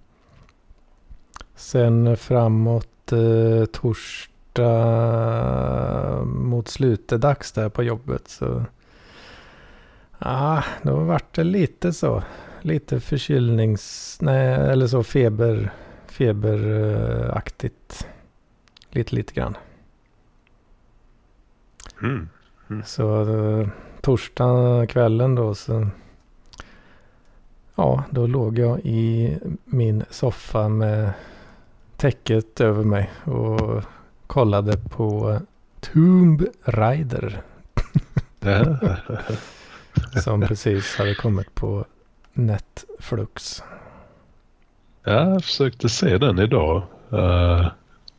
Sen 1.54 2.16
framåt 2.16 3.12
eh, 3.12 3.64
torsdag 3.64 4.64
mot 6.24 6.68
slutet 6.68 7.20
dags 7.20 7.52
där 7.52 7.68
på 7.68 7.82
jobbet 7.82 8.28
så. 8.28 8.64
Ja, 10.18 10.64
då 10.82 10.96
vart 10.96 11.34
det 11.34 11.44
lite 11.44 11.92
så. 11.92 12.22
Lite 12.62 13.00
förkylnings, 13.00 14.18
nej 14.20 14.54
eller 14.54 14.86
så 14.86 15.02
feber, 15.02 15.72
feberaktigt. 16.06 18.08
Lite, 18.90 19.14
lite 19.14 19.34
grann. 19.34 19.56
Mm. 22.02 22.28
Så 22.84 23.20
eh, 23.20 23.68
torsdag 24.00 24.86
kvällen 24.86 25.34
då 25.34 25.54
så. 25.54 25.88
Ja, 27.78 28.04
då 28.10 28.26
låg 28.26 28.58
jag 28.58 28.80
i 28.80 29.36
min 29.64 30.04
soffa 30.10 30.68
med 30.68 31.12
täcket 31.96 32.60
över 32.60 32.84
mig 32.84 33.10
och 33.24 33.84
kollade 34.26 34.76
på 34.76 35.40
Tomb 35.80 36.42
Raider 36.64 37.42
som 40.24 40.40
precis 40.40 40.96
hade 40.96 41.14
kommit 41.14 41.54
på 41.54 41.84
Netflix. 42.32 43.62
Ja, 45.04 45.30
jag 45.30 45.44
försökte 45.44 45.88
se 45.88 46.18
den 46.18 46.38
idag. 46.38 46.82
Eh, 47.12 47.66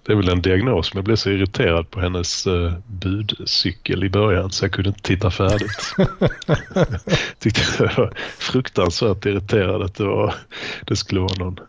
det 0.07 0.13
är 0.13 0.17
väl 0.17 0.29
en 0.29 0.41
diagnos, 0.41 0.93
men 0.93 0.97
jag 0.97 1.05
blev 1.05 1.15
så 1.15 1.29
irriterad 1.29 1.91
på 1.91 1.99
hennes 1.99 2.47
uh, 2.47 2.73
budcykel 2.87 4.03
i 4.03 4.09
början 4.09 4.51
så 4.51 4.65
jag 4.65 4.71
kunde 4.71 4.89
inte 4.89 5.01
titta 5.01 5.31
färdigt. 5.31 5.95
Tyckte 7.39 7.83
det 7.83 7.97
var 7.97 8.13
fruktansvärt 8.37 9.25
irriterad 9.25 9.81
att 9.81 9.95
det, 9.95 10.03
var, 10.03 10.35
det 10.85 10.95
skulle 10.95 11.21
vara 11.21 11.43
någon 11.43 11.59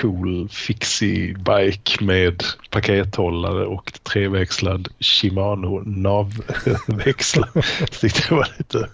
cool 0.00 0.48
fixie 0.48 1.34
bike 1.34 2.04
med 2.04 2.42
pakethållare 2.70 3.66
och 3.66 3.92
treväxlad 4.02 4.88
Shimano 5.00 5.82
navväxlar. 5.86 7.50
Jag 7.80 7.90
tyckte 7.90 8.22
det 8.28 8.34
var 8.34 8.48
lite, 8.58 8.88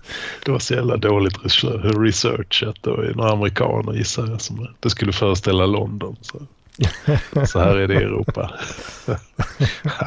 det 0.45 0.53
var 0.53 0.59
så 0.59 0.75
jävla 0.75 0.97
dåligt 0.97 1.39
researchat. 1.83 2.77
Det 2.83 2.91
var 2.91 3.13
några 3.15 3.33
amerikaner 3.33 3.93
gissar 3.93 4.27
jag 4.27 4.41
som 4.41 4.69
det 4.81 4.91
skulle 4.91 5.13
föreställa 5.13 5.67
London. 5.67 6.17
Så, 6.21 6.47
så 7.47 7.59
här 7.59 7.77
är 7.77 7.89
det 7.89 7.95
i 7.95 8.05
Europa. 8.05 8.51
Ja, 9.07 9.17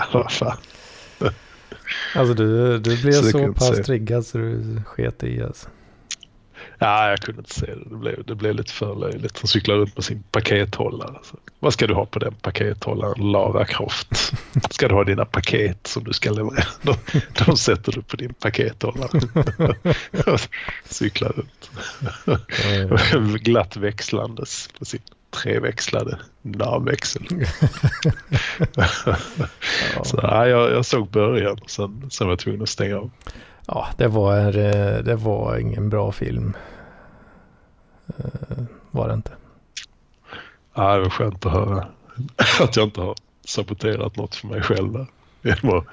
Vad 0.14 0.32
fan. 0.32 0.58
Alltså 2.16 2.34
du, 2.34 2.78
du 2.80 3.02
blev 3.02 3.12
Så 3.12 3.32
så, 3.32 3.54
pass 3.54 3.76
se. 3.76 3.84
triggad 3.84 4.26
så 4.26 4.38
du 4.38 4.82
sket 4.86 5.24
i 5.24 5.44
alltså. 5.44 5.70
Ja, 6.80 7.10
jag 7.10 7.20
kunde 7.20 7.40
inte 7.40 7.54
se 7.54 7.66
det. 7.66 7.90
Det 7.90 7.96
blev, 7.96 8.24
det 8.26 8.36
blev 8.36 8.56
lite 8.56 8.74
för 8.74 8.96
löjligt. 8.96 9.40
Han 9.40 9.48
cyklar 9.48 9.76
runt 9.76 9.96
med 9.98 10.04
sin 10.04 10.24
pakethållare. 10.32 11.18
Så, 11.24 11.38
vad 11.60 11.74
ska 11.74 11.88
du 11.88 11.94
ha 11.94 12.06
på 12.06 12.20
den 12.20 12.34
pakethållaren? 12.34 13.32
Lara 13.32 13.66
Croft. 13.66 14.34
Ska 14.70 14.88
du 14.88 14.96
ha 14.96 15.04
dina 15.04 15.26
paket 15.26 15.88
som 15.88 16.04
du 16.04 16.14
ska 16.14 16.32
leverera? 16.32 16.66
De, 16.82 16.96
de 17.46 17.58
sätter 17.58 17.92
du 17.92 18.02
på 18.02 18.16
din 18.18 18.34
pakethållare. 18.34 19.22
cyklar 20.86 21.34
runt. 21.36 21.72
Glatt 23.44 23.78
växlandes 23.78 24.70
på 24.80 24.86
sin 24.86 25.02
treväxlade 25.30 26.20
navväxel. 26.42 27.24
Ja. 28.76 28.86
Så, 30.04 30.20
ja, 30.22 30.48
jag, 30.48 30.72
jag 30.72 30.86
såg 30.86 31.10
början. 31.10 31.58
Sen, 31.68 32.10
sen 32.12 32.28
var 32.28 32.32
jag 32.32 32.40
tvungen 32.40 32.62
att 32.62 32.70
stänga 32.70 32.98
av. 32.98 33.12
Ja, 33.68 33.88
det 33.98 34.08
var, 34.08 34.38
en, 34.38 34.48
eh, 34.48 34.98
det 35.04 35.16
var 35.16 35.58
ingen 35.58 35.90
bra 35.90 36.12
film. 36.12 36.54
Eh, 38.08 38.64
Var 38.92 39.08
det 39.08 39.14
inte. 39.14 39.32
Ja, 40.74 40.96
det 40.96 41.02
var 41.02 41.10
skönt 41.10 41.46
att 41.46 41.52
höra 41.52 41.88
att 42.60 42.76
jag 42.76 42.86
inte 42.86 43.02
har 43.02 43.16
saboterat 43.46 44.16
något 44.16 44.36
för 44.36 44.48
mig 44.48 44.62
själv 44.62 44.92
där. 44.94 45.08
Genom 45.42 45.78
att 45.78 45.86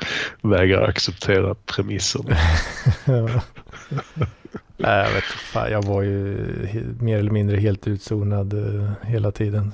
vägra 0.43 0.87
acceptera 0.87 1.55
premisserna. 1.55 2.37
Ja. 3.05 3.29
Nej, 4.77 5.05
jag 5.05 5.13
vet 5.13 5.25
fan, 5.25 5.71
jag 5.71 5.85
var 5.85 6.03
ju 6.03 6.37
mer 7.01 7.19
eller 7.19 7.31
mindre 7.31 7.57
helt 7.57 7.87
utzonad 7.87 8.53
eh, 8.53 8.93
hela 9.03 9.31
tiden. 9.33 9.73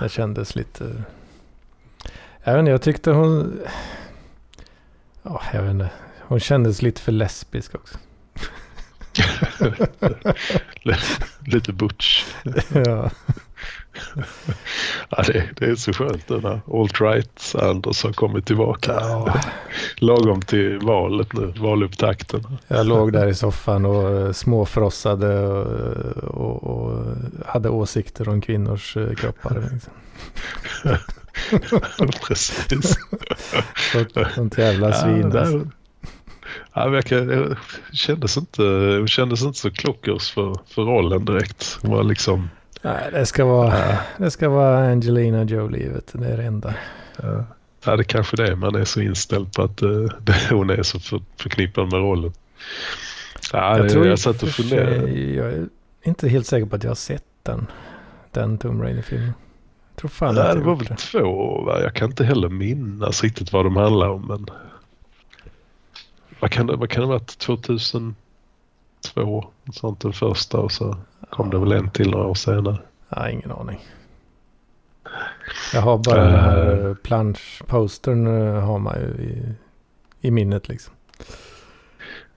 Det 0.00 0.08
kändes 0.08 0.54
lite... 0.56 1.02
Jag 2.44 2.52
vet 2.52 2.58
inte, 2.60 2.70
jag 2.70 2.82
tyckte 2.82 3.10
hon... 3.10 3.60
Ja, 5.22 5.42
jag 5.52 5.62
vet 5.62 5.70
inte. 5.70 5.90
Hon 6.20 6.40
kändes 6.40 6.82
lite 6.82 7.00
för 7.00 7.12
lesbisk 7.12 7.74
också. 7.74 7.98
Lite 11.46 11.72
butch. 11.72 12.24
ja. 12.74 13.10
Ja, 15.10 15.22
det, 15.26 15.48
det 15.56 15.64
är 15.64 15.74
så 15.74 15.92
skönt 15.92 16.28
nu 16.28 16.40
när 16.40 16.60
alt-right 16.66 17.56
Anders 17.70 18.04
har 18.04 18.12
kommit 18.12 18.46
tillbaka. 18.46 18.92
ja. 19.00 19.34
Lagom 19.96 20.40
till 20.42 20.78
valet 20.82 21.32
nu, 21.32 21.46
valupptakten. 21.58 22.42
Jag 22.68 22.86
låg 22.86 23.12
där 23.12 23.26
i 23.26 23.34
soffan 23.34 23.84
och 23.84 24.10
eh, 24.10 24.32
småfrossade 24.32 25.40
och, 25.46 25.66
och, 26.26 26.62
och 26.64 27.06
hade 27.46 27.68
åsikter 27.68 28.28
om 28.28 28.40
kvinnors 28.40 28.96
eh, 28.96 29.14
kroppar. 29.14 29.70
Liksom. 29.72 29.92
Precis. 32.28 32.98
Så- 33.92 34.24
Sånt 34.34 34.58
jävla 34.58 34.92
svin. 34.92 35.30
Ja, 35.34 35.40
alltså. 35.40 35.58
det- 35.58 35.70
Ja, 36.74 36.84
det 36.84 36.90
verkar, 36.90 37.20
det 37.20 37.56
kändes 37.92 38.36
inte, 38.36 38.62
kändes 39.06 39.42
inte 39.42 39.58
så 39.58 39.70
klockers 39.70 40.30
för, 40.30 40.54
för 40.66 40.82
rollen 40.82 41.24
direkt. 41.24 41.78
Var 41.82 42.02
liksom, 42.02 42.50
Nej, 42.82 43.10
det 43.12 43.26
ska 43.26 43.44
vara, 43.44 43.98
det 44.18 44.30
ska 44.30 44.48
vara 44.48 44.90
Angelina 44.90 45.44
Jolie, 45.44 45.88
vet 45.88 46.12
du. 46.12 46.18
det 46.18 46.26
är 46.26 46.36
det 46.36 46.44
enda. 46.44 46.74
ja, 47.22 47.44
ja 47.84 47.96
det 47.96 48.04
kanske 48.04 48.36
det. 48.36 48.56
Man 48.56 48.74
är 48.74 48.84
så 48.84 49.00
inställd 49.00 49.52
på 49.52 49.62
att 49.62 49.76
det, 49.76 50.50
hon 50.50 50.70
är 50.70 50.82
så 50.82 51.00
för, 51.00 51.22
förknippad 51.36 51.92
med 51.92 52.00
rollen. 52.00 52.32
Ja, 53.52 53.76
jag 53.76 53.86
det, 53.86 53.90
tror 53.90 54.06
jag 54.06 54.14
i 54.14 54.16
satt 54.16 54.42
och 54.42 54.48
funderade. 54.48 55.10
Jag 55.10 55.46
är 55.46 55.68
inte 56.02 56.28
helt 56.28 56.46
säker 56.46 56.66
på 56.66 56.76
att 56.76 56.82
jag 56.82 56.90
har 56.90 56.94
sett 56.94 57.24
den. 57.42 57.66
Den 58.30 58.58
Tomb 58.58 58.82
Raider-filmen. 58.82 59.32
Jag 59.90 60.00
tror 60.00 60.08
fan 60.08 60.34
Nej, 60.34 60.44
det 60.44 60.58
jag 60.58 60.64
var 60.64 60.76
väl 60.76 60.96
två, 60.96 61.62
va? 61.62 61.80
jag 61.82 61.94
kan 61.94 62.10
inte 62.10 62.24
heller 62.24 62.48
minnas 62.48 63.22
riktigt 63.22 63.52
vad 63.52 63.64
de 63.64 63.76
handlar 63.76 64.08
om. 64.08 64.26
Men... 64.26 64.46
Vad, 66.40 66.50
kan 66.50 66.66
det, 66.66 66.76
vad 66.76 66.90
kan 66.90 67.00
det 67.00 67.06
ha 67.06 67.12
varit? 67.12 67.38
2002 67.38 68.14
två. 69.00 69.44
Sånt 69.72 70.00
den 70.00 70.12
första 70.12 70.58
och 70.58 70.72
så 70.72 70.96
kom 71.30 71.50
det 71.50 71.58
väl 71.58 71.72
en 71.72 71.90
till 71.90 72.10
några 72.10 72.26
år 72.26 72.34
senare. 72.34 72.76
Ja, 73.08 73.28
ingen 73.28 73.50
aning. 73.52 73.80
Jag 75.74 75.80
har 75.80 75.98
bara 75.98 76.24
den 76.24 76.40
här 76.40 76.88
Eh. 76.88 76.94
planschpostern 76.94 78.26
eh, 78.26 78.60
har 78.64 78.78
man 78.78 78.94
ju 79.00 79.06
i, 79.24 79.42
i 80.20 80.30
minnet 80.30 80.68
liksom. 80.68 80.94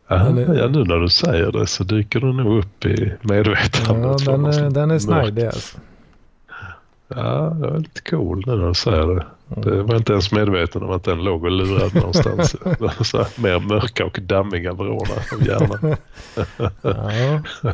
Ja, 0.08 0.16
Den 0.16 0.38
är- 0.38 0.56
ja, 0.60 0.68
nu 0.68 0.84
när 0.84 0.98
du 0.98 1.10
säger 1.10 1.52
det 1.52 1.68
så 1.68 1.84
dyker 1.84 2.20
den 2.20 2.38
nog 2.38 2.58
upp 2.60 2.86
i 2.86 3.04
Ja, 3.22 3.28
medvetandet. 3.34 4.26
den, 4.26 4.46
är- 4.46 4.70
den 4.70 4.92
är 4.92 5.00
snajdig 5.00 5.46
alltså. 5.46 5.78
Ja, 7.08 7.50
det 7.62 7.68
är 7.68 7.78
lite 7.80 8.02
cool 8.02 8.44
nu 8.46 8.56
när 8.56 8.68
du 8.68 8.74
säger 8.74 9.08
det. 9.08 9.26
Mm. 9.58 9.62
Det 9.70 9.84
var 9.84 9.96
inte 9.96 10.12
ens 10.14 10.32
medveten 10.32 10.84
om 10.84 10.92
att 10.92 11.04
den 11.04 11.24
låg 11.24 11.44
och 11.44 11.52
lurade 11.52 12.00
någonstans. 12.00 12.52
så 13.10 13.18
här, 13.18 13.42
mer 13.42 13.60
mörka 13.60 14.06
och 14.06 14.20
dammiga 14.22 14.74
vrårna 14.74 15.14
av 15.34 15.48
hjärnan. 15.48 15.96
Ja. 16.82 17.74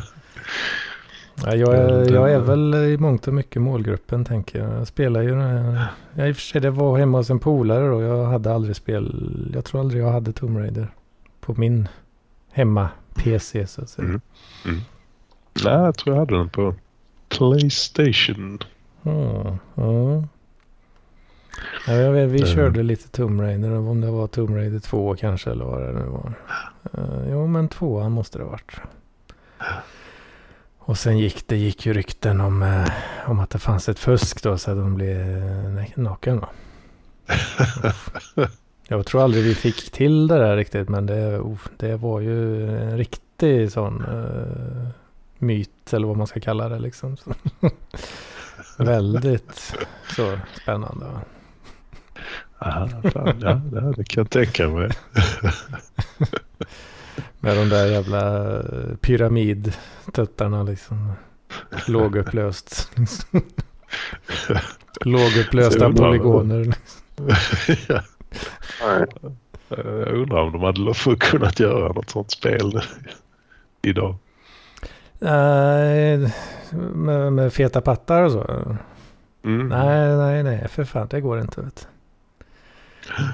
Ja, 1.44 1.54
jag, 1.54 1.74
är, 1.74 2.12
jag 2.12 2.32
är 2.32 2.38
väl 2.40 2.74
i 2.74 2.98
mångt 2.98 3.28
och 3.28 3.34
mycket 3.34 3.62
målgruppen 3.62 4.24
tänker 4.24 4.58
jag. 4.58 4.78
Jag 4.80 4.86
spelar 4.86 5.22
ju. 5.22 5.28
Jag 6.14 6.28
i 6.28 6.32
och 6.32 6.36
för 6.36 6.42
sig 6.42 6.60
det 6.60 6.70
var 6.70 6.98
hemma 6.98 7.18
hos 7.18 7.30
en 7.30 7.38
polare 7.38 7.90
och 7.90 8.02
jag 8.02 8.24
hade 8.24 8.52
aldrig 8.54 8.76
spel. 8.76 9.50
Jag 9.54 9.64
tror 9.64 9.80
aldrig 9.80 10.02
jag 10.02 10.12
hade 10.12 10.32
Tomb 10.32 10.58
Raider 10.58 10.88
på 11.40 11.54
min 11.58 11.88
hemma-PC 12.52 13.66
så 13.66 13.82
att 13.82 13.88
säga. 13.88 14.08
Mm. 14.08 14.20
Nej, 15.64 15.72
jag 15.74 15.96
tror 15.96 16.14
jag 16.16 16.20
hade 16.20 16.36
den 16.36 16.48
på 16.48 16.74
Playstation. 17.28 18.58
Mm. 19.02 19.58
Ja. 19.74 20.24
Ja, 21.86 21.92
jag 21.94 22.12
vet, 22.12 22.30
vi 22.30 22.38
Mm. 22.42 22.54
körde 22.54 22.82
lite 22.82 23.08
Tomb 23.08 23.40
Raider, 23.40 23.72
om 23.72 24.00
det 24.00 24.10
var 24.10 24.26
Tomb 24.26 24.50
Raider 24.56 24.78
2 24.80 25.16
kanske 25.16 25.50
eller 25.50 25.64
vad 25.64 25.82
det 25.82 25.92
nu 25.92 26.04
var. 26.04 26.32
Uh, 26.98 27.30
jo 27.30 27.46
men 27.46 27.68
tvåan 27.68 28.12
måste 28.12 28.38
det 28.38 28.44
ha 28.44 28.50
varit. 28.50 28.76
Och 30.90 30.98
sen 30.98 31.18
gick 31.18 31.48
det 31.48 31.56
gick 31.56 31.86
ju 31.86 31.92
rykten 31.92 32.40
om, 32.40 32.62
eh, 32.62 32.88
om 33.26 33.40
att 33.40 33.50
det 33.50 33.58
fanns 33.58 33.88
ett 33.88 33.98
fusk 33.98 34.42
då 34.42 34.58
så 34.58 34.70
att 34.70 34.76
de 34.76 34.94
blev 34.94 35.20
eh, 35.78 35.86
naken. 35.94 36.44
Jag 38.88 39.06
tror 39.06 39.22
aldrig 39.22 39.44
vi 39.44 39.54
fick 39.54 39.90
till 39.90 40.28
det 40.28 40.38
där 40.38 40.56
riktigt 40.56 40.88
men 40.88 41.06
det, 41.06 41.38
oh, 41.38 41.58
det 41.76 41.96
var 41.96 42.20
ju 42.20 42.68
en 42.78 42.98
riktig 42.98 43.72
sån 43.72 44.04
eh, 44.04 44.88
myt 45.38 45.92
eller 45.92 46.06
vad 46.06 46.16
man 46.16 46.26
ska 46.26 46.40
kalla 46.40 46.68
det 46.68 46.78
liksom. 46.78 47.16
Väldigt 48.78 49.74
så 50.16 50.38
spännande. 50.62 51.06
Aha, 52.58 52.88
fan, 53.12 53.40
ja, 53.42 53.54
det 53.96 54.04
kan 54.04 54.20
jag 54.22 54.30
tänka 54.30 54.68
mig. 54.68 54.90
Med 57.40 57.56
de 57.56 57.68
där 57.68 57.86
jävla 57.86 58.56
eh, 58.58 58.94
pyramidtuttarna 59.00 60.62
liksom. 60.62 61.12
Lågupplöst. 61.86 62.90
Lågupplösta 65.04 65.92
polygoner. 65.92 66.74
ja, 67.88 68.02
Nej. 68.82 69.06
jag 69.68 70.08
undrar 70.08 70.42
om 70.42 70.52
de 70.52 70.62
hade 70.62 71.16
kunnat 71.16 71.60
göra 71.60 71.92
något 71.92 72.10
sånt 72.10 72.30
spel 72.30 72.80
idag. 73.82 74.14
Nej, 75.18 76.34
med, 76.94 77.32
med 77.32 77.52
feta 77.52 77.80
pattar 77.80 78.22
och 78.22 78.32
så. 78.32 78.76
Mm. 79.44 79.68
Nej, 79.68 80.16
nej, 80.16 80.42
nej, 80.42 80.68
för 80.68 80.84
fan, 80.84 81.06
det 81.10 81.20
går 81.20 81.40
inte. 81.40 81.60
Vet. 81.60 81.88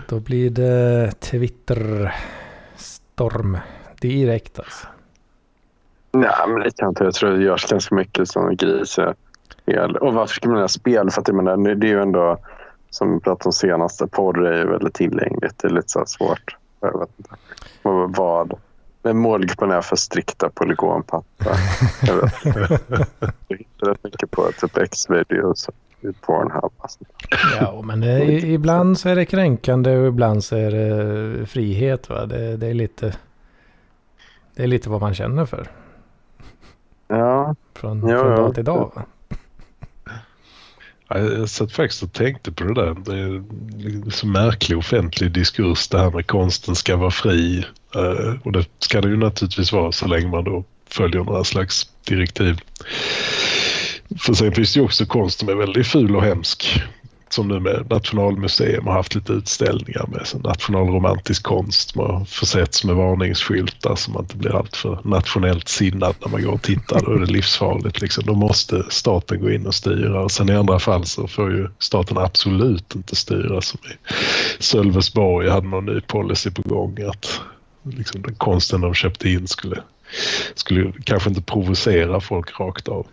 Då 0.09 0.21
blir 0.21 0.51
det 0.51 1.13
Twitter-storm 1.21 3.59
direkt 4.01 4.59
alltså. 4.59 4.87
Nej, 6.13 6.31
men 6.49 6.61
det 6.61 6.77
kan 6.77 6.89
inte. 6.89 7.05
Jag 7.05 7.15
tror 7.15 7.31
det 7.31 7.45
görs 7.45 7.71
ganska 7.71 7.95
mycket 7.95 8.29
som 8.29 8.57
grisspel. 8.57 9.97
Och 10.01 10.15
varför 10.15 10.35
ska 10.35 10.49
man 10.49 10.59
göra 10.59 10.69
spel? 10.69 11.11
För 11.11 11.21
att 11.21 11.29
jag 11.29 11.35
menar, 11.37 11.75
det 11.75 11.87
är 11.87 11.91
ju 11.91 12.03
ändå, 12.03 12.39
som 12.91 13.15
vi 13.15 13.21
pratade 13.21 13.47
om 13.49 13.53
senaste, 13.53 14.07
porr 14.07 14.47
är 14.47 14.59
ju 14.59 14.67
väldigt 14.71 14.95
tillgängligt. 14.95 15.59
Det 15.59 15.69
är 15.69 15.73
lite 15.73 15.89
så 15.89 16.05
svårt. 16.07 16.57
Jag 16.81 16.99
vet 17.01 17.09
inte. 17.19 17.31
Vad? 18.19 18.53
Men 19.03 19.17
målgruppen 19.19 19.71
är 19.71 19.81
för 19.81 19.97
strikta 19.97 20.51
polygonpattar. 20.55 21.57
Jag 22.07 22.15
vet 22.17 22.47
inte. 22.47 22.77
Jag 23.49 23.59
hittar 23.59 23.87
rätt 23.87 24.05
mycket 24.05 24.31
på 24.31 24.51
typ 24.61 24.77
X-videos 24.79 25.69
i 26.01 26.13
Pornhub. 26.13 26.73
Alltså. 26.79 26.99
Ja, 27.61 27.83
men 27.85 28.03
i- 28.05 28.53
ibland 28.55 28.99
så 28.99 29.09
är 29.09 29.17
det 29.17 29.25
kränkande 29.25 29.97
och 29.99 30.07
ibland 30.07 30.45
så 30.45 30.57
är 30.57 30.71
det 30.71 31.47
frihet. 31.47 32.09
Va? 32.09 32.27
Det, 32.27 32.57
det, 32.57 32.67
är 32.67 32.75
lite, 32.75 33.15
det 34.57 34.63
är 34.63 34.67
lite 34.67 34.91
vad 34.91 35.01
man 35.01 35.15
känner 35.15 35.47
för 35.47 35.69
Ja, 37.09 37.55
från, 37.75 38.09
Ja, 38.09 38.19
från 38.21 38.31
ja. 38.31 38.37
dag 38.37 38.55
till 38.55 38.65
dag. 38.65 38.93
Va? 38.95 39.03
Ja, 41.09 41.19
Jag 41.19 41.49
satt 41.49 41.73
faktiskt 41.73 42.03
och 42.03 42.13
tänkte 42.13 42.53
på 42.53 42.65
det 42.65 42.75
där. 42.75 42.95
Det 42.95 43.13
är 43.19 43.43
liksom 43.89 44.11
så 44.11 44.27
märklig 44.27 44.79
offentlig 44.79 45.33
diskurs 45.33 45.89
det 45.89 45.99
här 45.99 46.11
med 46.11 46.27
konsten 46.27 46.75
ska 46.75 46.97
vara 46.97 47.11
fri. 47.11 47.65
Eh, 47.95 48.35
Och 48.45 48.53
det 48.53 48.65
ska 48.79 49.01
det 49.01 49.09
ju 49.09 49.17
naturligtvis 49.17 49.73
vara 49.73 49.93
så 49.93 50.07
länge 50.07 50.29
man 50.29 50.45
då 50.45 50.65
följer 50.89 51.25
några 51.25 51.45
slags 51.45 51.91
direktiv. 52.09 52.61
För 54.19 54.33
sen 54.35 54.53
finns 54.53 54.75
det 54.75 54.81
ju 54.81 54.85
också 54.85 55.07
konst 55.07 55.39
som 55.39 55.49
är 55.49 55.55
väldigt 55.55 55.87
ful 55.87 56.17
och 56.17 56.23
hemsk. 56.23 56.83
Som 57.29 57.49
nu 57.49 57.61
med 57.61 57.87
Nationalmuseum 57.91 58.87
har 58.87 58.93
haft 58.93 59.15
lite 59.15 59.33
utställningar 59.33 60.07
med 60.09 60.45
nationalromantisk 60.45 61.43
konst 61.43 61.91
som 61.91 62.01
har 62.01 62.25
försetts 62.25 62.85
med 62.85 62.97
varningsskyltar 62.97 63.95
så 63.95 64.11
man 64.11 64.23
inte 64.23 64.37
blir 64.37 64.57
alltför 64.57 65.01
nationellt 65.05 65.69
sinnad 65.69 66.15
när 66.21 66.29
man 66.29 66.43
går 66.43 66.53
och 66.53 66.63
tittar. 66.63 67.01
Då 67.01 67.13
är 67.13 67.19
det 67.19 67.27
livsfarligt. 67.27 68.01
Liksom. 68.01 68.25
Då 68.27 68.35
måste 68.35 68.85
staten 68.89 69.41
gå 69.41 69.51
in 69.51 69.67
och 69.67 69.75
styra. 69.75 70.21
Och 70.21 70.31
sen 70.31 70.49
i 70.49 70.57
andra 70.57 70.79
fall 70.79 71.07
så 71.07 71.29
får 71.29 71.51
ju 71.51 71.69
staten 71.79 72.19
absolut 72.19 72.95
inte 72.95 73.17
styra. 73.17 73.61
Som 73.61 73.81
i 73.91 74.13
Sölvesborg 74.63 75.49
hade 75.49 75.69
någon 75.69 75.87
ny 75.87 76.01
policy 76.01 76.51
på 76.51 76.63
gång 76.63 76.99
att 77.09 77.41
liksom, 77.83 78.23
den 78.23 78.35
konsten 78.35 78.81
de 78.81 78.95
köpte 78.95 79.29
in 79.29 79.49
skulle, 79.49 79.83
skulle 80.55 80.93
kanske 81.05 81.29
inte 81.29 81.43
provocera 81.43 82.21
folk 82.21 82.61
rakt 82.61 82.89
av. 82.89 83.07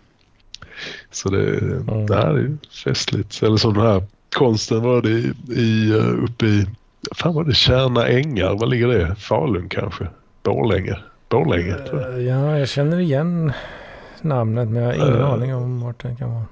Så 1.10 1.28
det, 1.28 1.58
Mm. 1.58 2.06
det 2.06 2.14
här 2.16 2.30
är 2.34 2.38
ju 2.38 2.56
festligt. 2.84 3.42
Eller 3.42 3.56
som 3.56 3.74
den 3.74 3.82
här 3.86 4.02
konsten 4.36 4.82
var 4.82 5.02
det 5.02 5.10
i, 5.10 5.32
i, 5.52 5.90
eh, 5.90 6.24
uppe 6.24 6.46
i, 6.46 6.66
fan 7.16 7.34
var 7.34 7.44
det 7.44 7.54
Kärna 7.54 8.06
Ängar, 8.08 8.54
var 8.58 8.66
ligger 8.66 8.88
det? 8.88 9.14
Falun 9.14 9.68
kanske? 9.68 10.06
Borlänge? 10.42 10.96
Borlänge 11.28 11.74
tror 11.74 12.00
jag. 12.00 12.12
Eh, 12.14 12.20
Ja, 12.20 12.58
jag 12.58 12.68
känner 12.68 12.98
igen 13.00 13.52
namnet 14.20 14.68
men 14.68 14.82
jag 14.82 14.88
har 14.88 14.94
ingen 15.08 15.20
Eh. 15.20 15.30
aning 15.32 15.54
om 15.54 15.80
vart 15.80 16.02
det 16.02 16.16
kan 16.18 16.30
vara. 16.34 16.44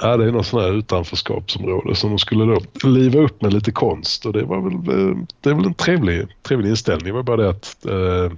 Ja, 0.00 0.16
det 0.16 0.24
är 0.24 0.32
något 0.32 0.46
sånt 0.46 0.62
här 0.62 0.72
utanförskapsområde 0.72 1.94
som 1.94 2.10
de 2.10 2.18
skulle 2.18 2.44
då 2.44 2.88
liva 2.88 3.20
upp 3.20 3.42
med 3.42 3.52
lite 3.52 3.72
konst 3.72 4.26
och 4.26 4.32
det 4.32 4.42
var 4.42 4.60
väl, 4.60 4.74
eh, 5.00 5.16
det 5.40 5.50
är 5.50 5.54
väl 5.54 5.66
en 5.66 5.74
trevlig, 5.74 6.26
trevlig 6.42 6.70
inställning. 6.70 7.06
Det 7.06 7.12
var 7.12 7.22
bara 7.22 7.36
det 7.36 7.48
att 7.50 7.86
eh, 7.86 8.32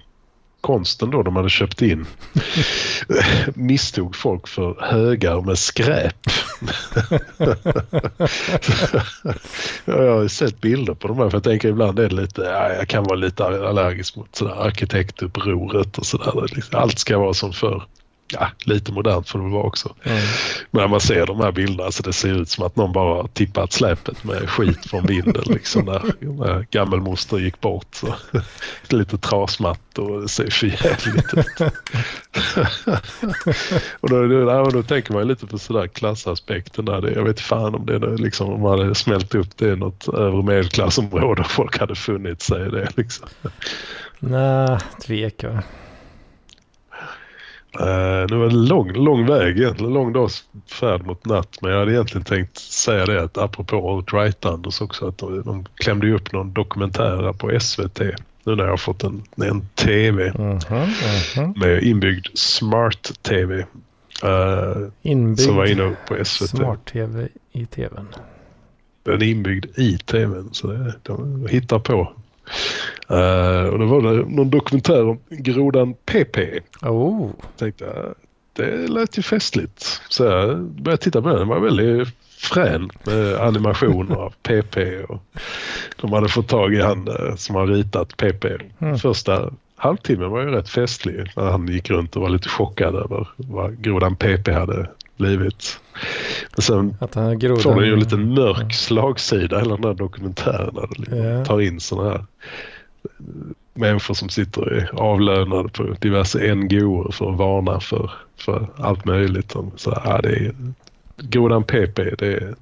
konsten 0.68 1.10
då 1.10 1.22
de 1.22 1.36
hade 1.36 1.48
köpt 1.48 1.82
in 1.82 2.06
misstog 3.54 4.16
folk 4.16 4.48
för 4.48 4.76
högar 4.80 5.40
med 5.40 5.58
skräp. 5.58 6.16
jag 9.84 10.14
har 10.14 10.22
ju 10.22 10.28
sett 10.28 10.60
bilder 10.60 10.94
på 10.94 11.08
de 11.08 11.18
här 11.18 11.30
för 11.30 11.36
jag 11.36 11.44
tänker 11.44 11.68
ibland 11.68 11.98
är 11.98 12.08
det 12.08 12.14
lite, 12.14 12.42
ja, 12.42 12.72
jag 12.72 12.88
kan 12.88 13.04
vara 13.04 13.14
lite 13.14 13.44
allergisk 13.44 14.16
mot 14.16 14.36
sådär 14.36 14.66
arkitektupproret 14.66 15.98
och 15.98 16.06
sådär. 16.06 16.46
Liksom, 16.54 16.80
allt 16.80 16.98
ska 16.98 17.18
vara 17.18 17.34
som 17.34 17.52
förr. 17.52 17.82
Ja, 18.32 18.50
lite 18.60 18.92
modernt 18.92 19.28
får 19.28 19.38
det 19.38 19.48
vara 19.48 19.62
också. 19.62 19.94
Mm. 20.02 20.18
Men 20.70 20.80
när 20.80 20.88
man 20.88 21.00
ser 21.00 21.26
de 21.26 21.40
här 21.40 21.52
bilderna 21.52 21.90
så 21.90 22.02
det 22.02 22.12
ser 22.12 22.40
ut 22.40 22.48
som 22.48 22.66
att 22.66 22.76
någon 22.76 22.92
bara 22.92 23.28
tippat 23.28 23.72
släpet 23.72 24.24
med 24.24 24.50
skit 24.50 24.86
från 24.90 25.06
vinden 25.06 25.42
liksom 25.46 25.84
när, 25.84 26.02
när 26.20 26.66
gammelmoster 26.70 27.38
gick 27.38 27.60
bort. 27.60 27.86
Så. 27.94 28.14
Lite 28.96 29.18
trasmatt 29.18 29.98
och 29.98 30.20
det 30.20 30.28
ser 30.28 30.50
för 30.50 30.66
jävligt 30.66 31.34
ut. 31.34 31.60
och 34.00 34.10
då, 34.10 34.26
då, 34.26 34.70
då 34.70 34.82
tänker 34.82 35.12
man 35.12 35.22
ju 35.22 35.28
lite 35.28 35.46
på 35.46 35.58
sådär 35.58 35.86
klassaspekten 35.86 36.84
där. 36.84 37.00
Det, 37.00 37.12
jag 37.12 37.24
vet 37.24 37.40
fan 37.40 37.74
om 37.74 37.86
det 37.86 37.98
liksom, 37.98 38.52
om 38.52 38.60
man 38.60 38.78
hade 38.78 38.94
smält 38.94 39.34
upp 39.34 39.56
det 39.56 39.72
i 39.72 39.76
något 39.76 40.08
övre 40.08 40.42
medelklassområde 40.42 41.40
och 41.40 41.50
folk 41.50 41.78
hade 41.78 41.94
funnit 41.94 42.42
sig 42.42 42.66
i 42.66 42.70
det 42.70 42.88
liksom. 42.96 43.28
Nej, 44.18 44.78
tvek 45.02 45.44
va. 45.44 45.62
Uh, 47.80 48.26
nu 48.30 48.36
var 48.36 48.48
det 48.48 48.54
lång, 48.54 48.92
lång 48.92 49.26
väg 49.26 49.58
egentligen, 49.58 49.92
lång 49.92 50.12
dags 50.12 50.44
färd 50.80 51.06
mot 51.06 51.24
natt. 51.26 51.58
Men 51.62 51.70
jag 51.70 51.78
hade 51.78 51.92
egentligen 51.92 52.24
tänkt 52.24 52.58
säga 52.58 53.06
det 53.06 53.22
att 53.22 53.38
apropå 53.38 53.76
Outright-Anders 53.76 54.82
också 54.82 55.08
att 55.08 55.18
de, 55.18 55.42
de 55.42 55.64
klämde 55.74 56.06
ju 56.06 56.14
upp 56.14 56.32
någon 56.32 56.52
dokumentär 56.52 57.32
på 57.32 57.60
SVT. 57.60 58.00
Nu 58.44 58.56
när 58.56 58.64
jag 58.64 58.70
har 58.70 58.76
fått 58.76 59.04
en, 59.04 59.22
en 59.36 59.68
TV 59.68 60.32
Mhm, 60.34 60.58
mhm. 61.36 61.54
med 61.56 61.82
inbyggd 61.82 62.26
smart-TV. 62.34 63.64
Uh, 64.24 64.88
Inbyggd 65.02 65.40
som 65.40 65.56
var 65.56 65.66
inne 65.66 65.96
på 66.08 66.24
SVT. 66.24 66.48
smart-tv 66.48 67.28
i 67.52 67.66
tvn. 67.66 68.06
Den 69.02 69.22
är 69.22 69.26
inbyggd 69.26 69.78
i 69.78 69.98
TVn 69.98 70.48
så 70.52 70.66
det, 70.66 70.94
de 71.02 71.46
hittar 71.50 71.78
på. 71.78 72.12
Uh, 73.10 73.68
och 73.68 73.78
då 73.78 73.86
var 73.86 74.02
det 74.02 74.28
någon 74.28 74.50
dokumentär 74.50 75.08
om 75.08 75.18
grodan 75.28 75.94
PP. 75.94 76.38
Oh. 76.82 77.30
Tänkte 77.56 77.84
jag, 77.84 78.14
det 78.52 78.88
lät 78.88 79.18
ju 79.18 79.22
festligt. 79.22 80.02
Så 80.08 80.24
jag 80.24 80.58
började 80.58 81.02
titta 81.02 81.22
på 81.22 81.28
den. 81.28 81.38
Den 81.38 81.48
var 81.48 81.60
väldigt 81.60 82.08
frän 82.38 82.90
med 83.04 83.34
animationer 83.34 84.16
av 84.24 84.34
PP. 84.42 84.76
Och 85.08 85.22
de 86.00 86.12
hade 86.12 86.28
fått 86.28 86.48
tag 86.48 86.74
i 86.74 86.80
han 86.80 87.08
eh, 87.08 87.34
som 87.36 87.54
har 87.54 87.66
ritat 87.66 88.16
PP. 88.16 88.44
Mm. 88.78 88.98
Första 88.98 89.50
halvtimmen 89.76 90.30
var 90.30 90.40
ju 90.40 90.50
rätt 90.50 90.68
festlig 90.68 91.32
när 91.36 91.50
han 91.50 91.68
gick 91.68 91.90
runt 91.90 92.16
och 92.16 92.22
var 92.22 92.28
lite 92.28 92.48
chockad 92.48 92.94
över 92.94 93.28
vad 93.36 93.82
grodan 93.82 94.16
PP 94.16 94.48
hade 94.48 94.90
blivit. 95.16 95.80
Men 96.56 96.62
sen 96.62 96.96
Att 97.00 97.14
han 97.14 97.24
har 97.24 97.34
grodan... 97.34 97.62
får 97.62 97.74
den 97.74 97.84
ju 97.84 97.92
en 97.92 98.00
lite 98.00 98.16
mörk 98.16 98.74
slagsida 98.74 99.58
hela 99.58 99.76
den 99.76 99.84
här 99.84 99.94
dokumentären. 99.94 100.74
Det 100.74 100.98
liksom 100.98 101.18
Ja. 101.18 101.44
tar 101.44 101.60
in 101.60 101.80
sådana 101.80 102.10
här 102.10 102.24
människor 103.74 104.14
som 104.14 104.28
sitter 104.28 104.78
i 104.78 104.96
avlönade 104.96 105.68
på 105.68 105.94
diverse 106.00 106.54
NGOer 106.54 107.12
för 107.12 107.30
att 107.30 107.38
varna 107.38 107.80
för, 107.80 108.10
för 108.36 108.68
allt 108.78 109.04
möjligt. 109.04 109.54
Så, 109.76 110.00
ja, 110.04 110.20
det 110.22 110.28
är, 110.28 110.54
grodan 111.16 111.64
PP, 111.64 111.96
det 112.18 112.26
är, 112.26 112.54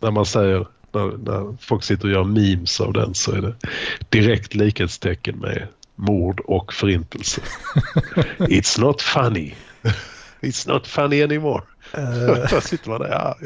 när 0.00 0.10
man 0.10 0.26
säger 0.26 0.66
när, 0.92 1.06
när 1.24 1.56
folk 1.60 1.84
sitter 1.84 2.04
och 2.04 2.10
gör 2.14 2.24
memes 2.24 2.80
av 2.80 2.92
den 2.92 3.14
så 3.14 3.32
är 3.32 3.40
det 3.42 3.54
direkt 4.08 4.54
likhetstecken 4.54 5.38
med 5.38 5.66
mord 5.96 6.40
och 6.40 6.72
förintelse. 6.72 7.40
It's 8.38 8.80
not 8.80 9.02
funny. 9.02 9.54
It's 10.40 10.68
not 10.68 10.86
funny 10.86 11.22
anymore. 11.22 11.62
Eh, 11.98 12.46
Då 12.50 12.60
sitter 12.60 12.90
man 12.90 13.00
där, 13.00 13.08
ja, 13.08 13.36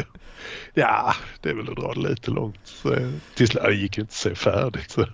ja, 0.74 1.14
det 1.40 1.50
är 1.50 1.54
väl 1.54 1.68
att 1.68 1.76
dra 1.76 1.92
det 1.92 2.08
lite 2.08 2.30
långt. 2.30 2.58
Så, 2.64 2.94
till 3.34 3.48
slut, 3.48 3.62
det 3.62 3.74
gick 3.74 3.98
ju 3.98 4.00
inte 4.00 4.10
att 4.10 4.14
se 4.14 4.34
färdigt. 4.34 4.90
Så, 4.90 5.06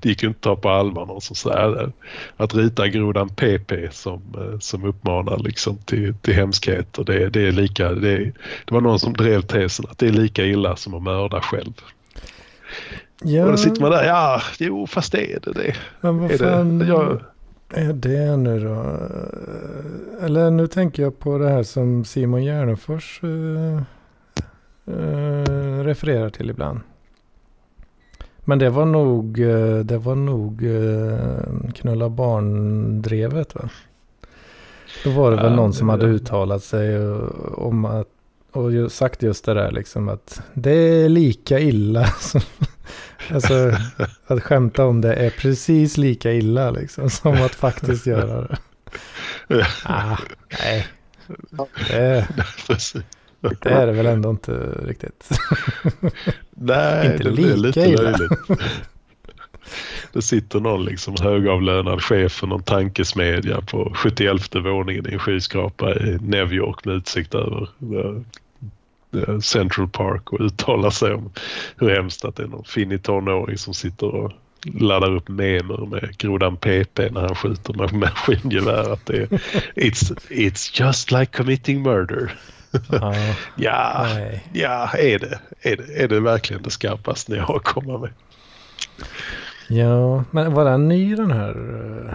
det 0.00 0.08
gick 0.08 0.22
ju 0.22 0.28
inte 0.28 0.38
att 0.38 0.42
ta 0.42 0.56
på 0.56 0.68
allvar 0.68 1.06
någon 1.06 1.20
som 1.20 1.36
säger 1.36 1.92
att 2.36 2.54
rita 2.54 2.88
grodan 2.88 3.28
PP 3.28 3.72
som, 3.92 4.22
eh, 4.38 4.58
som 4.58 4.84
uppmanar 4.84 5.38
liksom 5.38 5.78
till, 5.78 6.14
till 6.14 6.34
hemskheter. 6.34 7.04
Det, 7.04 7.28
det, 7.30 7.48
är 7.48 7.52
lika, 7.52 7.90
det, 7.92 8.18
det 8.64 8.74
var 8.74 8.80
någon 8.80 8.98
som 8.98 9.12
drev 9.12 9.42
tesen 9.42 9.84
att 9.90 9.98
det 9.98 10.06
är 10.08 10.12
lika 10.12 10.44
illa 10.44 10.76
som 10.76 10.94
att 10.94 11.02
mörda 11.02 11.40
själv. 11.40 11.72
ja, 13.22 13.44
Och 13.44 13.50
då 13.50 13.56
sitter 13.56 13.80
man 13.80 13.90
där, 13.90 14.04
ja, 14.04 14.42
jo 14.58 14.86
fast 14.86 15.12
det 15.12 15.32
är 15.32 15.40
det. 15.40 15.52
det. 15.52 15.74
men 16.00 16.18
vad 16.18 16.38
fan 16.38 16.78
det 16.78 16.86
jag, 16.86 17.20
är 17.68 17.92
det 17.92 18.36
nu 18.36 18.60
då? 18.60 18.98
Eller 20.24 20.50
nu 20.50 20.66
tänker 20.66 21.02
jag 21.02 21.18
på 21.18 21.38
det 21.38 21.48
här 21.48 21.62
som 21.62 22.04
Simon 22.04 22.44
Gärdenfors 22.44 23.20
eh, 23.22 23.82
eh, 24.94 25.84
refererar 25.84 26.30
till 26.30 26.50
ibland. 26.50 26.80
Men 28.44 28.58
det 28.58 28.70
var 28.70 28.84
nog, 28.84 29.40
eh, 29.40 29.78
det 29.78 29.98
var 29.98 30.14
nog 30.14 30.64
knulla 31.74 32.08
barn-drevet 32.08 33.54
va? 33.54 33.68
Då 35.04 35.10
var 35.10 35.30
det 35.30 35.36
väl 35.36 35.54
någon 35.54 35.72
som 35.72 35.88
hade 35.88 36.06
uttalat 36.06 36.62
sig 36.62 36.98
om 37.54 37.84
att 37.84 38.08
och 38.52 38.92
sagt 38.92 39.22
just 39.22 39.44
det 39.44 39.54
där 39.54 39.70
liksom 39.70 40.08
att 40.08 40.42
det 40.54 40.70
är 40.70 41.08
lika 41.08 41.60
illa 41.60 42.04
som, 42.20 42.40
alltså 43.32 43.72
att 44.26 44.42
skämta 44.42 44.84
om 44.84 45.00
det 45.00 45.14
är 45.14 45.30
precis 45.30 45.96
lika 45.96 46.32
illa 46.32 46.70
liksom 46.70 47.10
som 47.10 47.32
att 47.32 47.54
faktiskt 47.54 48.06
göra 48.06 48.56
det. 49.48 49.66
Ah, 49.84 50.16
nej, 50.64 50.86
det, 51.88 52.28
det 53.62 53.70
är 53.70 53.86
det 53.86 53.92
väl 53.92 54.06
ändå 54.06 54.30
inte 54.30 54.52
riktigt. 54.86 55.28
Nej, 56.50 57.06
Inte 57.12 57.24
det 57.24 57.32
blir 57.32 57.56
lika 57.56 57.80
lite 57.80 57.80
illa. 57.80 58.02
löjligt. 58.02 58.32
Det 60.12 60.22
sitter 60.22 60.60
någon 60.60 60.84
liksom 60.84 61.14
högavlönad 61.20 62.02
chef 62.02 62.32
för 62.32 62.46
någon 62.46 62.62
tankesmedja 62.62 63.60
på 63.60 63.92
71 63.94 64.54
våningen 64.54 65.08
i 65.08 65.12
en 65.12 65.18
skyskrapa 65.18 65.94
i 65.94 66.18
New 66.20 66.52
York 66.52 66.84
med 66.84 66.94
utsikt 66.94 67.34
över 67.34 67.68
Central 69.42 69.88
Park 69.88 70.32
och 70.32 70.40
uttalar 70.40 70.90
sig 70.90 71.14
om 71.14 71.30
hur 71.76 71.90
hemskt 71.90 72.24
att 72.24 72.36
det 72.36 72.42
är 72.42 72.46
någon 72.46 72.64
finnig 72.64 73.02
tonåring 73.02 73.58
som 73.58 73.74
sitter 73.74 74.06
och 74.06 74.32
laddar 74.74 75.14
upp 75.16 75.28
memer 75.28 75.86
med 75.86 76.18
grodan 76.18 76.56
PP 76.56 76.98
när 77.10 77.20
han 77.20 77.34
skjuter 77.34 77.74
med 77.74 77.92
maskingevär. 77.92 78.92
Att 78.92 79.06
det 79.06 79.16
är, 79.16 79.26
it's, 79.76 80.16
it's 80.28 80.84
just 80.86 81.10
like 81.10 81.36
committing 81.36 81.82
murder. 81.82 82.32
Ja, 82.90 83.14
Ja, 83.56 84.06
nej. 84.14 84.44
Ja, 84.52 84.90
är 84.98 85.18
det, 85.18 85.38
är 85.62 85.76
det, 85.76 86.02
är 86.02 86.08
det 86.08 86.20
verkligen 86.20 86.62
det 86.62 86.70
skarpaste 86.70 87.32
ni 87.32 87.38
har 87.38 87.56
att 87.56 87.64
komma 87.64 87.98
med? 87.98 88.10
ja, 89.68 90.24
men 90.30 90.52
var 90.54 90.64
den 90.64 90.88
ny 90.88 91.14
den 91.14 91.30
här? 91.30 91.50
eh, 91.50 92.14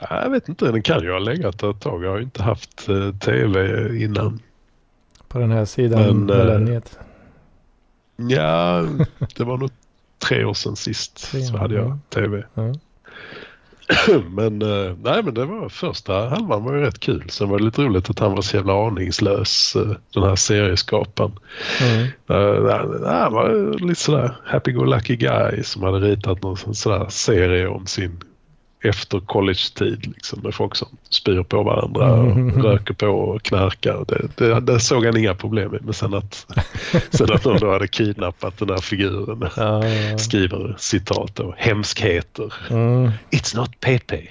Ja, 0.00 0.22
Jag 0.22 0.30
vet 0.30 0.48
inte, 0.48 0.72
den 0.72 0.82
kan 0.82 1.02
ju 1.02 1.12
ha 1.12 1.18
legat 1.18 1.62
ett 1.62 1.80
tag. 1.80 2.04
Jag 2.04 2.10
har 2.10 2.16
ju 2.16 2.22
inte 2.24 2.42
haft 2.42 2.88
eh, 2.88 3.12
tv 3.12 3.88
innan. 4.04 4.40
På 5.32 5.38
den 5.38 5.50
här 5.50 5.64
sidan 5.64 6.00
Men, 6.26 6.30
eh, 6.40 6.44
millenniet? 6.44 6.98
Ja, 8.16 8.86
det 9.36 9.44
var 9.44 9.56
nog 9.56 9.70
tre 10.18 10.44
år 10.44 10.54
sedan 10.54 10.76
sist 10.76 11.30
Tre 11.30 11.40
så 11.42 11.56
hade 11.56 11.74
ja. 11.74 11.80
jag 11.82 11.98
tv. 12.08 12.44
Ja. 12.54 12.72
Men 14.30 14.62
eh, 14.62 14.94
nej, 15.02 15.22
men 15.22 15.34
det 15.34 15.44
var 15.44 15.68
första 15.68 16.28
halvan 16.28 16.64
var 16.64 16.74
ju 16.74 16.80
rätt 16.80 17.00
kul. 17.00 17.24
Sen 17.30 17.48
var 17.48 17.58
det 17.58 17.64
lite 17.64 17.82
roligt 17.82 18.10
att 18.10 18.18
han 18.18 18.32
var 18.34 18.42
så 18.42 18.56
jävla 18.56 18.86
aningslös, 18.86 19.76
eh, 19.76 19.96
den 20.14 20.22
här 20.22 20.36
serieskaparen. 20.36 21.32
Mm. 21.82 22.08
Han 23.04 23.32
var 23.32 23.78
lite 23.78 24.00
sådär 24.00 24.36
happy-go-lucky 24.46 25.16
guy 25.16 25.62
som 25.62 25.82
hade 25.82 25.98
ritat 25.98 26.42
någon 26.42 26.56
sån- 26.56 26.74
sådär 26.74 27.06
serie 27.08 27.68
om 27.68 27.86
sin 27.86 28.20
efter 28.84 29.20
college-tid 29.20 30.06
liksom, 30.06 30.40
med 30.42 30.54
folk 30.54 30.76
som 30.76 30.88
spyr 31.10 31.42
på 31.42 31.62
varandra 31.62 32.12
och 32.12 32.30
Mm. 32.32 32.62
röker 32.62 32.94
på 32.94 33.06
och 33.06 33.42
knarkar. 33.42 34.04
Det, 34.08 34.28
det, 34.36 34.60
det 34.60 34.80
såg 34.80 35.04
han 35.04 35.16
inga 35.16 35.34
problem 35.34 35.70
med. 35.70 35.84
Men 35.84 35.94
sen 35.94 36.14
att, 36.14 36.46
sen 37.10 37.32
att 37.32 37.44
någon 37.44 37.58
då 37.58 37.72
hade 37.72 37.88
kidnappat 37.88 38.58
den 38.58 38.70
här 38.70 38.76
figuren 38.80 39.48
Ja, 39.56 39.86
ja. 39.86 40.18
skriver 40.18 40.74
citat 40.78 41.40
och 41.40 41.54
hemskheter. 41.56 42.54
Mm, 42.70 43.10
It's 43.30 43.56
not 43.56 43.80
Pepe. 43.80 44.22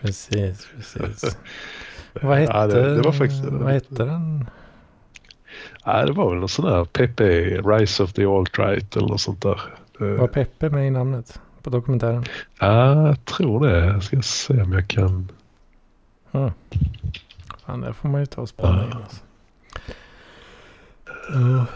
precis, 0.00 0.66
precis. 0.76 1.36
Vad 2.22 2.38
hette, 2.38 2.52
Ja, 2.52 2.66
det- 2.66 2.94
det 2.94 3.02
var 3.02 3.12
faktiskt- 3.12 3.44
vad 3.44 3.72
hette 3.72 4.04
den? 4.04 4.46
Ja, 5.84 6.06
det 6.06 6.12
var 6.12 6.30
väl 6.30 6.38
någon 6.38 6.48
sån 6.48 6.64
där 6.64 6.84
Pepe, 6.84 7.24
Rise 7.60 8.02
of 8.02 8.12
the 8.12 8.22
Alt-Right 8.24 8.96
eller 8.96 9.08
något 9.08 9.20
sånt 9.20 9.42
där. 9.42 9.60
Var 9.98 10.26
Peppe 10.28 10.70
med 10.70 10.86
i 10.86 10.90
namnet 10.90 11.40
på 11.66 11.70
dokumentären? 11.70 12.24
Ja, 12.58 13.06
jag 13.06 13.24
tror 13.24 13.66
det. 13.66 13.86
Jag 13.86 14.02
ska 14.02 14.22
se 14.22 14.62
om 14.62 14.72
jag 14.72 14.88
kan... 14.88 15.32
Mm. 16.32 16.50
Fan, 17.66 17.80
där 17.80 17.92
får 17.92 18.08
man 18.08 18.20
ju 18.20 18.26
ta 18.26 18.40
och 18.42 18.48
spana 18.48 18.84
in 18.84 18.92
alltså. 18.92 19.16
Ja. 21.32 21.66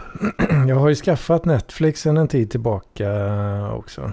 Jag 0.68 0.76
har 0.76 0.88
ju 0.88 0.94
skaffat 0.94 1.44
Netflix 1.44 2.00
sedan 2.00 2.16
en 2.16 2.28
tid 2.28 2.50
tillbaka 2.50 3.72
också. 3.72 4.12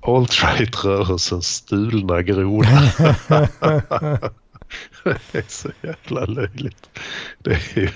Alt-right-rörelsens 0.00 1.46
stulna 1.46 2.22
groda. 2.22 2.68
det 5.04 5.38
är 5.38 5.48
så 5.48 5.70
jävla 5.82 6.24
löjligt. 6.24 6.90
Det 7.38 7.50
är 7.50 7.78
ju, 7.78 7.88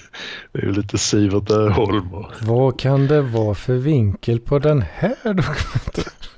det 0.52 0.58
är 0.58 0.62
ju 0.62 0.72
lite 0.72 0.98
Sivert 0.98 1.50
Öholm 1.50 2.08
Vad 2.40 2.80
kan 2.80 3.06
det 3.06 3.22
vara 3.22 3.54
för 3.54 3.74
vinkel 3.74 4.40
på 4.40 4.58
den 4.58 4.82
här 4.82 5.16
dokumentären? 5.24 6.31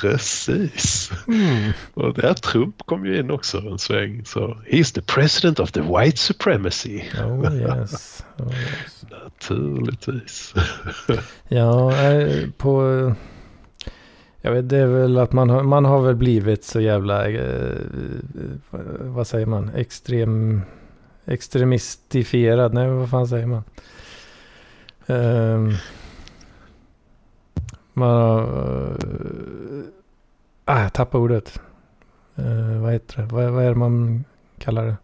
Precis. 0.00 1.10
Mm. 1.28 1.72
Och 1.94 2.14
där 2.14 2.34
Trump 2.34 2.86
kom 2.86 3.06
ju 3.06 3.18
in 3.18 3.30
också 3.30 3.58
en 3.58 3.78
sväng. 3.78 4.24
Så 4.24 4.56
he's 4.70 4.94
the 4.94 5.02
president 5.02 5.60
of 5.60 5.72
the 5.72 5.80
white 5.80 6.16
supremacy. 6.16 7.02
Oh 7.24 7.54
yes. 7.54 8.24
Oh, 8.38 8.46
yes. 8.46 9.04
Naturligtvis. 9.10 10.54
Ja, 11.48 12.02
eh, 12.02 12.50
på... 12.58 13.14
Jag 14.42 14.52
vet, 14.52 14.68
det 14.68 14.78
är 14.78 14.86
väl 14.86 15.18
att 15.18 15.32
man 15.32 15.50
har, 15.50 15.62
man 15.62 15.84
har 15.84 16.00
väl 16.00 16.16
blivit 16.16 16.64
så 16.64 16.80
jävla... 16.80 17.28
Eh, 17.28 17.76
vad 19.00 19.26
säger 19.26 19.46
man? 19.46 19.70
Extrem... 19.74 20.62
Extremistifierad. 21.24 22.74
Nej, 22.74 22.88
vad 22.88 23.10
fan 23.10 23.28
säger 23.28 23.46
man? 23.46 23.62
Ehm, 25.06 25.74
man 28.00 28.10
har... 28.10 28.96
Ah, 30.64 30.82
jag 30.82 30.92
tappade 30.92 31.24
ordet. 31.24 31.60
Eh, 32.36 32.82
vad 32.82 32.92
heter 32.92 33.16
det? 33.22 33.28
Vad, 33.34 33.50
vad 33.52 33.64
är 33.64 33.68
det 33.68 33.74
man 33.74 34.24
kallar 34.58 34.86
det? 34.86 34.96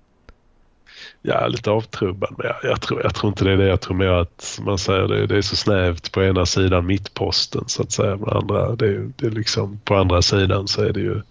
Ja, 1.23 1.47
lite 1.47 1.71
avtrubbad. 1.71 2.35
Men 2.39 2.47
jag, 2.47 2.71
jag, 2.71 2.81
tror, 2.81 3.03
jag 3.03 3.15
tror 3.15 3.29
inte 3.29 3.45
det 3.45 3.51
är 3.53 3.57
det. 3.57 3.67
Jag 3.69 3.81
tror 3.81 3.97
mer 3.97 4.09
att 4.09 4.59
man 4.65 4.79
säger 4.79 5.09
det, 5.09 5.27
det 5.27 5.37
är 5.37 5.43
så 5.43 5.57
snävt 5.57 6.13
på 6.13 6.23
ena 6.23 6.47
sidan 6.47 6.87
mittposten 6.87 7.65
så 7.67 7.83
att 7.83 7.93
säga. 7.93 8.17
Men 8.17 8.29
andra, 8.29 8.77
det, 8.77 8.87
är- 8.87 9.11
det 9.17 9.27
är 9.27 9.31
liksom, 9.31 9.81
på 9.85 9.95
andra 9.97 10.23
sidan 10.23 10.69
så 10.69 10.83
är 10.83 10.93
det 10.93 11.01
ju 11.01 11.23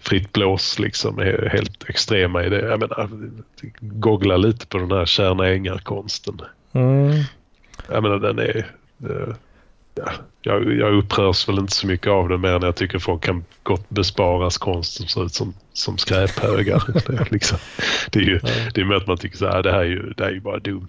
fritt 0.00 0.32
blås 0.32 0.78
liksom. 0.78 1.18
Helt 1.52 1.84
extrema 1.88 2.44
i 2.44 2.48
det. 2.48 2.60
Jag 2.60 2.80
menar, 2.80 3.08
googla 3.80 4.36
lite 4.36 4.66
på 4.66 4.78
den 4.78 4.90
här 4.92 5.04
Kärna 5.06 5.48
Ängar-konsten. 5.48 6.40
Mm. 6.72 7.10
Jag 7.88 8.02
menar 8.02 8.18
den 8.18 8.38
är... 8.38 8.56
eh, 9.10 9.34
ja, 9.94 10.12
jag, 10.42 10.72
jag 10.72 10.94
upprörs 10.94 11.48
väl 11.48 11.58
inte 11.58 11.74
så 11.74 11.86
mycket 11.86 12.08
av 12.08 12.28
det 12.28 12.38
mer 12.38 12.52
än 12.52 12.62
jag 12.62 12.76
tycker 12.76 12.98
folk 12.98 13.22
kan 13.22 13.44
gott 13.62 13.90
besparas 13.90 14.58
konst 14.58 14.92
som 14.92 15.06
ser 15.06 15.24
ut 15.24 15.34
som, 15.34 15.54
som 15.72 15.98
skräphögar. 15.98 16.82
det, 17.06 17.32
liksom, 17.32 17.58
det 18.10 18.18
är 18.18 18.24
ju 18.24 18.40
det 18.74 18.80
är 18.80 18.84
med 18.84 18.96
att 18.96 19.06
man 19.06 19.16
tycker 19.16 19.36
så 19.36 19.46
här, 19.46 19.62
det 19.62 19.72
här 19.72 19.78
är 19.78 19.84
ju, 19.84 20.12
det 20.16 20.24
här 20.24 20.30
är 20.30 20.34
ju 20.34 20.40
bara 20.40 20.58
dumt. 20.58 20.88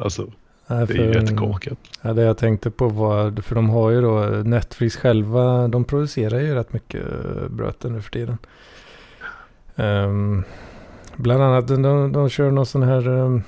Alltså, 0.00 0.32
Nej, 0.70 0.86
det 0.86 0.94
är 0.94 1.06
ju 1.06 1.12
jättekorkat. 1.12 1.78
Ja, 2.02 2.12
det 2.12 2.22
jag 2.22 2.38
tänkte 2.38 2.70
på 2.70 2.88
var, 2.88 3.42
för 3.42 3.54
de 3.54 3.68
har 3.68 3.90
ju 3.90 4.00
då 4.00 4.20
Netflix 4.44 4.96
själva, 4.96 5.68
de 5.68 5.84
producerar 5.84 6.40
ju 6.40 6.54
rätt 6.54 6.72
mycket 6.72 7.02
bröten 7.50 7.92
nu 7.92 8.02
för 8.02 8.10
tiden. 8.10 8.38
Um, 9.76 10.44
bland 11.16 11.42
annat, 11.42 11.68
de, 11.68 12.12
de 12.12 12.28
kör 12.28 12.50
någon 12.50 12.66
sån 12.66 12.82
här 12.82 13.08
um, 13.08 13.42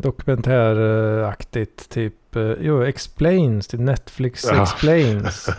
dokumentäraktigt, 0.00 1.90
typ, 1.90 2.14
uh, 2.36 2.54
jo, 2.60 2.82
Explains, 2.82 3.66
typ 3.66 3.80
Netflix 3.80 4.44
ja. 4.48 4.62
Explains. 4.62 5.50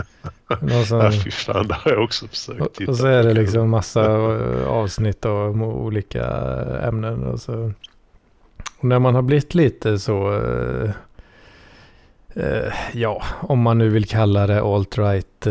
Någon 0.60 0.84
sån, 0.84 0.98
ja, 0.98 1.10
fy 1.24 1.30
fan, 1.30 1.68
det 1.68 1.74
har 1.74 1.90
jag 1.90 2.04
också 2.04 2.28
försökt 2.28 2.74
titta 2.74 2.90
Och 2.90 2.96
så 2.96 3.06
är 3.06 3.22
det 3.22 3.34
liksom 3.34 3.70
massa 3.70 4.04
eh, 4.04 4.68
avsnitt 4.68 5.26
av 5.26 5.62
olika 5.62 6.26
ämnen 6.82 7.26
och 7.26 7.40
så. 7.40 7.72
Och 8.78 8.84
när 8.84 8.98
man 8.98 9.14
har 9.14 9.22
blivit 9.22 9.54
lite 9.54 9.98
så, 9.98 10.32
uh, 10.32 10.90
ja, 12.92 13.22
om 13.40 13.60
man 13.62 13.78
nu 13.78 13.88
vill 13.88 14.08
kalla 14.08 14.46
det 14.46 14.60
alt-right 14.60 15.46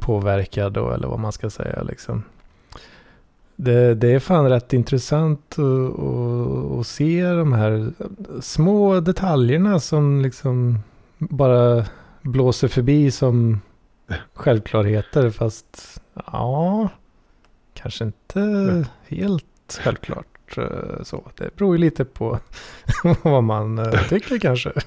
påverkad 0.00 0.72
då, 0.72 0.90
eller 0.90 1.08
vad 1.08 1.18
man 1.18 1.32
ska 1.32 1.50
säga 1.50 1.82
liksom. 1.82 2.24
Det, 3.62 3.94
det, 3.94 4.12
är 4.12 4.18
fan 4.18 4.48
rätt 4.48 4.72
intressant 4.72 5.56
att, 6.78 6.86
se 6.86 7.22
de 7.32 7.52
här 7.52 7.92
små 8.40 9.00
detaljerna 9.00 9.80
som 9.80 10.20
liksom 10.22 10.78
bara 11.18 11.84
blåser 12.22 12.68
förbi 12.68 13.10
som 13.10 13.60
självklarheter. 14.34 15.30
Fast 15.30 16.00
ja, 16.14 16.88
kanske 17.74 18.04
inte 18.04 18.86
helt 19.08 19.80
självklart 19.80 20.29
så. 21.02 21.30
Det 21.36 21.56
beror 21.56 21.76
ju 21.76 21.80
lite 21.80 22.04
på 22.04 22.38
vad 23.22 23.44
man 23.44 23.78
eh, 23.78 24.08
tycker 24.08 24.38
kanske. 24.38 24.72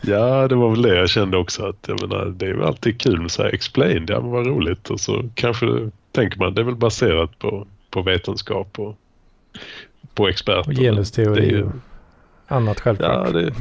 Ja, 0.00 0.48
det 0.48 0.54
var 0.54 0.70
väl 0.70 0.82
det 0.82 0.96
jag 0.96 1.08
kände 1.10 1.36
också. 1.36 1.66
att 1.66 1.88
jag 1.88 2.00
menar, 2.00 2.26
Det 2.26 2.46
är 2.46 2.54
väl 2.54 2.66
alltid 2.66 3.00
kul 3.00 3.20
med 3.20 3.30
så 3.30 3.42
här 3.42 3.54
explained. 3.54 4.10
Ja, 4.10 4.20
men 4.20 4.30
vad 4.30 4.46
roligt. 4.46 4.90
Och 4.90 5.00
så 5.00 5.24
kanske 5.34 5.90
tänker 6.12 6.38
man, 6.38 6.54
det 6.54 6.60
är 6.60 6.64
väl 6.64 6.76
baserat 6.76 7.38
på, 7.38 7.66
på 7.90 8.02
vetenskap 8.02 8.78
och 8.78 8.96
på 10.14 10.28
experter. 10.28 10.70
Och 10.70 10.76
genusteori 10.76 11.50
ju, 11.50 11.62
och 11.62 11.72
annat 12.48 12.80
självklart. 12.80 13.28
Ja, 13.34 13.40
det, 13.40 13.54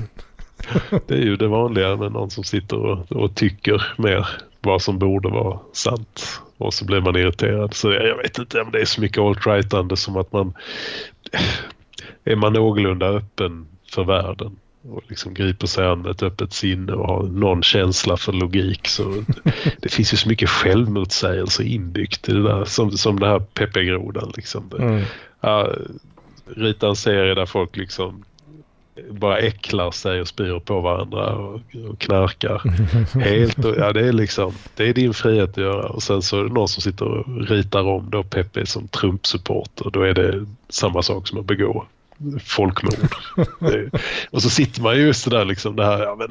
det 1.08 1.14
är 1.14 1.22
ju 1.22 1.36
det 1.36 1.48
vanliga 1.48 1.96
med 1.96 2.12
någon 2.12 2.30
som 2.30 2.44
sitter 2.44 2.78
och, 2.78 3.12
och 3.12 3.36
tycker 3.36 3.94
mer 3.98 4.30
vad 4.62 4.82
som 4.82 5.00
borde 5.00 5.30
vara 5.30 5.60
sant. 5.74 6.42
Och 6.58 6.74
så 6.74 6.86
blir 6.86 7.02
man 7.02 7.16
irriterad. 7.16 7.74
Så 7.74 7.92
jag, 7.92 8.18
vet 8.18 8.40
inte 8.40 8.62
om 8.62 8.72
det 8.72 8.82
är 8.82 8.86
så 8.86 9.02
mycket 9.02 9.18
alt-rightande 9.18 9.96
som 9.98 10.18
att 10.18 10.32
man 10.32 10.54
är 12.24 12.36
man 12.36 12.54
någorlunda 12.54 13.08
öppen 13.08 13.68
för 13.94 14.04
världen 14.04 14.56
och 14.82 15.04
liksom 15.08 15.34
griper 15.34 15.68
sig 15.68 15.88
an 15.88 16.06
ett 16.06 16.24
öppet 16.24 16.54
sinne 16.54 16.94
och 16.94 17.08
har 17.08 17.24
någon 17.24 17.64
känsla 17.64 18.18
för 18.18 18.32
logik. 18.34 18.88
Så 18.88 19.04
det 19.80 19.90
finns 19.90 20.14
ju 20.14 20.18
så 20.18 20.30
mycket 20.30 20.50
självmotsägelse 20.50 21.64
inbyggt 21.64 22.30
i 22.30 22.34
det 22.34 22.44
där. 22.44 22.66
Som, 22.66 22.92
som 22.92 23.20
den 23.20 23.30
här 23.30 23.40
Pepe-grodan. 23.40 24.32
Liksom. 24.36 24.72
Mm. 24.80 25.04
Ja, 25.42 25.74
rita 26.46 26.88
en 26.88 26.96
serie 26.96 27.36
där 27.36 27.46
folk 27.46 27.78
liksom 27.78 28.24
bara 29.10 29.38
äcklar 29.38 29.92
sig 29.92 30.22
och 30.22 30.28
spyr 30.28 30.60
på 30.60 30.82
varandra 30.82 31.36
och, 31.36 31.62
och 31.90 32.00
knarkar. 32.00 32.62
Helt 33.20 33.66
och, 33.66 33.76
ja, 33.78 33.94
det 33.94 34.08
är 34.08 34.14
liksom, 34.14 34.54
det 34.76 34.90
är 34.90 34.94
din 34.94 35.14
frihet 35.14 35.50
att 35.50 35.58
göra. 35.58 35.90
Och 35.90 36.04
sen 36.04 36.22
så 36.22 36.40
är 36.40 36.44
det 36.44 36.54
någon 36.54 36.68
som 36.68 36.82
sitter 36.82 37.06
och 37.06 37.48
ritar 37.50 37.84
om 37.84 38.10
då 38.10 38.24
Pepe 38.24 38.66
som 38.66 38.88
Trump-supporter. 38.88 39.90
Då 39.90 40.02
är 40.02 40.14
det 40.14 40.46
samma 40.70 41.02
sak 41.02 41.28
som 41.28 41.40
att 41.40 41.46
begå 41.46 41.86
folkmord. 42.44 43.10
och 44.32 44.42
så 44.42 44.50
sitter 44.50 44.82
man 44.82 44.98
just 44.98 45.30
där 45.30 45.46
liksom 45.46 45.76
det 45.76 45.86
här, 45.86 46.04
ja 46.04 46.16
men 46.16 46.28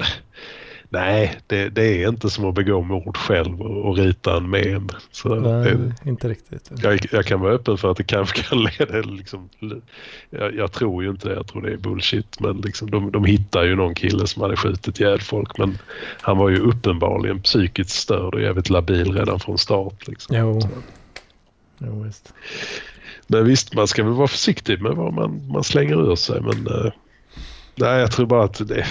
nej, 0.89 1.39
det, 1.47 1.69
det, 1.69 2.03
är 2.03 2.09
inte 2.09 2.29
som 2.29 2.45
att 2.45 2.55
begå 2.55 2.81
mord 2.81 3.17
själv 3.17 3.61
och, 3.61 3.89
och 3.89 3.97
rita 3.97 4.37
en 4.37 4.49
mem. 4.49 4.89
Så 5.11 5.35
nej, 5.35 5.75
det, 5.75 6.09
inte 6.09 6.29
riktigt. 6.29 6.71
Jag, 6.83 6.99
jag, 7.11 7.25
kan 7.25 7.39
vara 7.39 7.53
öppen 7.53 7.77
för 7.77 7.91
att 7.91 7.97
det 7.97 8.03
kanske 8.03 8.41
kan 8.41 8.63
leda 8.79 9.01
liksom, 9.01 9.49
jag, 10.29 10.55
jag, 10.55 10.71
tror 10.71 11.03
ju 11.03 11.09
inte 11.09 11.29
det, 11.29 11.35
jag 11.35 11.47
tror 11.47 11.61
det 11.61 11.71
är 11.71 11.77
bullshit. 11.77 12.39
Men 12.39 12.57
liksom, 12.57 12.91
de, 12.91 13.11
de 13.11 13.25
hittar 13.25 13.63
ju 13.63 13.75
någon 13.75 13.95
kille 13.95 14.27
som 14.27 14.41
hade 14.41 14.57
skjutit 14.57 14.99
ihjäl 14.99 15.21
folk 15.21 15.57
men 15.57 15.77
han 16.21 16.37
var 16.37 16.49
ju 16.49 16.59
uppenbarligen 16.59 17.41
psykiskt 17.41 17.89
störd 17.89 18.35
och 18.35 18.41
jävligt 18.41 18.69
labil 18.69 19.13
redan 19.13 19.39
från 19.39 19.57
start. 19.57 20.07
Liksom. 20.07 20.35
Jo. 20.35 20.59
Jo, 21.77 22.03
visst. 22.03 22.33
Men 23.27 23.45
visst, 23.45 23.73
man 23.73 23.87
ska 23.87 24.03
väl 24.03 24.13
vara 24.13 24.27
försiktig 24.27 24.81
med 24.81 24.91
vad 24.91 25.13
man, 25.13 25.47
man 25.51 25.63
slänger 25.63 26.11
ur 26.11 26.15
sig. 26.15 26.41
Men 26.41 26.67
uh, 26.67 26.91
nej, 27.79 27.99
jag 27.99 28.11
tror 28.11 28.25
bara 28.25 28.43
att 28.43 28.67
det, 28.67 28.85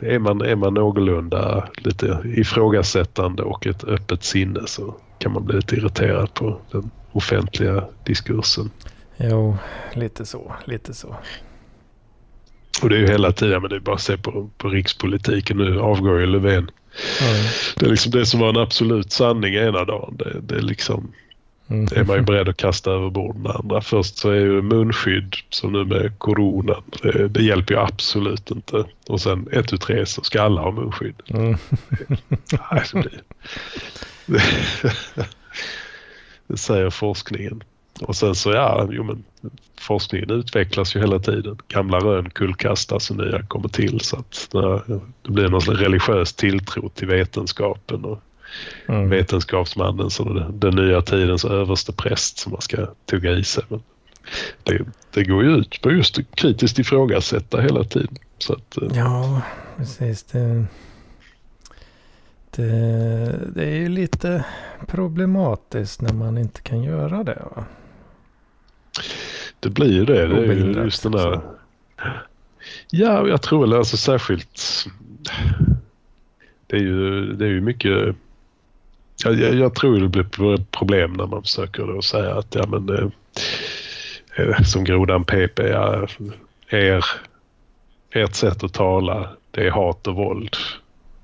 är, 0.00 0.18
man, 0.18 0.40
är 0.40 0.56
man 0.56 0.74
någorlunda 0.74 1.68
lite 1.76 2.22
ifrågasättande 2.24 3.42
och 3.42 3.66
ett 3.66 3.84
öppet 3.84 4.24
sinne 4.24 4.60
så 4.66 4.94
kan 5.18 5.32
man 5.32 5.44
bli 5.44 5.56
lite 5.56 5.76
irriterad 5.76 6.34
på 6.34 6.60
den 6.70 6.90
offentliga 7.12 7.84
diskursen. 8.04 8.70
Jo, 9.16 9.56
lite 9.94 10.26
så, 10.26 10.54
lite 10.64 10.94
så. 10.94 11.16
Och 12.82 12.88
det 12.88 12.96
är 12.96 13.00
ju 13.00 13.06
hela 13.06 13.32
tiden, 13.32 13.60
men 13.62 13.70
det 13.70 13.76
är 13.76 13.80
bara 13.80 13.94
att 13.94 14.00
se 14.00 14.16
på, 14.16 14.50
på 14.58 14.68
rikspolitiken. 14.68 15.56
Nu 15.56 15.80
avgår 15.80 16.20
ju 16.20 16.26
Löfven. 16.26 16.52
Mm. 16.52 16.70
Det 17.76 17.86
är 17.86 17.90
liksom 17.90 18.12
det 18.12 18.26
som 18.26 18.40
var 18.40 18.48
en 18.48 18.56
absolut 18.56 19.12
sanning 19.12 19.54
ena 19.54 19.84
dagen. 19.84 20.16
Det, 20.18 20.40
det 20.40 20.54
är 20.54 20.62
liksom 20.62 21.12
Mm. 21.68 21.86
Det 21.86 21.96
är 21.96 22.04
man 22.04 22.16
ju 22.16 22.22
beredd 22.22 22.48
att 22.48 22.56
kasta 22.56 22.90
över 22.90 23.10
bord 23.10 23.36
med 23.36 23.52
andra. 23.52 23.80
Först 23.80 24.16
så 24.16 24.30
är 24.30 24.34
ju 24.34 24.62
munskydd, 24.62 25.34
som 25.50 25.72
nu 25.72 25.84
med 25.84 26.18
coronan, 26.18 26.82
det, 27.02 27.28
det 27.28 27.42
hjälper 27.42 27.74
ju 27.74 27.80
absolut 27.80 28.50
inte. 28.50 28.84
Och 29.08 29.20
sen 29.20 29.48
ett 29.52 29.68
tu 29.68 29.76
tre 29.76 30.06
så 30.06 30.22
ska 30.22 30.42
alla 30.42 30.60
ha 30.60 30.70
munskydd. 30.70 31.22
Mm. 31.26 31.50
Nej, 32.70 32.84
det, 32.92 33.00
blir... 33.00 33.22
det 36.46 36.56
säger 36.56 36.90
forskningen. 36.90 37.62
Och 38.00 38.16
sen 38.16 38.34
så 38.34 38.50
ja, 38.50 38.88
jo 38.90 39.04
men 39.04 39.24
forskningen 39.80 40.30
utvecklas 40.30 40.96
ju 40.96 41.00
hela 41.00 41.18
tiden. 41.18 41.58
Gamla 41.68 41.98
rön 41.98 42.30
kullkastas 42.30 43.10
och 43.10 43.16
nya 43.16 43.42
kommer 43.42 43.68
till 43.68 44.00
så 44.00 44.16
att 44.16 44.48
det 45.22 45.30
blir 45.30 45.48
någon 45.48 45.60
religiös 45.60 46.34
tilltro 46.34 46.88
till 46.88 47.08
vetenskapen 47.08 48.04
och 48.04 48.18
mm. 48.88 49.08
vetenskapsmannen 49.10 50.10
som 50.10 50.34
den, 50.34 50.60
den 50.60 50.76
nya 50.76 51.02
tidens 51.02 51.44
överste 51.44 51.92
präst 51.92 52.38
som 52.38 52.52
man 52.52 52.60
ska 52.60 52.86
tugga 53.10 53.32
i 53.32 53.44
sig. 53.44 53.64
Men 53.68 53.82
det, 54.62 54.84
det 55.10 55.24
går 55.24 55.44
ju 55.44 55.50
ut 55.56 55.82
på 55.82 55.90
just 55.90 56.18
kritiskt 56.34 56.78
ifrågasätta 56.78 57.60
hela 57.60 57.84
tiden. 57.84 58.16
Så 58.38 58.52
att, 58.52 58.82
eh, 58.82 58.88
ja, 58.94 59.42
precis. 59.76 60.22
Det, 60.22 60.66
det, 62.50 63.52
det 63.54 63.64
är 63.64 63.76
ju 63.76 63.88
lite 63.88 64.44
problematiskt 64.86 66.00
när 66.00 66.12
man 66.12 66.38
inte 66.38 66.62
kan 66.62 66.82
göra 66.82 67.24
det. 67.24 67.42
Va? 67.56 67.64
Det 69.60 69.70
blir 69.70 69.92
ju 69.92 70.04
det. 70.04 70.26
Det 70.26 70.46
är 70.46 70.52
ju 70.52 70.84
just 70.84 71.02
den 71.02 71.12
där... 71.12 71.40
Ja, 72.90 73.28
jag 73.28 73.42
tror 73.42 73.60
väl 73.60 73.72
alltså 73.72 73.96
särskilt... 73.96 74.86
Det 76.66 76.76
är 76.76 76.80
ju, 76.80 77.32
det 77.32 77.44
är 77.44 77.48
ju 77.48 77.60
mycket 77.60 78.16
jag, 79.24 79.40
jag, 79.40 79.54
jag, 79.54 79.74
tror 79.74 80.00
det 80.00 80.08
blir 80.08 80.64
problem 80.70 81.12
när 81.12 81.26
man 81.26 81.42
försöker 81.42 81.86
då 81.86 82.02
säga 82.02 82.34
att 82.34 82.54
ja 82.54 82.66
men 82.66 82.88
eh, 82.88 83.08
eh 84.36 84.62
som 84.62 84.84
grodan 84.84 85.24
PP, 85.24 85.58
ja, 85.58 86.06
er, 86.68 87.04
ert 88.10 88.34
sätt 88.34 88.64
att 88.64 88.72
tala 88.72 89.28
det 89.50 89.66
är 89.66 89.70
hat 89.70 90.06
och 90.06 90.14
våld. 90.14 90.56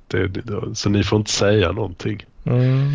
Det, 0.09 0.29
det, 0.29 0.75
så 0.75 0.91
ni 0.91 1.05
får 1.05 1.19
inte 1.19 1.31
säga 1.31 1.73
någonting. 1.73 2.25
Mm. 2.45 2.91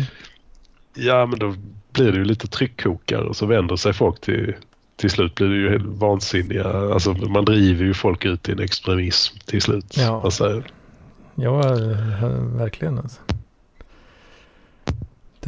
Ja 0.94 1.26
men 1.26 1.38
då 1.38 1.54
blir 1.92 2.12
det 2.12 2.18
ju 2.18 2.24
lite 2.24 2.46
tryckkokare 2.46 3.24
och 3.24 3.36
så 3.36 3.46
vänder 3.46 3.76
sig 3.76 3.92
folk 3.92 4.20
till 4.20 4.54
till 4.96 5.10
slut 5.10 5.34
blir 5.34 5.48
det 5.48 5.56
ju 5.56 5.70
helt 5.70 5.86
vansinniga. 5.86 6.64
Alltså 6.92 7.12
man 7.12 7.44
driver 7.44 7.84
ju 7.84 7.94
folk 7.94 8.24
ut 8.24 8.48
i 8.48 8.52
en 8.52 8.60
extremism 8.60 9.38
till 9.46 9.62
slut. 9.62 9.96
Ja, 9.96 10.22
alltså, 10.24 10.62
ja 11.34 11.62
verkligen 12.56 12.98
alltså. 12.98 13.20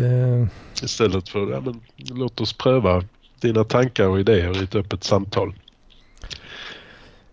Det... 0.00 0.48
Istället 0.82 1.28
för 1.28 1.50
ja, 1.52 1.60
men, 1.60 1.80
låt 1.96 2.40
oss 2.40 2.52
pröva 2.52 3.04
dina 3.40 3.64
tankar 3.64 4.06
och 4.06 4.20
idéer 4.20 4.60
i 4.60 4.64
ett 4.64 4.74
öppet 4.74 5.04
samtal. 5.04 5.54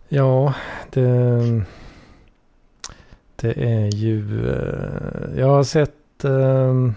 Ja, 0.09 0.53
det, 0.89 1.63
det 3.35 3.63
är 3.63 3.95
ju... 3.95 4.49
Eh, 4.49 5.39
jag 5.39 5.47
har 5.47 5.63
sett... 5.63 6.23
Eh, 6.23 6.91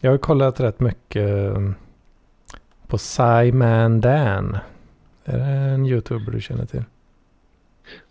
jag 0.00 0.10
har 0.10 0.18
kollat 0.18 0.60
rätt 0.60 0.80
mycket 0.80 1.56
eh, 1.56 1.70
på 2.86 2.98
Simon 2.98 4.00
Dan. 4.00 4.58
Är 5.24 5.38
det 5.38 5.44
en 5.44 5.86
youtuber 5.86 6.32
du 6.32 6.40
känner 6.40 6.66
till? 6.66 6.84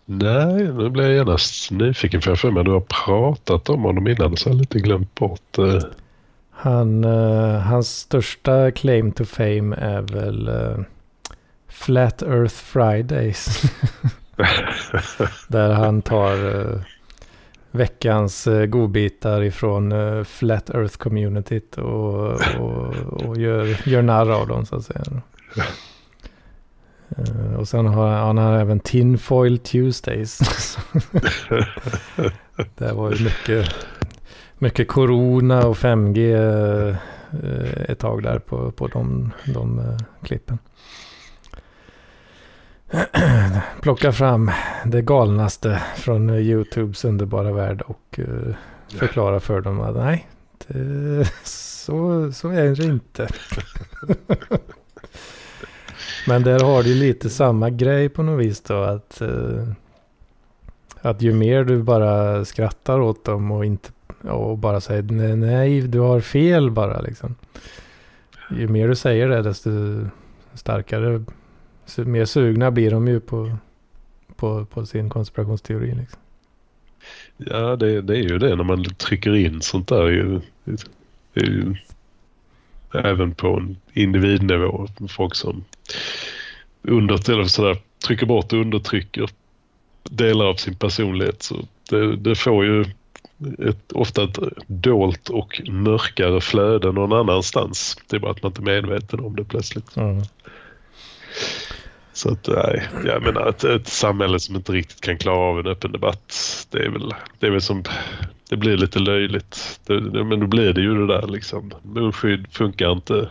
Nej, 0.04 0.54
nu 0.54 0.90
blir 0.90 1.04
jag 1.04 1.14
genast 1.14 1.70
nyfiken 1.70 2.20
för 2.20 2.30
jag 2.30 2.38
för 2.38 2.50
mig 2.50 2.64
du 2.64 2.70
har 2.70 3.06
pratat 3.06 3.68
om 3.68 3.82
honom 3.82 4.08
innan 4.08 4.36
så 4.36 4.48
jag 4.48 4.54
har 4.54 4.60
lite 4.60 4.78
glömt 4.78 5.14
bort. 5.14 5.58
Uh... 6.64 6.70
Han, 6.72 7.04
uh, 7.04 7.58
hans 7.58 7.98
största 7.98 8.70
claim 8.70 9.12
to 9.12 9.24
fame 9.24 9.76
är 9.76 10.00
väl 10.00 10.48
uh, 10.48 10.78
Flat 11.68 12.22
Earth 12.22 12.54
Fridays. 12.54 13.62
Där 15.48 15.72
han 15.72 16.02
tar 16.02 16.36
veckans 17.70 18.48
godbitar 18.68 19.42
ifrån 19.42 19.92
Flat 20.24 20.70
Earth 20.70 20.96
communityt 20.96 21.78
och, 21.78 22.32
och, 22.60 22.94
och 23.26 23.36
gör, 23.38 23.88
gör 23.88 24.02
narr 24.02 24.30
av 24.30 24.48
dem 24.48 24.66
så 24.66 24.76
att 24.76 24.84
säga. 24.84 25.02
Uh, 27.18 27.54
och 27.54 27.68
sen 27.68 27.86
har 27.86 28.08
han, 28.08 28.38
har 28.38 28.58
även 28.58 28.80
Tinfoil 28.80 29.58
Tuesdays. 29.58 30.38
det 32.74 32.92
var 32.92 33.12
ju 33.12 33.24
mycket, 33.24 33.74
mycket 34.60 34.88
Corona 34.88 35.66
och 35.66 35.76
5G 35.76 36.18
uh, 36.18 36.96
eh, 37.44 37.90
ett 37.90 37.98
tag 37.98 38.22
där 38.22 38.38
på, 38.38 38.70
på 38.70 38.88
de, 38.88 39.32
de 39.54 39.78
uh, 39.78 39.98
klippen. 40.22 40.58
Plocka 43.82 44.12
fram 44.12 44.50
det 44.84 45.02
galnaste 45.02 45.82
från 45.96 46.30
YouTubes 46.30 47.04
underbara 47.04 47.52
värld 47.52 47.82
och 47.82 48.20
förklara 48.98 49.40
för 49.40 49.60
dem 49.60 49.80
att 49.80 49.96
nej, 49.96 50.28
det, 50.66 51.32
så, 51.44 52.32
så 52.32 52.48
är 52.48 52.76
det 52.76 52.84
inte. 52.84 53.28
Men 56.26 56.42
där 56.42 56.60
har 56.60 56.82
du 56.82 56.94
lite 56.94 57.30
samma 57.30 57.70
grej 57.70 58.08
på 58.08 58.22
något 58.22 58.40
vis 58.40 58.60
då. 58.60 58.82
Att, 58.82 59.22
att 61.00 61.22
ju 61.22 61.34
mer 61.34 61.64
du 61.64 61.82
bara 61.82 62.44
skrattar 62.44 63.00
åt 63.00 63.24
dem 63.24 63.50
och, 63.50 63.64
inte, 63.64 63.90
och 64.22 64.58
bara 64.58 64.80
säger 64.80 65.02
nej, 65.02 65.36
nej, 65.36 65.80
du 65.80 65.98
har 65.98 66.20
fel 66.20 66.70
bara 66.70 67.00
liksom. 67.00 67.34
Ju 68.50 68.68
mer 68.68 68.88
du 68.88 68.94
säger 68.94 69.28
det 69.28 69.42
desto 69.42 69.70
starkare, 70.54 71.24
mer 71.96 72.24
sugna 72.24 72.70
blir 72.70 72.90
de 72.90 73.08
ju 73.08 73.20
på, 73.20 73.56
på, 74.36 74.64
på 74.64 74.86
sin 74.86 75.10
konspirationsteori. 75.10 75.94
Liksom. 75.94 76.20
Ja, 77.36 77.76
det, 77.76 78.00
det 78.00 78.16
är 78.16 78.22
ju 78.22 78.38
det 78.38 78.56
när 78.56 78.64
man 78.64 78.84
trycker 78.84 79.36
in 79.36 79.60
sånt 79.60 79.88
där. 79.88 80.40
Det 81.34 81.40
är 81.40 81.46
ju 81.46 81.74
även 82.94 83.34
på 83.34 83.56
en 83.56 83.76
individnivå. 83.92 84.88
Folk 85.08 85.34
som 85.34 85.64
under, 86.82 87.30
eller 87.30 87.44
sådär, 87.44 87.76
trycker 88.06 88.26
bort 88.26 88.52
och 88.52 88.58
undertrycker 88.58 89.30
delar 90.02 90.44
av 90.44 90.54
sin 90.54 90.74
personlighet. 90.74 91.42
Så 91.42 91.56
det, 91.90 92.16
det 92.16 92.34
får 92.34 92.64
ju 92.64 92.84
ett, 93.68 93.92
ofta 93.92 94.24
ett 94.24 94.38
dolt 94.66 95.28
och 95.28 95.60
mörkare 95.68 96.40
flöde 96.40 96.92
någon 96.92 97.12
annanstans. 97.12 97.96
Det 98.06 98.16
är 98.16 98.20
bara 98.20 98.30
att 98.30 98.42
man 98.42 98.50
inte 98.50 98.60
är 98.60 98.64
medveten 98.64 99.20
om 99.20 99.36
det 99.36 99.44
plötsligt. 99.44 99.96
Mm. 99.96 100.22
Så 102.12 102.32
att 102.32 102.48
nej, 102.48 102.88
jag 103.04 103.22
menar 103.22 103.48
ett, 103.48 103.64
ett 103.64 103.88
samhälle 103.88 104.40
som 104.40 104.56
inte 104.56 104.72
riktigt 104.72 105.00
kan 105.00 105.18
klara 105.18 105.38
av 105.38 105.58
en 105.58 105.66
öppen 105.66 105.92
debatt. 105.92 106.34
Det 106.70 106.78
är 106.78 106.88
väl, 106.88 107.14
det 107.38 107.46
är 107.46 107.50
väl 107.50 107.60
som, 107.60 107.84
det 108.48 108.56
blir 108.56 108.76
lite 108.76 108.98
löjligt. 108.98 109.80
Det, 109.86 110.00
men 110.00 110.40
då 110.40 110.46
blir 110.46 110.72
det 110.72 110.80
ju 110.80 110.94
det 110.94 111.06
där 111.06 111.26
liksom. 111.26 111.72
Munskydd 111.82 112.46
funkar 112.50 112.92
inte 112.92 113.28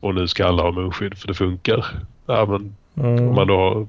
och 0.00 0.14
nu 0.14 0.28
ska 0.28 0.46
alla 0.46 0.62
ha 0.62 0.72
munskydd 0.72 1.18
för 1.18 1.28
det 1.28 1.34
funkar. 1.34 1.86
Ja, 2.26 2.46
men 2.46 2.76
mm. 3.06 3.28
om 3.28 3.34
man 3.34 3.46
då 3.46 3.56
har 3.56 3.88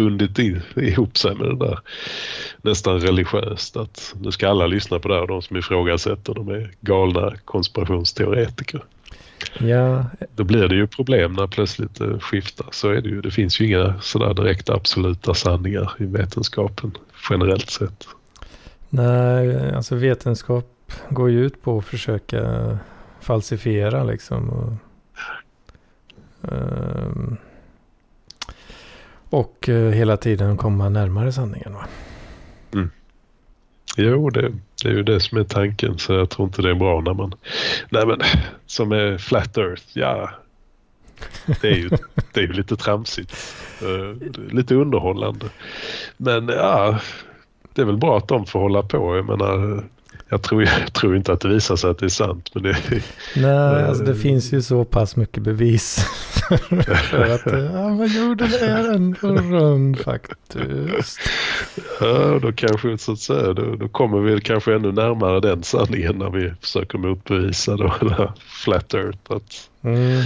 bundit 0.00 0.38
in, 0.38 0.62
ihop 0.76 1.18
sig 1.18 1.34
med 1.34 1.48
det 1.48 1.56
där 1.56 1.78
nästan 2.62 3.00
religiöst 3.00 3.76
att 3.76 4.14
nu 4.20 4.32
ska 4.32 4.48
alla 4.48 4.66
lyssna 4.66 4.98
på 4.98 5.08
det 5.08 5.14
här 5.14 5.22
och 5.22 5.28
de 5.28 5.42
som 5.42 5.56
ifrågasätter 5.56 6.34
de 6.34 6.48
är 6.48 6.70
galna 6.80 7.32
konspirationsteoretiker. 7.44 8.84
Ja. 9.58 10.04
Då 10.36 10.44
blir 10.44 10.68
det 10.68 10.74
ju 10.74 10.86
problem 10.86 11.32
när 11.32 11.46
plötsligt 11.46 11.94
det 11.94 12.20
skiftar. 12.20 12.66
Så 12.70 12.88
är 12.88 13.00
det 13.00 13.08
ju. 13.08 13.20
Det 13.20 13.30
finns 13.30 13.60
ju 13.60 13.66
inga 13.66 14.00
sådär 14.00 14.34
direkt 14.34 14.70
absoluta 14.70 15.34
sanningar 15.34 15.92
i 15.98 16.04
vetenskapen 16.04 16.92
generellt 17.30 17.70
sett. 17.70 18.08
Nej, 18.88 19.74
alltså 19.74 19.94
vetenskap 19.94 20.92
går 21.08 21.30
ju 21.30 21.46
ut 21.46 21.62
på 21.62 21.78
att 21.78 21.84
försöka 21.84 22.78
falsifiera 23.20 24.04
liksom. 24.04 24.50
Och, 24.50 24.72
um, 26.52 27.36
och 29.30 29.68
uh, 29.68 29.90
hela 29.90 30.16
tiden 30.16 30.56
komma 30.56 30.88
närmare 30.88 31.32
sanningen. 31.32 31.74
Va? 31.74 31.84
Mm. 32.74 32.90
Jo, 33.96 34.30
det, 34.30 34.52
det 34.82 34.88
är 34.88 34.92
ju 34.92 35.02
det 35.02 35.20
som 35.20 35.38
är 35.38 35.44
tanken 35.44 35.98
så 35.98 36.12
jag 36.12 36.30
tror 36.30 36.48
inte 36.48 36.62
det 36.62 36.70
är 36.70 36.74
bra 36.74 37.00
när 37.00 37.14
man... 37.14 37.34
Nej 37.88 38.06
men 38.06 38.20
som 38.66 38.92
är 38.92 39.18
Flat 39.18 39.58
Earth, 39.58 39.84
ja. 39.92 40.30
Det 41.60 41.68
är 41.68 41.76
ju, 41.76 41.88
det 42.32 42.40
är 42.40 42.44
ju 42.44 42.52
lite 42.52 42.76
tramsigt. 42.76 43.54
Uh, 43.82 44.14
lite 44.52 44.74
underhållande. 44.74 45.46
Men 46.16 46.48
ja, 46.48 47.00
det 47.74 47.82
är 47.82 47.86
väl 47.86 47.96
bra 47.96 48.18
att 48.18 48.28
de 48.28 48.46
får 48.46 48.60
hålla 48.60 48.82
på. 48.82 49.16
Jag 49.16 49.26
menar, 49.26 49.84
jag 50.30 50.42
tror, 50.42 50.62
jag 50.80 50.92
tror 50.92 51.16
inte 51.16 51.32
att 51.32 51.40
det 51.40 51.48
visar 51.48 51.76
sig 51.76 51.90
att 51.90 51.98
det 51.98 52.06
är 52.06 52.08
sant. 52.08 52.50
Men 52.54 52.62
det, 52.62 52.76
Nej, 53.36 53.84
alltså 53.88 54.04
det 54.04 54.14
finns 54.14 54.52
ju 54.52 54.62
så 54.62 54.84
pass 54.84 55.16
mycket 55.16 55.42
bevis. 55.42 56.06
för 57.10 57.34
att 57.34 57.72
ja, 57.72 57.88
men 57.88 58.08
jorden 58.08 58.48
är 58.60 58.94
ändå 58.94 59.28
rund 59.28 59.98
faktiskt. 59.98 61.20
Ja, 62.00 62.38
då 62.42 62.52
kanske 62.52 62.98
så 62.98 63.12
att 63.12 63.18
säga, 63.18 63.52
då, 63.52 63.76
då 63.76 63.88
kommer 63.88 64.20
vi 64.20 64.40
kanske 64.40 64.74
ännu 64.74 64.92
närmare 64.92 65.40
den 65.40 65.62
sanningen 65.62 66.18
när 66.18 66.30
vi 66.30 66.52
försöker 66.60 66.98
motbevisa 66.98 67.76
då, 67.76 67.94
eller 68.00 68.32
flat 68.64 68.94
earth. 68.94 69.18
Att, 69.28 69.68
mm, 69.82 70.22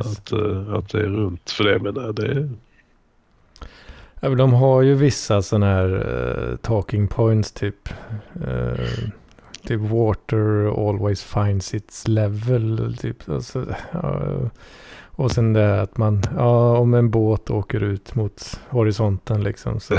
att, 0.00 0.32
uh, 0.32 0.74
att 0.74 0.88
det 0.88 0.98
är 0.98 1.08
runt. 1.08 1.50
För 1.50 1.64
det 1.64 1.78
menar 1.78 2.12
det 2.12 2.48
Ja, 4.20 4.28
de 4.28 4.52
har 4.52 4.82
ju 4.82 4.94
vissa 4.94 5.42
sådana 5.42 5.66
här 5.66 5.88
uh, 5.88 6.56
talking 6.56 7.08
points 7.08 7.52
typ. 7.52 7.88
Uh, 8.48 9.08
typ 9.66 9.80
water 9.80 10.66
always 10.88 11.22
finds 11.22 11.74
its 11.74 12.08
level. 12.08 12.96
Typ. 12.96 13.28
Alltså, 13.28 13.58
uh, 13.94 14.48
och 15.16 15.30
sen 15.30 15.52
det 15.52 15.80
att 15.80 15.96
man, 15.96 16.22
ja 16.36 16.78
om 16.78 16.94
en 16.94 17.10
båt 17.10 17.50
åker 17.50 17.82
ut 17.82 18.14
mot 18.14 18.60
horisonten 18.68 19.44
liksom. 19.44 19.80
Så, 19.80 19.98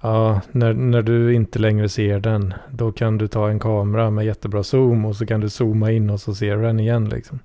ja, 0.00 0.40
när, 0.52 0.72
när 0.72 1.02
du 1.02 1.34
inte 1.34 1.58
längre 1.58 1.88
ser 1.88 2.20
den, 2.20 2.54
då 2.70 2.92
kan 2.92 3.18
du 3.18 3.28
ta 3.28 3.48
en 3.48 3.60
kamera 3.60 4.10
med 4.10 4.24
jättebra 4.24 4.62
zoom 4.62 5.04
och 5.04 5.16
så 5.16 5.26
kan 5.26 5.40
du 5.40 5.50
zooma 5.50 5.90
in 5.90 6.10
och 6.10 6.20
så 6.20 6.34
ser 6.34 6.56
du 6.56 6.62
den 6.62 6.80
igen 6.80 7.08
liksom. 7.08 7.38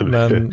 Men, 0.00 0.52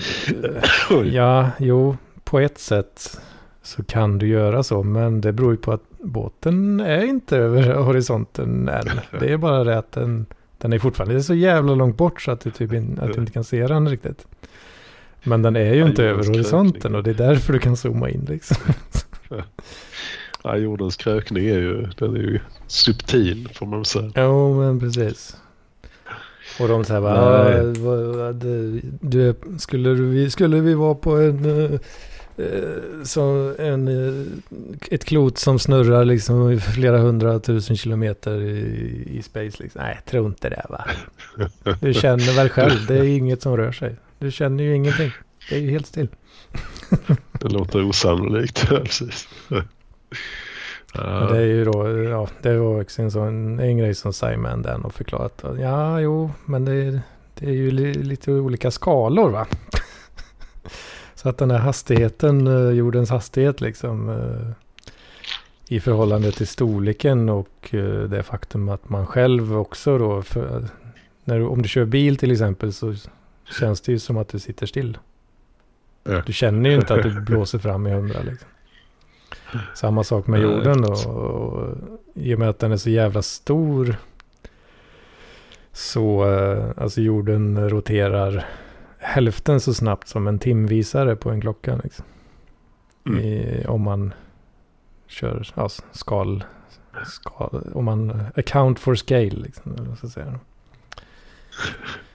ja, 1.06 1.50
jo, 1.60 1.98
på 2.24 2.40
ett 2.40 2.58
sätt 2.58 3.22
så 3.64 3.84
kan 3.84 4.18
du 4.18 4.28
göra 4.28 4.64
så. 4.64 4.84
Men 4.84 5.22
det 5.22 5.32
beror 5.32 5.52
ju 5.52 5.58
på 5.58 5.72
att 5.72 5.84
båten 6.00 6.80
är 6.80 7.04
inte 7.06 7.38
över 7.38 7.74
horisonten 7.84 8.70
än. 8.70 8.90
Det 9.20 9.32
är 9.34 9.38
bara 9.38 9.64
det 9.64 9.78
att 9.78 9.92
den, 9.92 10.26
den 10.58 10.74
är 10.74 10.80
fortfarande 10.80 11.24
så 11.24 11.34
jävla 11.34 11.76
långt 11.76 11.98
bort 11.98 12.22
så 12.22 12.32
att 12.32 12.42
du, 12.42 12.52
typ 12.52 12.74
in, 12.74 13.00
att 13.02 13.14
du 13.14 13.20
inte 13.20 13.32
kan 13.32 13.44
se 13.44 13.68
den 13.68 13.90
riktigt. 13.90 14.28
Men 15.24 15.42
den 15.42 15.56
är 15.56 15.74
ju 15.74 15.86
inte 15.86 16.04
över 16.04 16.24
horisonten 16.24 16.96
och 16.96 17.04
det 17.04 17.10
är 17.10 17.14
därför 17.14 17.54
du 17.54 17.60
kan 17.60 17.78
zooma 17.78 18.10
in 18.10 18.26
liksom. 18.30 18.58
Ja, 20.44 20.58
jordens 20.58 20.98
krökning 20.98 21.46
är 21.46 21.60
ju, 21.60 21.88
den 21.98 22.16
är 22.16 22.20
ju 22.20 22.40
subtil 22.68 23.50
får 23.56 23.66
man 23.66 23.86
säga. 23.86 24.12
Jo, 24.16 24.60
men 24.60 24.80
precis. 24.80 25.38
Och 26.60 26.68
de 26.68 26.84
säger 26.86 27.02
bara, 27.02 28.34
du, 29.02 29.36
skulle, 29.58 29.94
vi, 29.94 30.30
skulle 30.30 30.60
vi 30.60 30.74
vara 30.74 30.96
på 30.96 31.18
en 31.18 31.80
eh, 32.42 33.04
så 33.04 33.54
en, 33.60 33.88
eh, 33.88 34.26
ett 34.92 35.06
klot 35.06 35.38
som 35.38 35.60
snurrar 35.60 36.06
liksom 36.06 36.60
flera 36.60 36.98
hundratusen 36.98 37.78
kilometer 37.78 38.42
i, 38.42 39.08
i 39.12 39.22
space. 39.22 39.64
Liksom. 39.64 39.82
Nej, 39.82 40.00
tro 40.06 40.26
inte 40.26 40.50
det 40.50 40.66
va. 40.70 40.86
Du 41.80 41.94
känner 41.94 42.36
väl 42.36 42.50
själv, 42.50 42.86
det 42.88 42.98
är 42.98 43.04
inget 43.04 43.42
som 43.42 43.58
rör 43.58 43.72
sig. 43.72 43.96
Du 44.20 44.32
känner 44.32 44.64
ju 44.64 44.76
ingenting. 44.76 45.12
Det 45.50 45.56
är 45.56 45.60
ju 45.60 45.72
helt 45.72 45.86
still. 45.86 46.08
det 47.32 47.50
låter 47.50 47.84
osannolikt, 47.84 48.68
precis. 48.68 49.28
Ja. 50.94 51.28
Det 51.32 51.38
är 51.38 51.46
ju 51.46 51.66
då, 51.66 52.04
ja, 52.04 52.28
det 52.42 52.58
var 52.58 52.82
också 52.82 53.02
en 53.02 53.12
sån 53.12 53.60
en 53.60 53.78
grej 53.78 53.96
som 53.96 54.14
Simon 54.14 54.62
den 54.62 54.82
och 54.82 54.94
förklarat. 54.94 55.44
Ja, 55.60 56.00
jo, 56.00 56.32
men 56.46 56.66
det, 56.66 57.02
det 57.36 57.46
är 57.46 57.54
ju 57.54 57.72
li, 57.72 57.94
lite 57.94 58.32
olika 58.32 58.72
skalor 58.72 59.30
va. 59.30 59.48
Så 61.22 61.30
att 61.30 61.38
den 61.38 61.52
här 61.52 61.58
hastigheten, 61.58 62.48
eh, 62.48 62.70
jordens 62.70 63.10
hastighet 63.10 63.62
liksom 63.62 64.10
eh, 64.10 64.52
i 65.76 65.80
förhållande 65.80 66.32
till 66.32 66.48
storleken 66.48 67.30
och 67.30 67.70
eh, 67.72 68.04
det 68.04 68.24
faktum 68.24 68.70
att 68.70 68.90
man 68.90 69.08
själv 69.08 69.58
också 69.58 69.98
då, 69.98 70.22
för, 70.22 70.66
när 71.24 71.48
om 71.48 71.62
du 71.62 71.70
kör 71.70 71.86
bil 71.86 72.18
till 72.18 72.32
exempel 72.32 72.74
så 72.74 72.96
känns 73.60 73.82
det 73.82 73.92
ju 73.92 74.00
som 74.00 74.18
att 74.18 74.28
du 74.28 74.40
sitter 74.40 74.66
still. 74.66 74.98
Du 76.26 76.34
känner 76.34 76.70
ju 76.70 76.76
inte 76.76 76.94
att 76.94 77.04
du 77.04 77.22
blåser 77.22 77.60
fram 77.60 77.88
i 77.88 77.92
hundra 77.92 78.20
liksom. 78.22 78.50
Samma 79.76 80.04
sak 80.04 80.28
med 80.28 80.42
jorden 80.42 80.82
då. 80.82 81.10
Och 81.10 81.78
I 82.14 82.36
och 82.36 82.40
med 82.40 82.50
att 82.50 82.60
den 82.60 82.72
är 82.72 82.78
så 82.78 82.90
jävla 82.90 83.22
stor. 83.22 83.96
Så 85.74 86.24
alltså 86.78 87.02
jorden 87.02 87.70
roterar 87.70 88.46
hälften 89.02 89.60
så 89.60 89.74
snabbt 89.74 90.08
som 90.08 90.28
en 90.28 90.40
timvisare 90.40 91.16
på 91.16 91.30
en 91.30 91.42
klocka. 91.42 91.80
Liksom. 91.84 92.06
Mm. 93.08 93.20
I, 93.20 93.66
om 93.68 93.82
man 93.82 94.14
kör 95.08 95.48
ja, 95.56 95.70
skal, 95.92 96.44
skal. 97.08 97.72
Om 97.74 97.86
man 97.86 98.26
account 98.36 98.80
for 98.80 98.96
scale. 98.96 99.30
Liksom, 99.30 99.76
eller 99.76 99.96
jag 100.02 100.12
säga. 100.12 100.40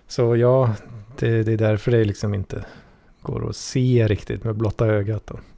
Så 0.09 0.37
ja, 0.37 0.75
det, 1.19 1.43
det 1.43 1.53
är 1.53 1.57
därför 1.57 1.91
det 1.91 2.05
liksom 2.05 2.35
inte 2.35 2.65
går 3.23 3.49
att 3.49 3.57
se 3.57 4.07
riktigt 4.09 4.45
med 4.45 4.57
blotta 4.57 4.87
ögat. 4.87 5.27
Då. 5.27 5.39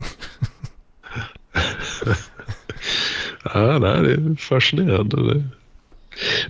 Ja, 3.54 3.78
nej, 3.78 4.02
det 4.02 4.12
är 4.12 4.36
fascinerande. 4.36 5.34
Det- 5.34 5.44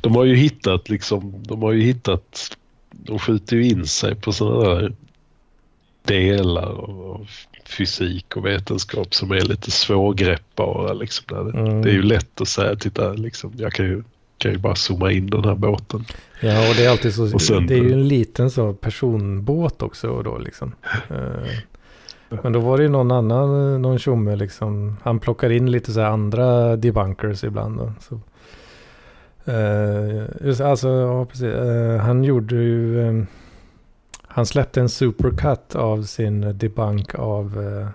De 0.00 0.14
har 0.14 0.24
ju 0.24 0.34
hittat 0.36 0.88
liksom, 0.88 1.42
de 1.42 1.62
har 1.62 1.72
ju 1.72 1.82
hittat, 1.82 2.56
de 2.90 3.18
skjuter 3.18 3.56
ju 3.56 3.64
in 3.68 3.86
sig 3.86 4.14
på 4.14 4.32
sådana 4.32 4.74
där 4.74 4.92
delar 6.02 6.66
av 6.66 7.26
fysik 7.66 8.36
och 8.36 8.46
vetenskap 8.46 9.14
som 9.14 9.30
är 9.30 9.40
lite 9.40 9.70
svårgreppbara. 9.70 10.92
Liksom. 10.92 11.50
Mm. 11.54 11.82
det 11.82 11.90
är 11.90 11.94
ju 11.94 12.02
lätt 12.02 12.40
att 12.40 12.48
säga, 12.48 12.76
titta, 12.76 13.12
liksom, 13.12 13.52
jag 13.56 13.72
kan 13.72 13.86
ju, 13.86 14.02
kan 14.38 14.52
ju 14.52 14.58
bara 14.58 14.74
zooma 14.74 15.12
in 15.12 15.26
den 15.26 15.44
här 15.44 15.54
båten. 15.54 16.04
Ja, 16.40 16.68
och 16.70 16.74
det 16.76 16.84
är 16.84 16.90
alltid 16.90 17.14
så. 17.14 17.34
Och 17.34 17.42
sen- 17.42 17.66
det 17.66 17.74
är 17.74 17.82
ju 17.82 17.92
en 17.92 18.08
liten 18.08 18.50
så 18.50 18.72
personbåt 18.72 19.82
också 19.82 20.22
då 20.22 20.38
liksom. 20.38 20.72
Eh, 22.30 22.38
Men 22.42 22.52
då 22.52 22.60
var 22.60 22.76
det 22.76 22.82
ju 22.82 22.88
någon 22.88 23.10
annan, 23.10 23.82
någon 23.82 23.98
tjomme 23.98 24.36
liksom. 24.36 24.96
Han 25.02 25.18
plockar 25.18 25.50
in 25.50 25.70
lite 25.70 25.92
så 25.92 26.00
här 26.00 26.06
andra 26.08 26.76
debunkers 26.76 27.44
ibland 27.44 27.78
då. 27.78 27.92
Så. 28.00 28.20
Eh, 29.48 30.24
just, 30.40 30.60
alltså, 30.60 30.88
ja, 30.88 31.24
precis. 31.24 31.44
Eh, 31.44 31.96
han 32.00 32.24
gjorde 32.24 32.54
ju... 32.54 33.06
eh, 33.08 33.24
han 34.22 34.46
släppte 34.46 34.80
en 34.80 34.88
supercut 34.88 35.74
av 35.74 36.02
sin 36.02 36.58
debunk 36.58 37.14
av 37.14 37.62
eh, 37.62 37.88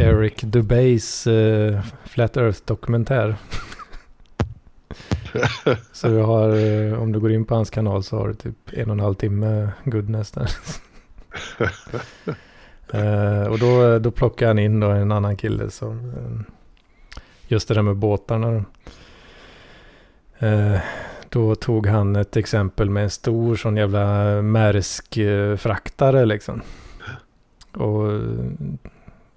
Eric 0.00 0.40
Dubays 0.42 1.26
eh, 1.26 1.80
Flat 2.04 2.36
Earth-dokumentär. 2.36 3.36
Så 5.92 6.08
vi 6.08 6.20
har, 6.20 6.48
om 6.98 7.12
du 7.12 7.20
går 7.20 7.32
in 7.32 7.44
på 7.44 7.54
hans 7.54 7.70
kanal 7.70 8.02
så 8.02 8.18
har 8.18 8.28
du 8.28 8.34
typ 8.34 8.56
en 8.72 8.90
och 8.90 8.92
en 8.92 9.00
halv 9.00 9.14
timme 9.14 9.68
goodness 9.84 10.30
där. 10.32 10.50
Och 13.50 13.58
då, 13.58 13.98
då 13.98 14.10
plockar 14.10 14.46
han 14.46 14.58
in 14.58 14.80
då 14.80 14.88
en 14.88 15.12
annan 15.12 15.36
kille 15.36 15.70
som, 15.70 16.12
just 17.48 17.68
det 17.68 17.74
där 17.74 17.82
med 17.82 17.96
båtarna. 17.96 18.64
Då. 20.40 20.46
Eh, 20.46 20.80
då 21.28 21.54
tog 21.54 21.86
han 21.86 22.16
ett 22.16 22.36
exempel 22.36 22.90
med 22.90 23.02
en 23.02 23.10
stor 23.10 23.56
sån 23.56 23.76
jävla 23.76 24.42
Maersk-fraktare 24.42 26.26
liksom. 26.26 26.62
Och 27.72 28.12
eh, 28.12 28.20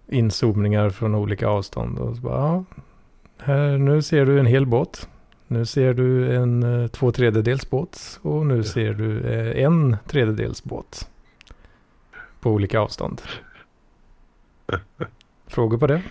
inzoomningar 0.07 0.89
från 0.89 1.15
olika 1.15 1.47
avstånd. 1.47 1.99
Och 1.99 2.15
så 2.15 2.21
bara, 2.21 2.37
ja, 2.37 2.63
här, 3.37 3.77
nu 3.77 4.01
ser 4.01 4.25
du 4.25 4.39
en 4.39 4.45
hel 4.45 4.65
båt. 4.65 5.09
Nu 5.47 5.65
ser 5.65 5.93
du 5.93 6.35
en 6.35 6.63
eh, 6.63 6.87
två 6.87 7.11
tredjedels 7.11 7.69
båt 7.69 8.19
och 8.21 8.45
nu 8.45 8.63
ser 8.63 8.93
du 8.93 9.23
en 9.53 9.97
tredjedels 10.07 10.63
båt. 10.63 11.09
På 12.39 12.51
olika 12.51 12.79
avstånd. 12.79 13.21
Frågor 15.47 15.77
på 15.77 15.87
det? 15.87 16.01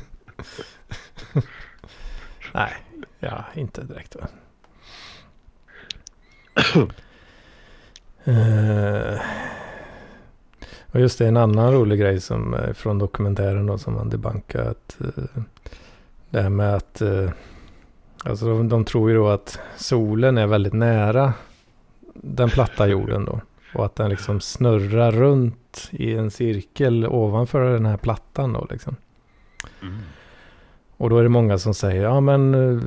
Nej, 2.56 2.72
ja, 3.20 3.44
inte 3.54 3.84
direkt. 3.84 4.16
uh, 8.28 9.20
och 10.86 11.00
just 11.00 11.18
det, 11.18 11.26
en 11.26 11.36
annan 11.36 11.72
rolig 11.72 12.00
grej 12.00 12.20
som 12.20 12.54
eh, 12.54 12.72
från 12.72 12.98
dokumentären 12.98 13.66
då, 13.66 13.78
som 13.78 13.94
man 13.94 14.08
Att, 14.70 14.96
Uh, 15.00 15.42
det 16.30 16.42
här 16.42 16.48
med 16.48 16.74
att 16.74 17.02
uh, 17.02 17.30
alltså 18.24 18.46
de, 18.46 18.68
de 18.68 18.84
tror 18.84 19.10
ju 19.10 19.16
då 19.16 19.28
att 19.28 19.58
solen 19.76 20.38
är 20.38 20.46
väldigt 20.46 20.72
nära 20.72 21.32
den 22.14 22.50
platta 22.50 22.86
jorden 22.86 23.24
då. 23.24 23.40
Och 23.74 23.84
att 23.84 23.94
den 23.94 24.10
liksom 24.10 24.40
snurrar 24.40 25.12
runt 25.12 25.88
i 25.90 26.14
en 26.14 26.30
cirkel 26.30 27.06
ovanför 27.06 27.72
den 27.72 27.86
här 27.86 27.96
plattan 27.96 28.52
då 28.52 28.66
liksom. 28.70 28.96
Mm. 29.82 29.98
Och 30.96 31.10
då 31.10 31.18
är 31.18 31.22
det 31.22 31.28
många 31.28 31.58
som 31.58 31.74
säger, 31.74 32.02
ja 32.02 32.20
men 32.20 32.54
eh, 32.54 32.82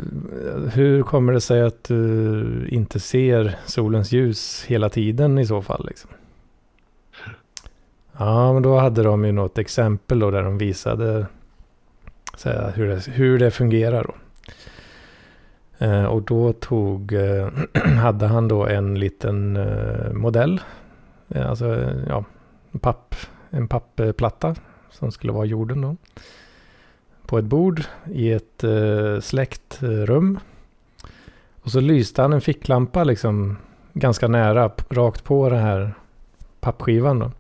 hur 0.74 1.04
kommer 1.04 1.34
det 1.34 1.42
sig 1.42 1.62
att 1.62 1.84
du 1.84 2.68
inte 2.72 3.00
ser 3.00 3.56
solens 3.66 4.12
ljus 4.12 4.66
hela 4.68 4.90
tiden 4.90 5.38
i 5.38 5.46
så 5.46 5.62
fall 5.62 5.86
liksom? 5.88 6.10
Ja, 8.18 8.54
men 8.54 8.64
då 8.64 8.78
hade 8.78 9.04
de 9.04 9.26
ju 9.26 9.32
något 9.32 9.58
exempel 9.58 10.20
då 10.20 10.32
där 10.32 10.44
de 10.44 10.58
visade 10.58 11.26
så 12.36 12.50
här, 12.50 12.72
hur, 12.76 12.88
det, 12.88 13.08
hur 13.08 13.40
det 13.40 13.52
fungerar 13.52 14.04
då. 14.04 14.16
Eh, 15.86 16.06
och 16.06 16.22
då 16.22 16.54
tog, 16.54 17.14
eh, 17.14 17.50
hade 18.02 18.28
han 18.28 18.48
då 18.48 18.66
en 18.66 19.00
liten 19.00 19.58
eh, 19.58 20.14
modell, 20.14 20.62
eh, 21.28 21.50
alltså 21.50 21.92
ja, 22.08 22.24
en, 22.72 22.80
papp, 22.80 23.16
en 23.50 23.68
pappplatta 23.68 24.56
som 24.90 25.12
skulle 25.12 25.34
vara 25.34 25.46
jorden 25.46 25.82
då. 25.82 25.96
På 27.30 27.38
ett 27.38 27.46
bord 27.46 27.82
i 28.06 28.32
ett 28.32 28.64
eh, 28.64 29.20
släckt 29.20 29.78
rum. 29.82 30.40
Och 31.62 31.72
så 31.72 31.80
lyste 31.80 32.22
han 32.22 32.34
en 32.34 32.42
ficklampa 32.42 33.04
liksom 33.04 33.58
ganska 33.94 34.28
nära, 34.28 34.72
rakt 34.90 35.24
på 35.24 35.50
den 35.50 35.60
här 35.60 35.94
pappskivan 36.60 37.20
då. 37.20 37.32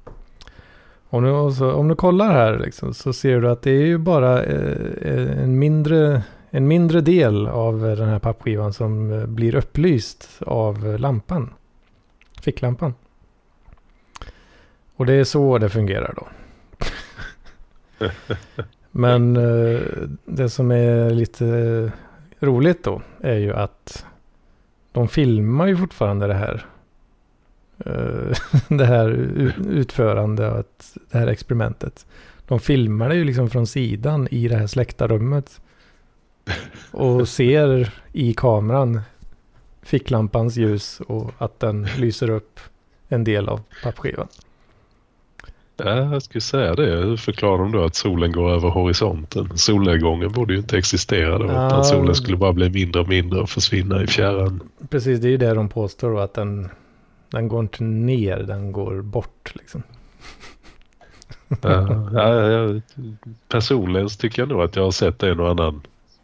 Om 1.09 1.23
du, 1.23 1.55
så, 1.55 1.73
om 1.73 1.87
du 1.87 1.95
kollar 1.95 2.31
här 2.31 2.59
liksom, 2.59 2.93
så 2.93 3.13
ser 3.13 3.41
du 3.41 3.49
att 3.49 3.61
det 3.61 3.71
är 3.71 3.85
ju 3.85 3.97
bara 3.97 4.43
eh, 4.43 5.11
eh 5.11 5.43
en, 5.43 5.59
mindre, 5.59 6.23
en 6.49 6.67
mindre 6.67 7.01
del 7.01 7.47
av 7.47 7.81
den 7.81 8.09
här 8.09 8.19
pappskivan 8.19 8.73
som 8.73 9.11
eh, 9.11 9.25
blir 9.25 9.55
upplyst 9.55 10.29
av 10.45 10.99
lampan. 10.99 11.53
Ficklampan. 12.41 12.93
Och 14.95 15.05
det 15.05 15.13
är 15.13 15.23
så 15.23 15.57
det 15.57 15.69
fungerar 15.69 16.13
då. 16.17 16.27
Men 18.99 19.37
eh, 19.37 19.81
det 20.25 20.49
som 20.49 20.71
är 20.71 21.09
lite 21.09 21.91
roligt 22.39 22.83
då 22.83 23.01
är 23.21 23.35
ju 23.37 23.53
att 23.53 24.05
de 24.91 25.07
filmar 25.07 25.67
ju 25.67 25.77
fortfarande 25.77 26.27
det 26.27 26.33
här. 26.33 26.65
eh, 27.85 28.37
det 28.77 28.85
här 28.85 29.09
u- 29.09 29.53
utförande 29.69 30.51
av 30.51 30.59
ett- 30.59 30.97
det 31.11 31.17
här 31.17 31.27
experimentet. 31.27 32.05
De 32.47 32.59
filmar 32.59 33.09
det 33.09 33.15
ju 33.15 33.23
liksom 33.23 33.49
från 33.49 33.67
sidan 33.67 34.27
i 34.31 34.47
det 34.47 34.55
här 34.55 34.67
släckta 34.67 35.07
rummet. 35.07 35.61
Och 36.91 37.27
ser 37.27 37.93
i 38.13 38.33
kameran 38.33 39.01
ficklampans 39.81 40.55
ljus 40.57 40.99
och 41.07 41.31
att 41.37 41.59
den 41.59 41.87
lyser 41.97 42.29
upp 42.29 42.59
en 43.07 43.23
del 43.23 43.49
av 43.49 43.61
pappskivan. 43.83 44.27
Ja, 45.79 46.13
jag 46.13 46.23
skulle 46.23 46.41
säga 46.41 46.75
det. 46.75 46.95
Hur 46.95 47.17
förklarar 47.17 47.57
de 47.57 47.71
då 47.71 47.83
att 47.83 47.95
solen 47.95 48.31
går 48.31 48.51
över 48.51 48.69
horisonten? 48.69 49.57
Solnedgången 49.57 50.31
borde 50.31 50.53
ju 50.53 50.59
inte 50.59 50.77
existera 50.77 51.37
då. 51.37 51.45
Ja. 51.45 51.67
Utan 51.67 51.85
solen 51.85 52.15
skulle 52.15 52.37
bara 52.37 52.53
bli 52.53 52.69
mindre 52.69 53.01
och 53.01 53.07
mindre 53.07 53.39
och 53.39 53.49
försvinna 53.49 54.03
i 54.03 54.07
fjärran. 54.07 54.59
Precis, 54.89 55.19
det 55.19 55.27
är 55.27 55.31
ju 55.31 55.37
det 55.37 55.53
de 55.53 55.69
påstår 55.69 56.11
då, 56.11 56.19
att 56.19 56.33
den, 56.33 56.69
den 57.31 57.47
går 57.47 57.59
inte 57.59 57.83
ner, 57.83 58.37
den 58.37 58.71
går 58.71 59.01
bort 59.01 59.51
liksom. 59.53 59.83
Ja, 61.61 62.09
ja, 62.13 62.51
ja, 62.51 62.81
personligen 63.47 64.09
så 64.09 64.17
tycker 64.17 64.41
jag 64.41 64.49
nog 64.49 64.61
att 64.61 64.75
jag 64.75 64.83
har 64.83 64.91
sett 64.91 65.23
en 65.23 65.39
och 65.39 65.49
annan 65.49 65.81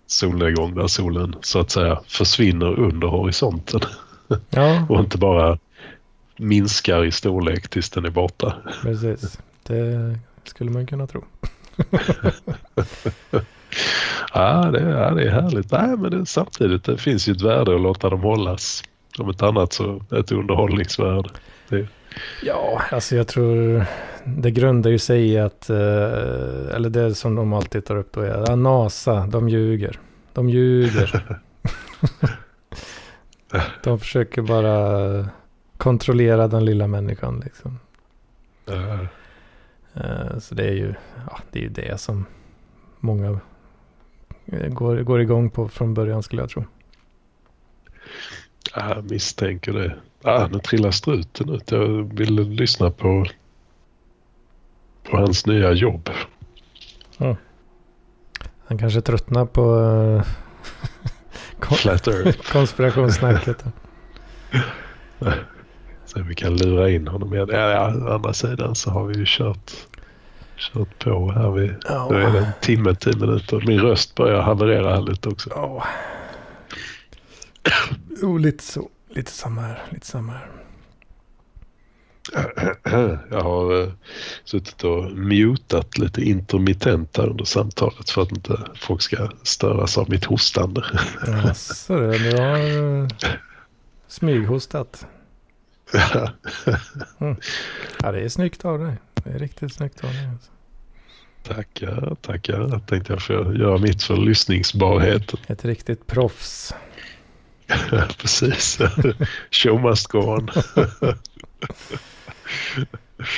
solnedgång 0.08 0.76
där 0.76 0.88
solen 0.88 1.36
så 1.42 1.60
att 1.60 1.72
säga 1.72 2.00
försvinner 2.08 2.80
under 2.80 3.08
horisonten 3.08 3.80
Ja, 4.50 4.86
och 4.90 5.00
inte 5.00 5.18
bara 5.18 5.58
minskar 6.38 7.06
i 7.06 7.12
storlek 7.12 7.68
tills 7.68 7.90
den 7.90 8.06
är 8.06 8.10
borta. 8.10 8.56
precis. 8.82 9.40
Det 9.64 10.20
skulle 10.44 10.72
man 10.72 10.88
kunna 10.88 11.08
tro. 11.08 11.24
Ja, 14.34 14.72
det, 14.72 14.80
ja, 14.80 15.12
det 15.12 15.24
är 15.24 15.30
härligt. 15.30 15.72
Nej, 15.72 15.98
men 15.98 16.12
det, 16.12 16.26
samtidigt 16.26 16.84
det 16.84 16.98
finns 16.98 17.28
ju 17.28 17.34
ett 17.34 17.42
värde 17.42 17.76
att 17.76 17.82
låta 17.82 18.10
dem 18.10 18.22
hållas. 18.22 18.84
Om 19.20 19.30
ett 19.30 19.42
annat 19.42 19.74
så 19.74 20.04
ett 20.12 20.32
underhållningsvärde. 20.32 21.30
Ja, 22.44 22.82
alltså 22.92 23.16
jag 23.16 23.28
tror 23.28 23.86
det 24.24 24.52
grundar 24.52 24.92
ju 24.92 25.00
sig 25.00 25.28
i 25.28 25.38
att, 25.38 25.70
eh, 25.70 26.76
eller 26.76 26.90
det 26.90 27.16
som 27.16 27.36
de 27.36 27.54
alltid 27.54 27.86
tar 27.86 27.96
upp 27.98 28.14
då 28.14 28.22
är 28.22 28.52
att 28.52 28.60
NASA, 28.60 29.28
de 29.28 29.50
ljuger. 29.50 30.00
De 30.34 30.50
ljuger. 30.50 31.40
de 33.84 34.00
försöker 34.00 34.42
bara 34.42 35.30
kontrollera 35.78 36.48
den 36.48 36.66
lilla 36.66 36.88
människan 36.88 37.42
liksom. 37.46 37.80
Ja, 38.66 39.08
Eh, 39.96 40.40
så 40.40 40.56
det 40.56 40.64
är 40.64 40.74
ju 40.74 40.94
ja, 41.30 41.40
det, 41.52 41.60
är 41.60 41.64
ju 41.64 41.70
det 41.70 42.02
som 42.02 42.26
många 43.00 43.40
eh, 44.46 44.70
går, 44.70 44.98
går 44.98 45.22
igång 45.22 45.50
på 45.50 45.68
från 45.68 45.94
början 45.94 46.24
skulle 46.24 46.42
jag 46.42 46.50
tro. 46.50 46.64
Jag 48.76 49.12
misstänker 49.12 49.74
det. 49.74 49.96
Ah, 50.22 50.48
nu 50.48 50.60
trillar 50.60 50.92
struten 50.92 51.50
ut. 51.50 51.72
Jag 51.72 52.14
vill 52.14 52.50
lyssna 52.50 52.92
på, 52.92 53.26
på 55.04 55.18
hans 55.18 55.46
nya 55.46 55.72
jobb. 55.72 56.10
Mm. 57.18 57.36
Han 58.68 58.78
kanske 58.78 59.02
tröttnar 59.02 59.46
på 59.46 59.76
uh, 61.62 61.74
Flat 61.74 62.08
Konspirationssnacket. 66.06 66.10
så 66.10 66.22
vi 66.22 66.36
kan 66.36 66.58
lura 66.58 66.90
in 66.90 67.08
honom 67.08 67.34
igen. 67.34 67.50
Ja, 67.52 67.94
å 67.96 68.14
andra 68.14 68.34
sidan 68.34 68.76
så 68.76 68.90
har 68.90 69.06
vi 69.06 69.18
ju 69.18 69.26
kört, 69.28 69.72
kört 70.58 71.00
på 71.00 71.32
här. 71.32 71.52
Vi, 71.52 71.72
Ja. 71.88 72.08
Då 72.10 72.16
är 72.16 72.32
det 72.32 72.40
en 72.40 72.52
timme, 72.62 72.96
tio 72.96 73.18
minuter. 73.18 73.64
Min 73.68 73.80
röst 73.80 74.16
börjar 74.16 74.42
haverera 74.42 74.96
här 74.96 75.02
lite 75.02 75.30
också. 75.30 75.50
Ja. 75.56 75.84
Jo, 78.22 78.38
lite 78.38 78.64
så. 78.64 78.90
Lite 79.10 79.32
samma 79.32 79.62
här. 79.62 79.84
Lite 79.90 80.06
samma 80.06 80.32
här. 80.32 80.48
Jag 83.32 83.42
har 83.42 83.74
uh, 83.74 83.90
suttit 84.46 84.84
och 84.84 85.12
mutat 85.12 85.98
lite 85.98 86.22
intermittent 86.22 87.18
här 87.18 87.30
under 87.30 87.46
samtalet 87.46 88.10
för 88.10 88.22
att 88.22 88.32
inte 88.32 88.60
folk 88.76 89.02
ska 89.02 89.30
störas 89.44 89.98
av 89.98 90.10
mitt 90.10 90.26
hostande. 90.26 90.82
Jaså, 91.28 92.12
du 92.12 92.18
du 92.18 92.38
har 92.38 92.58
eh, 92.98 93.08
smyghostat. 96.00 96.34
Ja, 98.04 98.12
det 98.12 98.22
är 98.22 98.30
snyggt 98.30 98.66
av 98.66 98.80
dig. 98.80 98.96
Det 99.14 99.30
är 99.30 99.40
riktigt 99.40 99.74
snyggt 99.74 100.04
av 100.04 100.10
dig. 100.10 100.30
alltså. 100.34 100.52
tackar, 101.44 102.16
tackar. 102.22 102.60
Jag 102.60 102.88
tänkte 102.88 103.14
jag 103.14 103.22
får 103.22 103.58
göra 103.58 103.78
mitt 103.78 104.04
för 104.04 104.18
lyssningsbarheten. 104.18 105.40
Ett 105.48 105.66
riktigt 105.66 106.08
proffs. 106.08 106.74
Precis. 108.22 108.80
Show 109.52 109.82
must 109.82 110.08
go 110.08 110.20
on. 110.20 110.50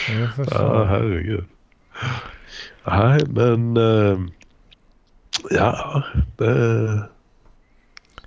Ja, 0.09 0.45
fan. 0.45 0.88
herregud. 0.88 1.45
Nej, 2.88 3.19
men 3.27 3.77
eh, 3.77 4.19
ja, 5.49 6.03
det, 6.38 7.09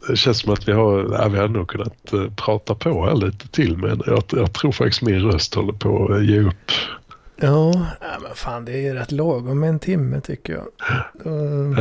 det 0.08 0.16
känns 0.16 0.38
som 0.38 0.52
att 0.52 0.68
vi 0.68 0.72
har, 0.72 1.08
ja, 1.12 1.28
vi 1.28 1.38
har 1.38 1.48
nog 1.48 1.68
kunnat 1.68 2.12
eh, 2.12 2.30
prata 2.36 2.74
på 2.74 3.06
här 3.06 3.14
lite 3.14 3.48
till 3.48 3.76
men 3.76 4.02
jag, 4.06 4.22
jag 4.30 4.52
tror 4.52 4.72
faktiskt 4.72 5.02
min 5.02 5.20
röst 5.20 5.54
håller 5.54 5.72
på 5.72 6.12
att 6.12 6.24
ge 6.24 6.40
upp. 6.40 6.70
Ja, 7.42 7.72
men 8.00 8.34
fan 8.34 8.64
det 8.64 8.86
är 8.88 8.94
rätt 8.94 9.12
lagom 9.12 9.60
med 9.60 9.68
en 9.68 9.78
timme 9.78 10.20
tycker 10.20 10.52
jag. 10.52 10.64
Då, 11.24 11.30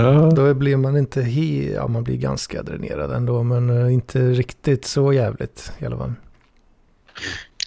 Ja, 0.02 0.32
då 0.36 0.54
blir 0.54 0.78
man 0.78 0.98
inte 0.98 1.22
he, 1.22 1.72
ja 1.74 1.88
man 1.88 2.04
blir 2.04 2.18
ganska 2.18 2.64
dränerad 2.64 3.12
ändå 3.12 3.44
men 3.44 3.70
eh, 3.70 3.94
inte 3.94 4.20
riktigt 4.32 4.86
så 4.86 5.14
jävligt 5.14 5.72
i 5.80 5.86
alla 5.86 5.98
fall. 5.98 6.14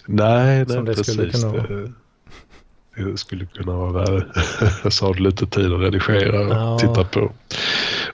nej, 0.05 0.65
som 0.69 0.85
det 0.85 0.93
precis. 0.95 1.13
skulle 1.13 1.31
kunna 1.31 1.47
vara. 1.51 1.67
Det, 1.67 1.91
det 3.11 3.17
skulle 3.17 3.45
kunna 3.45 3.71
vara 3.77 3.91
värre. 3.91 4.25
Så 4.91 5.05
har 5.05 5.13
du 5.13 5.19
lite 5.23 5.45
tid 5.47 5.73
att 5.73 5.81
redigera 5.81 6.39
och 6.39 6.53
Ja. 6.53 6.77
titta 6.79 7.03
på 7.03 7.31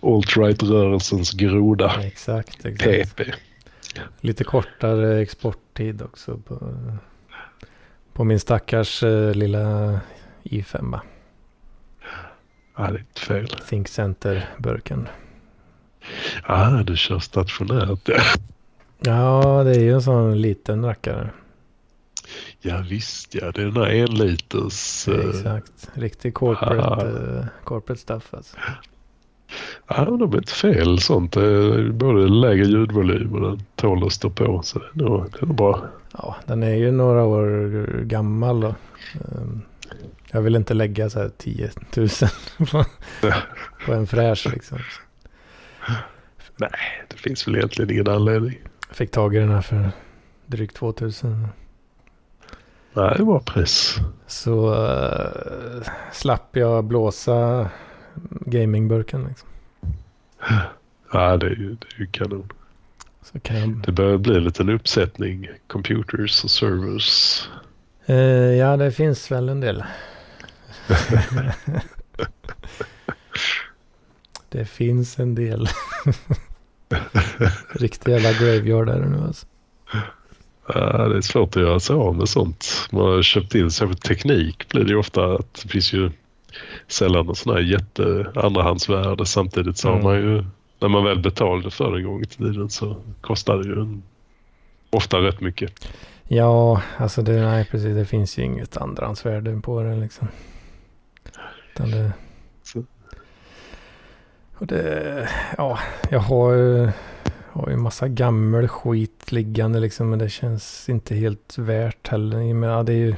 alt-right-rörelsens 0.02 1.32
groda, 1.34 2.04
Exakt, 2.04 2.66
exakt. 2.66 3.16
PP. 3.16 3.32
Lite 4.22 4.44
kortare 4.44 5.22
exporttid 5.22 6.02
också 6.02 6.38
på, 6.38 6.74
på 8.14 8.24
min 8.24 8.40
stackars 8.40 9.04
eh, 9.04 9.34
lilla 9.34 10.00
i5. 10.44 11.00
Ja, 12.78 12.84
det 12.88 12.96
är 12.96 13.00
inte 13.00 13.22
fel. 13.22 13.48
Think 13.48 13.88
Center-burken. 13.88 15.08
Ah, 16.44 16.70
du 16.84 16.98
kör 16.98 17.20
stationärt. 17.20 18.10
Ja, 19.00 19.64
det 19.64 19.72
är 19.76 19.80
ju 19.80 19.94
en 19.94 20.02
sån 20.02 20.42
liten 20.42 20.86
rackare. 20.86 21.30
Ja 22.62 22.84
visst 22.90 23.36
ja, 23.36 23.52
det 23.52 23.62
är 23.62 23.66
den 23.66 23.76
här 23.76 23.90
en 23.90 24.14
liters. 24.16 25.08
eh, 25.08 25.30
Exakt. 25.30 25.90
Riktig 25.94 26.34
corporate, 26.34 27.08
eh, 27.08 27.46
corporate 27.64 28.02
stuff 28.02 28.34
alltså. 28.34 28.58
Ja, 29.88 30.06
de 30.06 30.34
är 30.34 30.38
inte 30.38 30.54
fel 30.54 31.00
sånt. 31.00 31.32
Det 31.34 31.46
är 31.46 31.92
både 31.92 32.28
lägre 32.28 32.66
ljudvolym 32.66 33.34
och 33.34 33.42
den 33.42 33.66
tål 33.76 34.06
att 34.06 34.12
stå 34.12 34.30
på. 34.30 34.62
Så 34.64 34.80
det 34.80 35.04
är 35.04 35.10
nog, 35.10 35.32
det 35.32 35.38
är 35.42 35.46
nog 35.46 35.56
bra. 35.56 35.88
Ja, 36.14 36.36
den 36.46 36.64
är 36.64 36.76
ju 36.76 36.92
några 36.92 37.24
år 37.24 38.04
gammal 38.04 38.60
då. 38.62 38.76
Ehm, 39.14 39.62
Jag 40.32 40.42
vill 40.42 40.56
inte 40.56 40.74
lägga 40.74 41.10
så 41.10 41.20
här 41.20 41.32
10 41.38 41.70
000 41.98 42.08
på, 42.72 42.86
på 43.86 43.94
en 43.94 44.08
fräsch 44.08 44.48
liksom. 44.54 44.78
Nej, 46.58 46.70
det 47.08 47.16
finns 47.18 47.48
väl 47.48 47.56
egentligen 47.56 47.92
ingen 47.92 48.08
anledning. 48.08 48.60
Jag 48.88 48.96
fick 48.98 49.12
tag 49.12 49.36
i 49.36 49.40
den 49.40 49.50
här 49.52 49.62
för 49.62 49.92
drygt 50.46 50.76
2000. 50.76 51.48
Nej, 52.94 53.14
det 53.18 53.24
var 53.24 53.40
pris. 53.40 53.96
Så 54.28 54.74
uh, 54.74 55.84
slapp 56.12 56.56
jag 56.56 56.84
blåsa 56.84 57.70
gamingburken 58.46 59.26
liksom. 59.28 59.50
Ja, 61.12 61.38
det 61.38 61.46
är 61.46 61.50
ju, 61.50 61.70
det 61.70 61.88
är 61.96 62.00
ju 62.00 62.08
kanon. 62.08 62.52
Kan. 63.42 63.82
Det 63.86 63.92
börjar 63.92 64.18
bli 64.18 64.36
en 64.36 64.44
liten 64.44 64.70
uppsättning 64.70 65.50
computers 65.68 66.44
och 66.44 66.52
servers. 66.52 67.42
Eh, 68.06 68.16
ja, 68.56 68.78
det 68.78 68.92
finns 68.92 69.32
väl 69.32 69.50
en 69.50 69.60
del. 69.60 69.84
det 74.50 74.66
finns 74.66 75.20
en 75.20 75.36
del. 75.36 75.68
Riktig 77.70 78.12
jävla 78.12 78.32
graveyard 78.32 78.90
är 78.90 79.00
det 79.00 79.10
nu 79.10 79.18
alltså. 79.18 79.46
Ja, 80.68 81.08
det 81.08 81.18
är 81.18 81.22
svårt 81.22 81.56
att 81.56 81.62
göra 81.62 81.80
sig 81.80 81.96
av 81.96 82.16
med 82.16 82.30
sånt. 82.30 82.88
Man 82.92 83.02
har 83.02 83.22
köpt 83.22 83.56
in 83.56 83.72
sig 83.72 83.88
för 83.88 83.96
teknik 83.96 84.68
blir 84.70 84.84
det 84.84 84.90
ju 84.90 84.98
ofta 84.98 85.34
att 85.34 85.54
det 85.54 85.70
finns 85.70 85.94
ju 85.94 86.12
sällan 86.88 87.26
någon 87.26 87.36
sån 87.36 87.54
här 87.54 87.62
jätte 87.62 88.32
andrahandsvärde. 88.36 89.26
Samtidigt 89.26 89.78
så 89.78 89.88
Mm. 89.90 90.04
har 90.04 90.12
man 90.12 90.22
ju, 90.22 90.44
när 90.80 90.88
man 90.90 91.04
väl 91.04 91.20
betalade 91.20 91.72
för 91.72 91.98
en 91.98 92.04
gång 92.04 92.22
i 92.22 92.26
tiden 92.26 92.70
så 92.70 92.96
kostar 93.22 93.58
det 93.58 93.70
ju 93.70 93.82
en, 93.82 94.04
ofta 94.90 95.18
rätt 95.18 95.42
mycket. 95.42 95.72
Ja, 96.28 96.82
alltså 96.98 97.22
det, 97.22 97.42
nej, 97.42 97.66
precis, 97.72 97.96
det 97.96 98.06
finns 98.06 98.38
ju 98.40 98.44
inget 98.44 98.78
andrahandsvärde 98.78 99.62
på 99.62 99.84
det 99.84 99.96
liksom. 99.96 100.28
Utan 101.74 101.92
det... 101.92 102.12
Så. 102.64 102.84
Och 104.58 104.68
det, 104.68 105.30
ja, 105.58 105.80
jag 106.10 106.20
har 106.20 106.54
ju, 106.54 106.90
har 107.52 107.70
ju 107.70 107.76
massa 107.78 108.08
gammal 108.08 108.68
skit 108.68 109.32
liggande 109.32 109.80
liksom, 109.80 110.10
men 110.10 110.20
det 110.20 110.30
känns 110.30 110.90
inte 110.90 111.16
helt 111.16 111.58
värt 111.58 112.08
heller. 112.08 112.54
Med, 112.54 112.70
ja, 112.70 112.84
det 112.84 112.94
är 112.94 112.98
ju, 112.98 113.16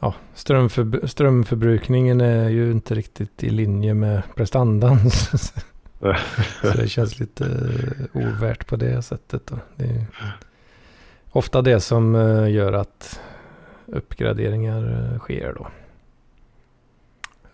ja, 0.00 0.14
strömför, 0.34 1.06
strömförbrukningen 1.06 2.20
är 2.20 2.48
ju 2.48 2.70
inte 2.70 2.94
riktigt 2.94 3.44
i 3.44 3.50
linje 3.50 3.94
med 3.94 4.22
prestandan. 4.34 5.10
Så 5.10 6.72
det 6.76 6.88
känns 6.88 7.20
lite 7.20 7.44
eh, 7.44 8.26
ovärt 8.26 8.66
på 8.66 8.76
det 8.76 9.02
sättet. 9.02 9.46
Då. 9.46 9.58
Det 9.76 9.84
är 9.84 10.04
ofta 11.30 11.62
det 11.62 11.80
som 11.80 12.14
eh, 12.14 12.50
gör 12.50 12.72
att 12.72 13.20
uppgraderingar 13.86 15.10
eh, 15.12 15.18
sker 15.18 15.54
då. 15.54 15.68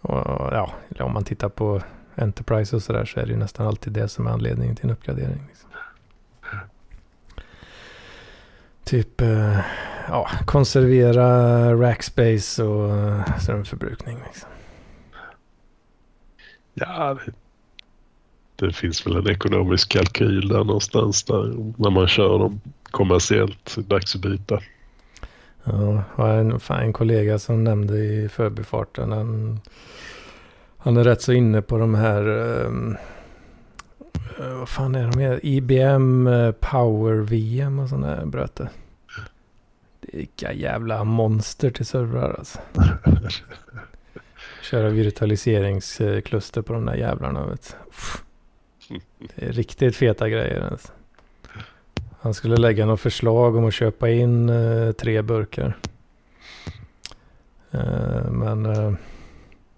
Och, 0.01 0.53
ja, 0.53 0.71
om 0.99 1.13
man 1.13 1.25
tittar 1.25 1.49
på 1.49 1.83
Enterprise 2.15 2.77
och 2.77 2.83
sådär 2.83 3.05
så 3.05 3.21
är 3.21 3.27
det 3.27 3.33
ju 3.33 3.39
nästan 3.39 3.67
alltid 3.67 3.93
det 3.93 4.09
som 4.09 4.27
är 4.27 4.31
anledningen 4.31 4.77
till 4.77 4.85
en 4.85 4.91
uppgradering. 4.91 5.45
Liksom. 5.49 5.71
Typ, 8.85 9.21
eh, 9.21 9.59
ja, 10.09 10.31
konservera 10.47 11.75
rackspace 11.75 12.63
och 12.63 12.97
eh, 12.97 13.39
strömförbrukning. 13.39 14.19
Liksom. 14.27 14.49
Ja, 16.75 17.19
det, 18.57 18.73
finns 18.73 19.07
väl 19.07 19.17
en 19.17 19.31
ekonomisk 19.31 19.89
kalkyl 19.89 20.49
där 20.49 20.65
någonstans 20.65 21.25
där 21.25 21.73
när 21.77 21.91
man 21.91 22.09
kör 22.09 22.39
dem 22.39 22.61
kommersiellt. 22.83 23.77
Dags 23.77 24.15
att 24.15 24.21
byta. 24.21 24.61
Ja, 25.65 26.05
jag 26.17 26.25
har 26.25 26.29
en, 26.29 26.61
fan, 26.61 26.81
en 26.81 26.93
kollega 26.93 27.39
som 27.39 27.65
nämnde 27.65 27.97
i 27.97 28.29
förbifarten. 28.29 29.13
Han, 29.13 29.61
han 30.79 30.97
är 30.97 31.05
rätt 31.05 31.23
så 31.23 31.33
inne 31.33 31.63
på 31.63 31.79
de 31.79 31.95
här, 31.95 32.23
eh, 32.29 32.71
vad 34.39 34.69
fan 34.69 34.95
är 34.95 35.11
de 35.11 35.21
här? 35.21 35.41
IBM 35.43 36.27
eh, 36.27 36.53
Power 36.53 37.15
VM 37.15 37.79
och 37.79 37.89
sådana 37.89 38.07
här 38.07 38.27
bröte. 38.27 38.69
Det 40.01 40.15
är 40.15 40.19
Vilka 40.19 40.53
jävla 40.53 41.05
monster 41.05 41.71
till 41.71 41.87
servrar 41.87 42.35
alltså. 42.39 42.59
Köra 44.63 44.89
virtualiseringskluster 44.89 46.63
på 46.63 46.73
de 46.73 46.87
där 46.87 46.95
jävlarna. 46.95 47.47
Vet. 47.47 47.77
Det 49.35 49.47
är 49.47 49.53
riktigt 49.53 49.97
feta 49.97 50.29
grejer. 50.29 50.69
Alltså. 50.71 50.93
Han 52.21 52.35
skulle 52.35 52.57
lägga 52.57 52.87
något 52.87 53.01
förslag 53.01 53.57
om 53.57 53.65
att 53.65 53.75
köpa 53.75 54.11
in 54.11 54.49
eh, 54.49 54.93
tre 54.93 55.23
burkar. 55.23 55.77
Eh, 57.71 58.31
men 58.31 58.67
eh, 58.67 58.93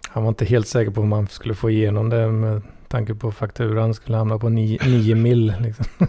han 0.09 0.23
var 0.23 0.29
inte 0.29 0.45
helt 0.45 0.67
säker 0.67 0.91
på 0.91 1.01
om 1.01 1.09
man 1.09 1.27
skulle 1.27 1.55
få 1.55 1.69
igenom 1.69 2.09
det 2.09 2.31
med 2.31 2.61
tanke 2.89 3.15
på 3.15 3.31
fakturan 3.31 3.93
skulle 3.93 4.17
hamna 4.17 4.39
på 4.39 4.49
9 4.49 5.15
mil. 5.15 5.53
Liksom. 5.61 5.85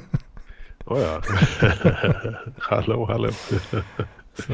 Oh 0.90 1.00
ja. 1.00 1.22
hallå, 2.59 3.05
hallå. 3.06 3.30
Så, 3.32 4.52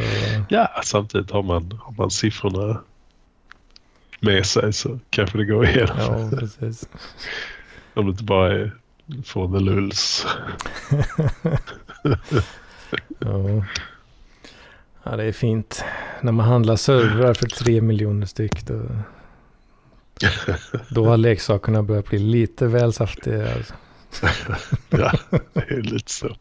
Ja, 0.49 0.69
samtidigt 0.85 1.31
har 1.31 1.43
man, 1.43 1.73
har 1.83 1.95
man 1.99 2.11
siffrorna 2.11 2.81
med 4.21 4.47
sig 4.47 4.73
så 4.73 4.99
kanske 5.11 5.39
det 5.39 5.45
går 5.45 5.67
igenom. 5.67 5.97
ja, 5.99 6.31
precis. 6.39 6.89
Om 7.95 8.05
det 8.05 8.11
inte 8.11 8.25
bara 8.25 8.53
är 8.53 8.73
for 9.25 9.59
the 9.59 9.65
lulls. 9.65 10.27
Ja. 13.19 13.65
ja, 15.03 15.17
det 15.17 15.25
är 15.25 15.33
fint. 15.33 15.85
När 16.21 16.33
man 16.33 16.47
handlar 16.47 16.77
servrar 16.77 17.35
för 17.35 17.47
tre 17.47 17.81
miljoner 17.81 18.27
styck 18.27 18.67
då, 18.67 18.81
då 20.89 21.05
har 21.05 21.17
leksakerna 21.17 21.83
börjat 21.83 22.09
bli 22.09 22.19
lite 22.19 22.67
väl 22.67 22.93
saftiga. 22.93 23.55
Alltså. 23.55 23.75
ja, 24.91 25.13
det 25.53 25.71
är 25.71 25.83
lite 25.83 26.13
så. 26.13 26.37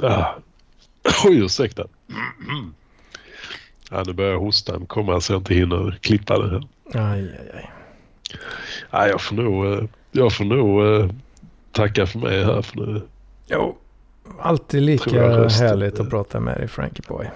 ah. 0.00 0.34
Oj, 1.24 1.38
ursäkta. 1.38 1.86
Ja, 3.90 4.02
nu 4.06 4.12
börjar 4.12 4.36
hostan 4.36 4.86
komma 4.86 5.20
så 5.20 5.32
jag 5.32 5.40
inte 5.40 5.54
hinner 5.54 5.98
klippa 6.00 6.38
det 6.38 6.50
här. 6.50 6.68
Aj, 7.10 7.20
aj, 7.20 7.50
aj. 7.54 7.70
Ja, 8.90 9.08
jag 9.08 9.20
får 9.20 9.36
nog, 9.36 9.66
eh, 9.66 9.84
jag 10.12 10.32
får 10.32 10.44
nog 10.44 10.86
eh, 10.86 11.10
tacka 11.72 12.06
för 12.06 12.18
mig 12.18 12.44
här 12.44 12.62
för 12.62 12.76
nu. 12.76 13.02
Jo, 13.46 13.78
alltid 14.38 14.82
lika 14.82 15.10
jag 15.10 15.50
härligt 15.50 16.00
att 16.00 16.10
prata 16.10 16.40
med 16.40 16.56
dig 16.56 16.68
Frankie 16.68 17.04
Boy. 17.08 17.30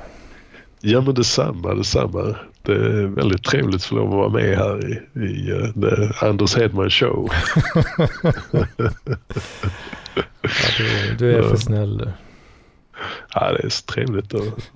Ja 0.81 1.01
men 1.01 1.15
detsamma, 1.15 1.75
detsamma. 1.75 2.37
Det 2.63 2.73
är 2.73 3.07
väldigt 3.07 3.45
trevligt 3.45 3.75
att 3.77 3.85
få 3.85 3.95
lov 3.95 4.09
att 4.09 4.15
vara 4.15 4.29
med 4.29 4.59
här 4.59 4.91
i, 4.91 5.03
i 5.25 5.73
The 5.73 6.27
Anders 6.27 6.57
Hedman 6.57 6.91
Show. 6.91 7.31
Ja, 10.43 10.69
du, 10.79 11.15
du 11.19 11.37
är 11.37 11.43
för 11.43 11.57
snäll 11.57 11.99
du. 11.99 12.13
Ja, 13.35 13.53
det 13.53 13.65
är 13.65 13.69
så 13.69 13.85
trevligt 13.85 14.35
att 14.35 14.71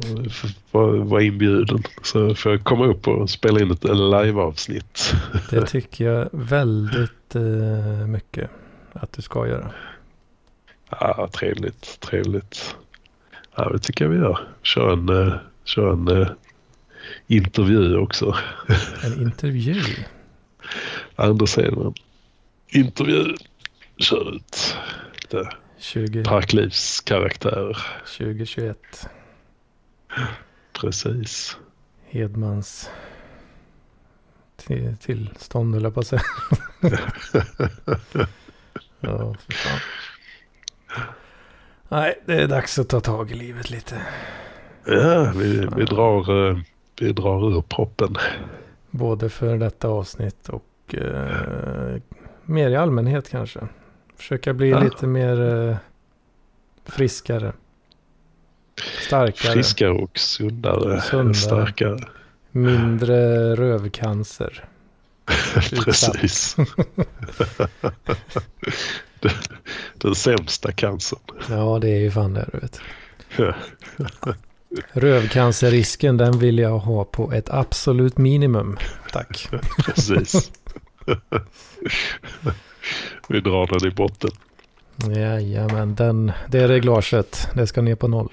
vara 1.11 1.23
inbjuden. 1.23 1.83
Så 2.03 2.35
får 2.35 2.53
jag 2.53 2.65
komma 2.65 2.87
upp 2.87 3.09
och 3.09 3.31
spela 3.31 3.61
in 3.61 3.71
ett 3.71 3.85
liveavsnitt. 3.85 5.15
Det 5.51 5.67
tycker 5.67 6.05
jag 6.05 6.29
väldigt 6.33 7.35
eh, 7.35 8.07
mycket 8.07 8.51
att 8.93 9.13
du 9.13 9.23
ska 9.23 9.47
göra. 9.47 9.71
Ja, 10.91 11.29
trevligt, 11.33 12.01
trevligt. 12.01 12.77
Ja, 13.57 13.69
det 13.69 13.79
tycker 13.79 14.05
jag 14.05 14.13
vi 14.13 14.19
gör. 14.19 14.39
Kör 14.63 14.93
en, 14.93 15.33
uh, 15.61 15.65
kör 15.65 15.93
en 15.93 16.09
uh, 16.09 16.29
intervju 17.27 17.97
också. 17.97 18.37
En 19.05 19.23
intervju. 19.23 19.83
Anders 21.17 21.57
Hedman. 21.57 21.95
Intervju. 22.69 23.35
Kör 23.99 24.35
ut. 24.35 24.77
Lite 25.23 25.49
20, 25.79 26.25
parklivskaraktärer. 26.25 27.79
2021. 28.19 29.09
Precis. 30.73 31.57
Hedmans 32.09 32.91
till, 34.57 34.97
tillstånd 34.97 35.75
höll 35.75 35.85
jag 35.85 35.95
på 35.95 36.01
att 36.01 36.07
säga. 36.07 36.23
ja, 39.01 39.35
för 39.35 39.53
fan. 39.53 39.81
Nej, 41.89 42.23
det 42.27 42.43
är 42.43 42.49
dags 42.49 42.79
att 42.79 42.89
ta 42.89 43.01
tag 43.01 43.31
i 43.31 43.35
livet 43.35 43.71
lite. 43.71 44.03
Ja, 44.85 45.33
vi, 45.37 45.69
vi, 45.77 45.85
drar, 45.85 46.49
eh, 46.51 46.59
vi 47.01 47.13
drar 47.13 47.57
ur 47.57 47.61
proppen. 47.63 48.17
Både 48.91 49.29
för 49.29 49.59
detta 49.59 49.89
avsnitt 49.89 50.49
och 50.49 50.95
eh, 50.95 52.01
mer 52.45 52.71
i 52.71 52.77
allmänhet 52.77 53.31
kanske. 53.31 53.61
Försöka 54.17 54.53
bli 54.55 54.71
Ja. 54.71 54.81
lite 54.81 55.07
mer 55.07 55.69
eh, 55.71 55.77
friskare. 56.85 57.53
Starkare. 59.07 59.53
Friskare 59.53 59.91
och 59.91 60.19
sundare. 60.19 61.01
Sundare. 61.01 61.35
Starkare. 61.35 61.99
Mindre 62.51 63.17
rövcancer. 63.57 64.65
Precis. 65.85 66.57
den, 69.21 69.33
den 69.99 70.15
sämsta 70.15 70.73
cancern. 70.73 71.19
Ja, 71.49 71.79
det 71.79 71.89
är 71.89 71.99
ju 71.99 72.11
fan 72.11 72.35
det 72.35 72.49
du 72.53 72.59
vet. 72.59 72.81
Rövcancerrisken 74.93 76.17
den 76.17 76.39
vill 76.39 76.59
jag 76.59 76.79
ha 76.79 77.05
på 77.05 77.33
ett 77.33 77.51
absolut 77.51 78.19
minimum. 78.19 78.77
Tack. 79.13 79.49
Precis. 79.87 80.51
vi 83.29 83.41
drar 83.41 83.67
den 83.79 83.89
i 83.93 83.95
botten. 83.95 84.31
Jajamän, 85.17 85.95
den, 85.95 86.33
det 86.49 86.69
reglaget, 86.69 87.49
det 87.55 87.67
ska 87.67 87.83
ner 87.83 87.95
på 87.95 88.09
noll. 88.09 88.33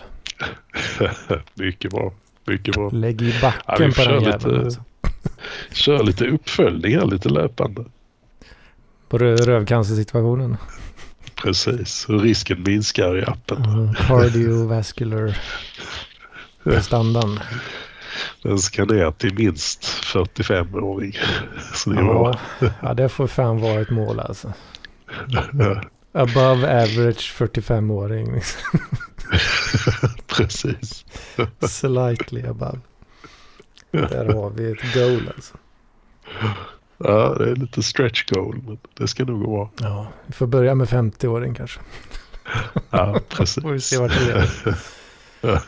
Mycket 1.54 1.92
bra. 1.92 2.14
Mycket 2.46 2.74
bra. 2.76 2.90
Lägg 2.90 3.22
i 3.22 3.34
Ja, 3.42 3.54
backen 3.68 3.88
vi 3.90 3.96
på 3.96 4.02
kör 4.02 4.12
den 4.14 4.24
lite- 4.24 4.30
jäveln. 4.32 4.64
Alltså. 4.66 4.82
Kör 5.72 6.04
lite 6.04 6.26
uppföljningar, 6.28 7.06
lite 7.06 7.30
löpande. 7.30 7.86
På 9.10 9.18
rö- 9.18 9.46
rövcancersituationen. 9.46 10.58
Precis. 11.36 12.06
Hur 12.10 12.20
risken 12.20 12.64
minskar 12.64 13.18
i 13.18 13.24
appen. 13.26 13.66
Uh, 13.66 13.94
cardiovascular 13.94 15.38
prestandan. 16.76 17.40
Den 18.44 18.60
ska 18.60 18.86
ner 18.86 19.12
till 19.12 19.34
minst 19.34 19.84
45-åring. 19.84 21.14
Så 21.74 21.90
det 21.90 22.02
var... 22.04 22.40
Ja, 22.60 22.70
ja, 22.82 22.94
det 22.94 23.10
får 23.10 23.28
fan 23.28 23.62
vara 23.62 23.82
ett 23.82 23.90
mål 23.90 24.20
alltså. 24.20 24.54
Above 26.12 26.84
average 26.84 27.34
45-åring. 27.38 28.36
liksom. 28.36 28.80
Precis. 30.28 31.06
Slightly 31.68 32.46
above. 32.46 32.80
Där 33.92 34.34
har 34.34 34.50
vi 34.50 34.72
ett 34.72 34.94
goal 34.94 35.32
alltså. 35.36 35.58
Ja, 36.98 37.36
det 37.40 37.52
är 37.52 37.56
lite 37.56 37.84
stretch 37.84 38.24
goal, 38.26 38.62
men 38.66 38.78
det 38.98 39.08
ska 39.08 39.26
nog 39.26 39.44
gå 39.44 39.52
bra. 39.52 39.72
Ja, 39.90 40.08
vi 40.26 40.34
får 40.34 40.48
börja 40.48 40.76
med 40.76 40.88
50-åring 40.88 41.56
kanske. 41.56 41.80
Ja, 42.90 43.20
precis. 43.30 43.64
Får 43.64 43.72
vi 43.72 43.80
se 43.80 43.98
vart 43.98 44.12
det 44.12 44.26
leder. 44.26 45.62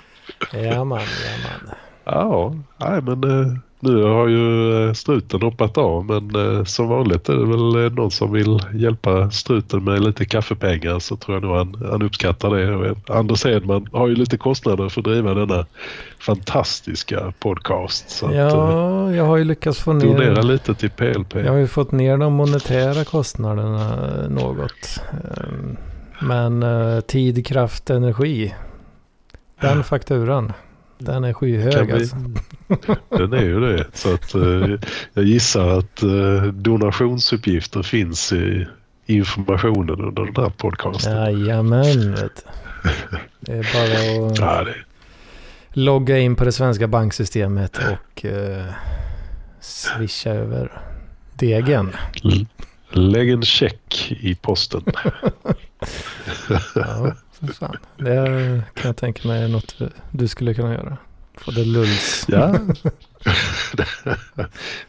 Ja 0.54 0.84
man, 0.84 1.00
ja 1.00 1.50
man. 1.50 1.76
Ja, 2.04 2.54
nej, 2.78 3.02
men 3.02 3.24
eh, 3.42 3.54
nu 3.80 4.04
har 4.04 4.28
ju 4.28 4.74
eh, 4.88 4.94
struten 4.94 5.42
hoppat 5.42 5.78
av 5.78 6.06
men 6.06 6.36
eh, 6.58 6.64
som 6.64 6.88
vanligt 6.88 7.30
är 7.30 7.34
det 7.34 7.46
väl 7.46 7.94
någon 7.94 8.12
som 8.12 8.32
vill 8.34 8.60
hjälpa 8.74 9.32
struten 9.32 9.84
med 9.84 10.02
lite 10.04 10.26
kaffepengar 10.26 11.00
så 11.00 11.16
tror 11.16 11.36
jag 11.38 11.44
nog 11.44 11.56
han, 11.56 11.88
han 11.92 12.02
uppskattar 12.02 12.50
det. 12.50 12.96
Anders 13.14 13.46
Hedman 13.46 13.88
har 13.92 14.08
ju 14.08 14.16
lite 14.16 14.38
kostnader 14.38 14.90
för 14.90 15.02
att 15.02 15.06
driva 15.06 15.34
denna 15.34 15.66
fantastiska 16.20 17.34
podcast. 17.40 18.10
Så 18.10 18.26
att, 18.26 18.36
Ja, 18.36 19.14
jag 19.14 19.26
har 19.26 19.38
ju 19.38 19.44
lyckats 19.44 19.80
få 19.80 19.94
donera 19.94 20.34
ner. 20.34 20.44
lite 20.44 20.74
till 20.74 20.90
PLP. 20.90 21.36
Jag 21.36 21.52
har 21.52 21.58
ju 21.58 21.68
fått 21.68 21.92
ner 21.92 22.18
de 22.18 22.34
monetära 22.34 23.04
kostnaderna 23.04 23.98
något. 24.30 25.02
Ehm, 25.38 25.78
Men 26.22 26.64
tid, 27.08 27.46
kraft, 27.48 27.90
energi. 27.90 28.54
Den 29.62 29.84
fakturan. 29.84 30.54
Den 30.98 31.24
är 31.24 31.34
skyhög 31.34 31.86
vi- 31.88 31.94
alltså. 31.94 32.16
Den 33.10 33.34
är 33.34 33.44
ju 33.44 33.60
det. 33.60 33.86
Så 33.94 34.14
att, 34.14 34.36
eh, 34.36 34.70
jag 35.14 35.26
gissar 35.26 35.78
att 35.80 36.04
eh, 36.04 36.44
donationsuppgifter 36.54 37.84
finns 37.84 38.34
i 38.34 38.68
informationen 39.06 40.02
under 40.02 40.26
den 40.26 40.44
här 40.44 40.50
podcasten. 40.58 41.16
Jajamän. 41.18 42.12
vet. 42.16 42.46
Det 43.40 43.52
är 43.54 43.74
bara 43.74 44.28
att 44.32 44.40
Ja, 44.40 44.64
det, 44.64 44.76
logga 45.74 46.18
in 46.18 46.36
på 46.36 46.46
det 46.46 46.52
svenska 46.52 46.88
banksystemet 46.88 47.78
och 47.78 48.26
eh, 48.26 48.66
swisha 49.62 50.30
över 50.30 50.82
degen. 51.34 51.96
L- 52.24 52.46
Lägg 52.92 53.30
en 53.30 53.42
check 53.44 54.12
i 54.22 54.36
posten. 54.36 54.84
Ja, 56.76 57.14
fan. 57.48 57.78
Det 57.98 58.64
kan 58.74 58.88
jag 58.90 58.98
tänka 58.98 59.28
mig 59.28 59.44
är 59.44 59.48
något 59.48 59.76
du 60.12 60.28
skulle 60.28 60.54
kunna 60.54 60.74
göra. 60.74 60.98
Få 61.38 61.52
det 61.52 61.66
lulls. 61.66 62.26
Ja. 62.28 62.56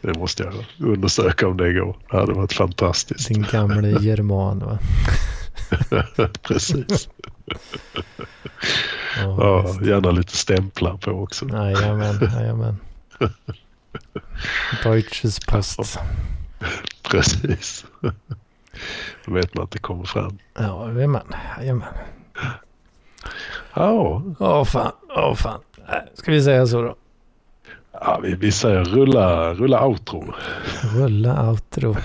det 0.01 0.17
måste 0.19 0.43
jag 0.43 0.53
undersöka 0.89 1.47
om 1.47 1.57
det 1.57 1.73
går. 1.73 1.97
Det 2.11 2.17
hade 2.17 2.33
varit 2.33 2.53
fantastiskt. 2.53 3.27
Din 3.27 3.45
gamle 3.51 3.89
german 3.99 4.59
va? 4.59 4.79
Precis. 6.41 7.09
Ja, 9.17 9.37
Ja, 9.37 9.61
visst. 9.61 9.81
gärna 9.81 10.11
lite 10.11 10.37
stämplar 10.37 10.97
på 10.97 11.11
också. 11.11 11.45
Jajamän, 11.49 12.29
jajamän. 12.35 12.77
Deutsches 14.83 15.39
Post. 15.39 15.99
Precis. 17.03 17.85
Då 19.25 19.33
vet 19.33 19.53
man 19.55 19.63
att 19.63 19.71
det 19.71 19.79
kommer 19.79 20.03
fram. 20.05 20.37
Ja, 20.59 20.91
jajamän. 20.91 21.23
Ja, 23.73 24.21
Åh 24.39 24.63
fan, 24.63 24.91
åh 25.09 25.35
fan. 25.35 25.59
Nej, 25.89 26.07
Ska 26.13 26.31
vi 26.31 26.41
säga 26.43 26.67
så 26.67 26.81
då? 26.81 26.95
Ja, 27.91 28.19
vi, 28.23 28.35
vi 28.35 28.51
säger 28.51 28.83
rulla, 28.83 29.53
rulla 29.53 29.85
outro. 29.85 30.33
Rulla 30.95 31.49
outro. 31.49 31.95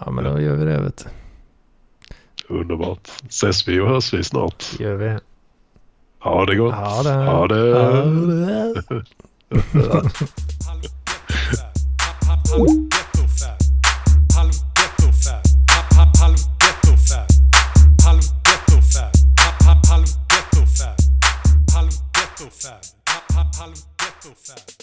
Ja, 0.00 0.10
men 0.10 0.24
då 0.24 0.40
gör 0.40 0.56
vi 0.56 0.64
det 0.64 0.80
vet 0.80 1.04
du. 1.04 2.54
Underbart. 2.54 3.08
Ses 3.28 3.68
vi 3.68 3.80
och 3.80 3.88
hörs 3.88 4.14
vi 4.14 4.24
snart. 4.24 4.64
Gör 4.78 4.94
vi. 4.94 5.18
Ha 6.18 6.46
det 6.46 6.56
gott. 6.56 6.74
Ja, 6.78 7.02
det. 7.02 7.14
Ha 7.14 7.46
det. 7.46 7.68
Ja, 7.68 8.04
det. 8.92 9.04
Harlem 23.58 23.82
Ghetto. 23.96 24.34
Five. 24.34 24.75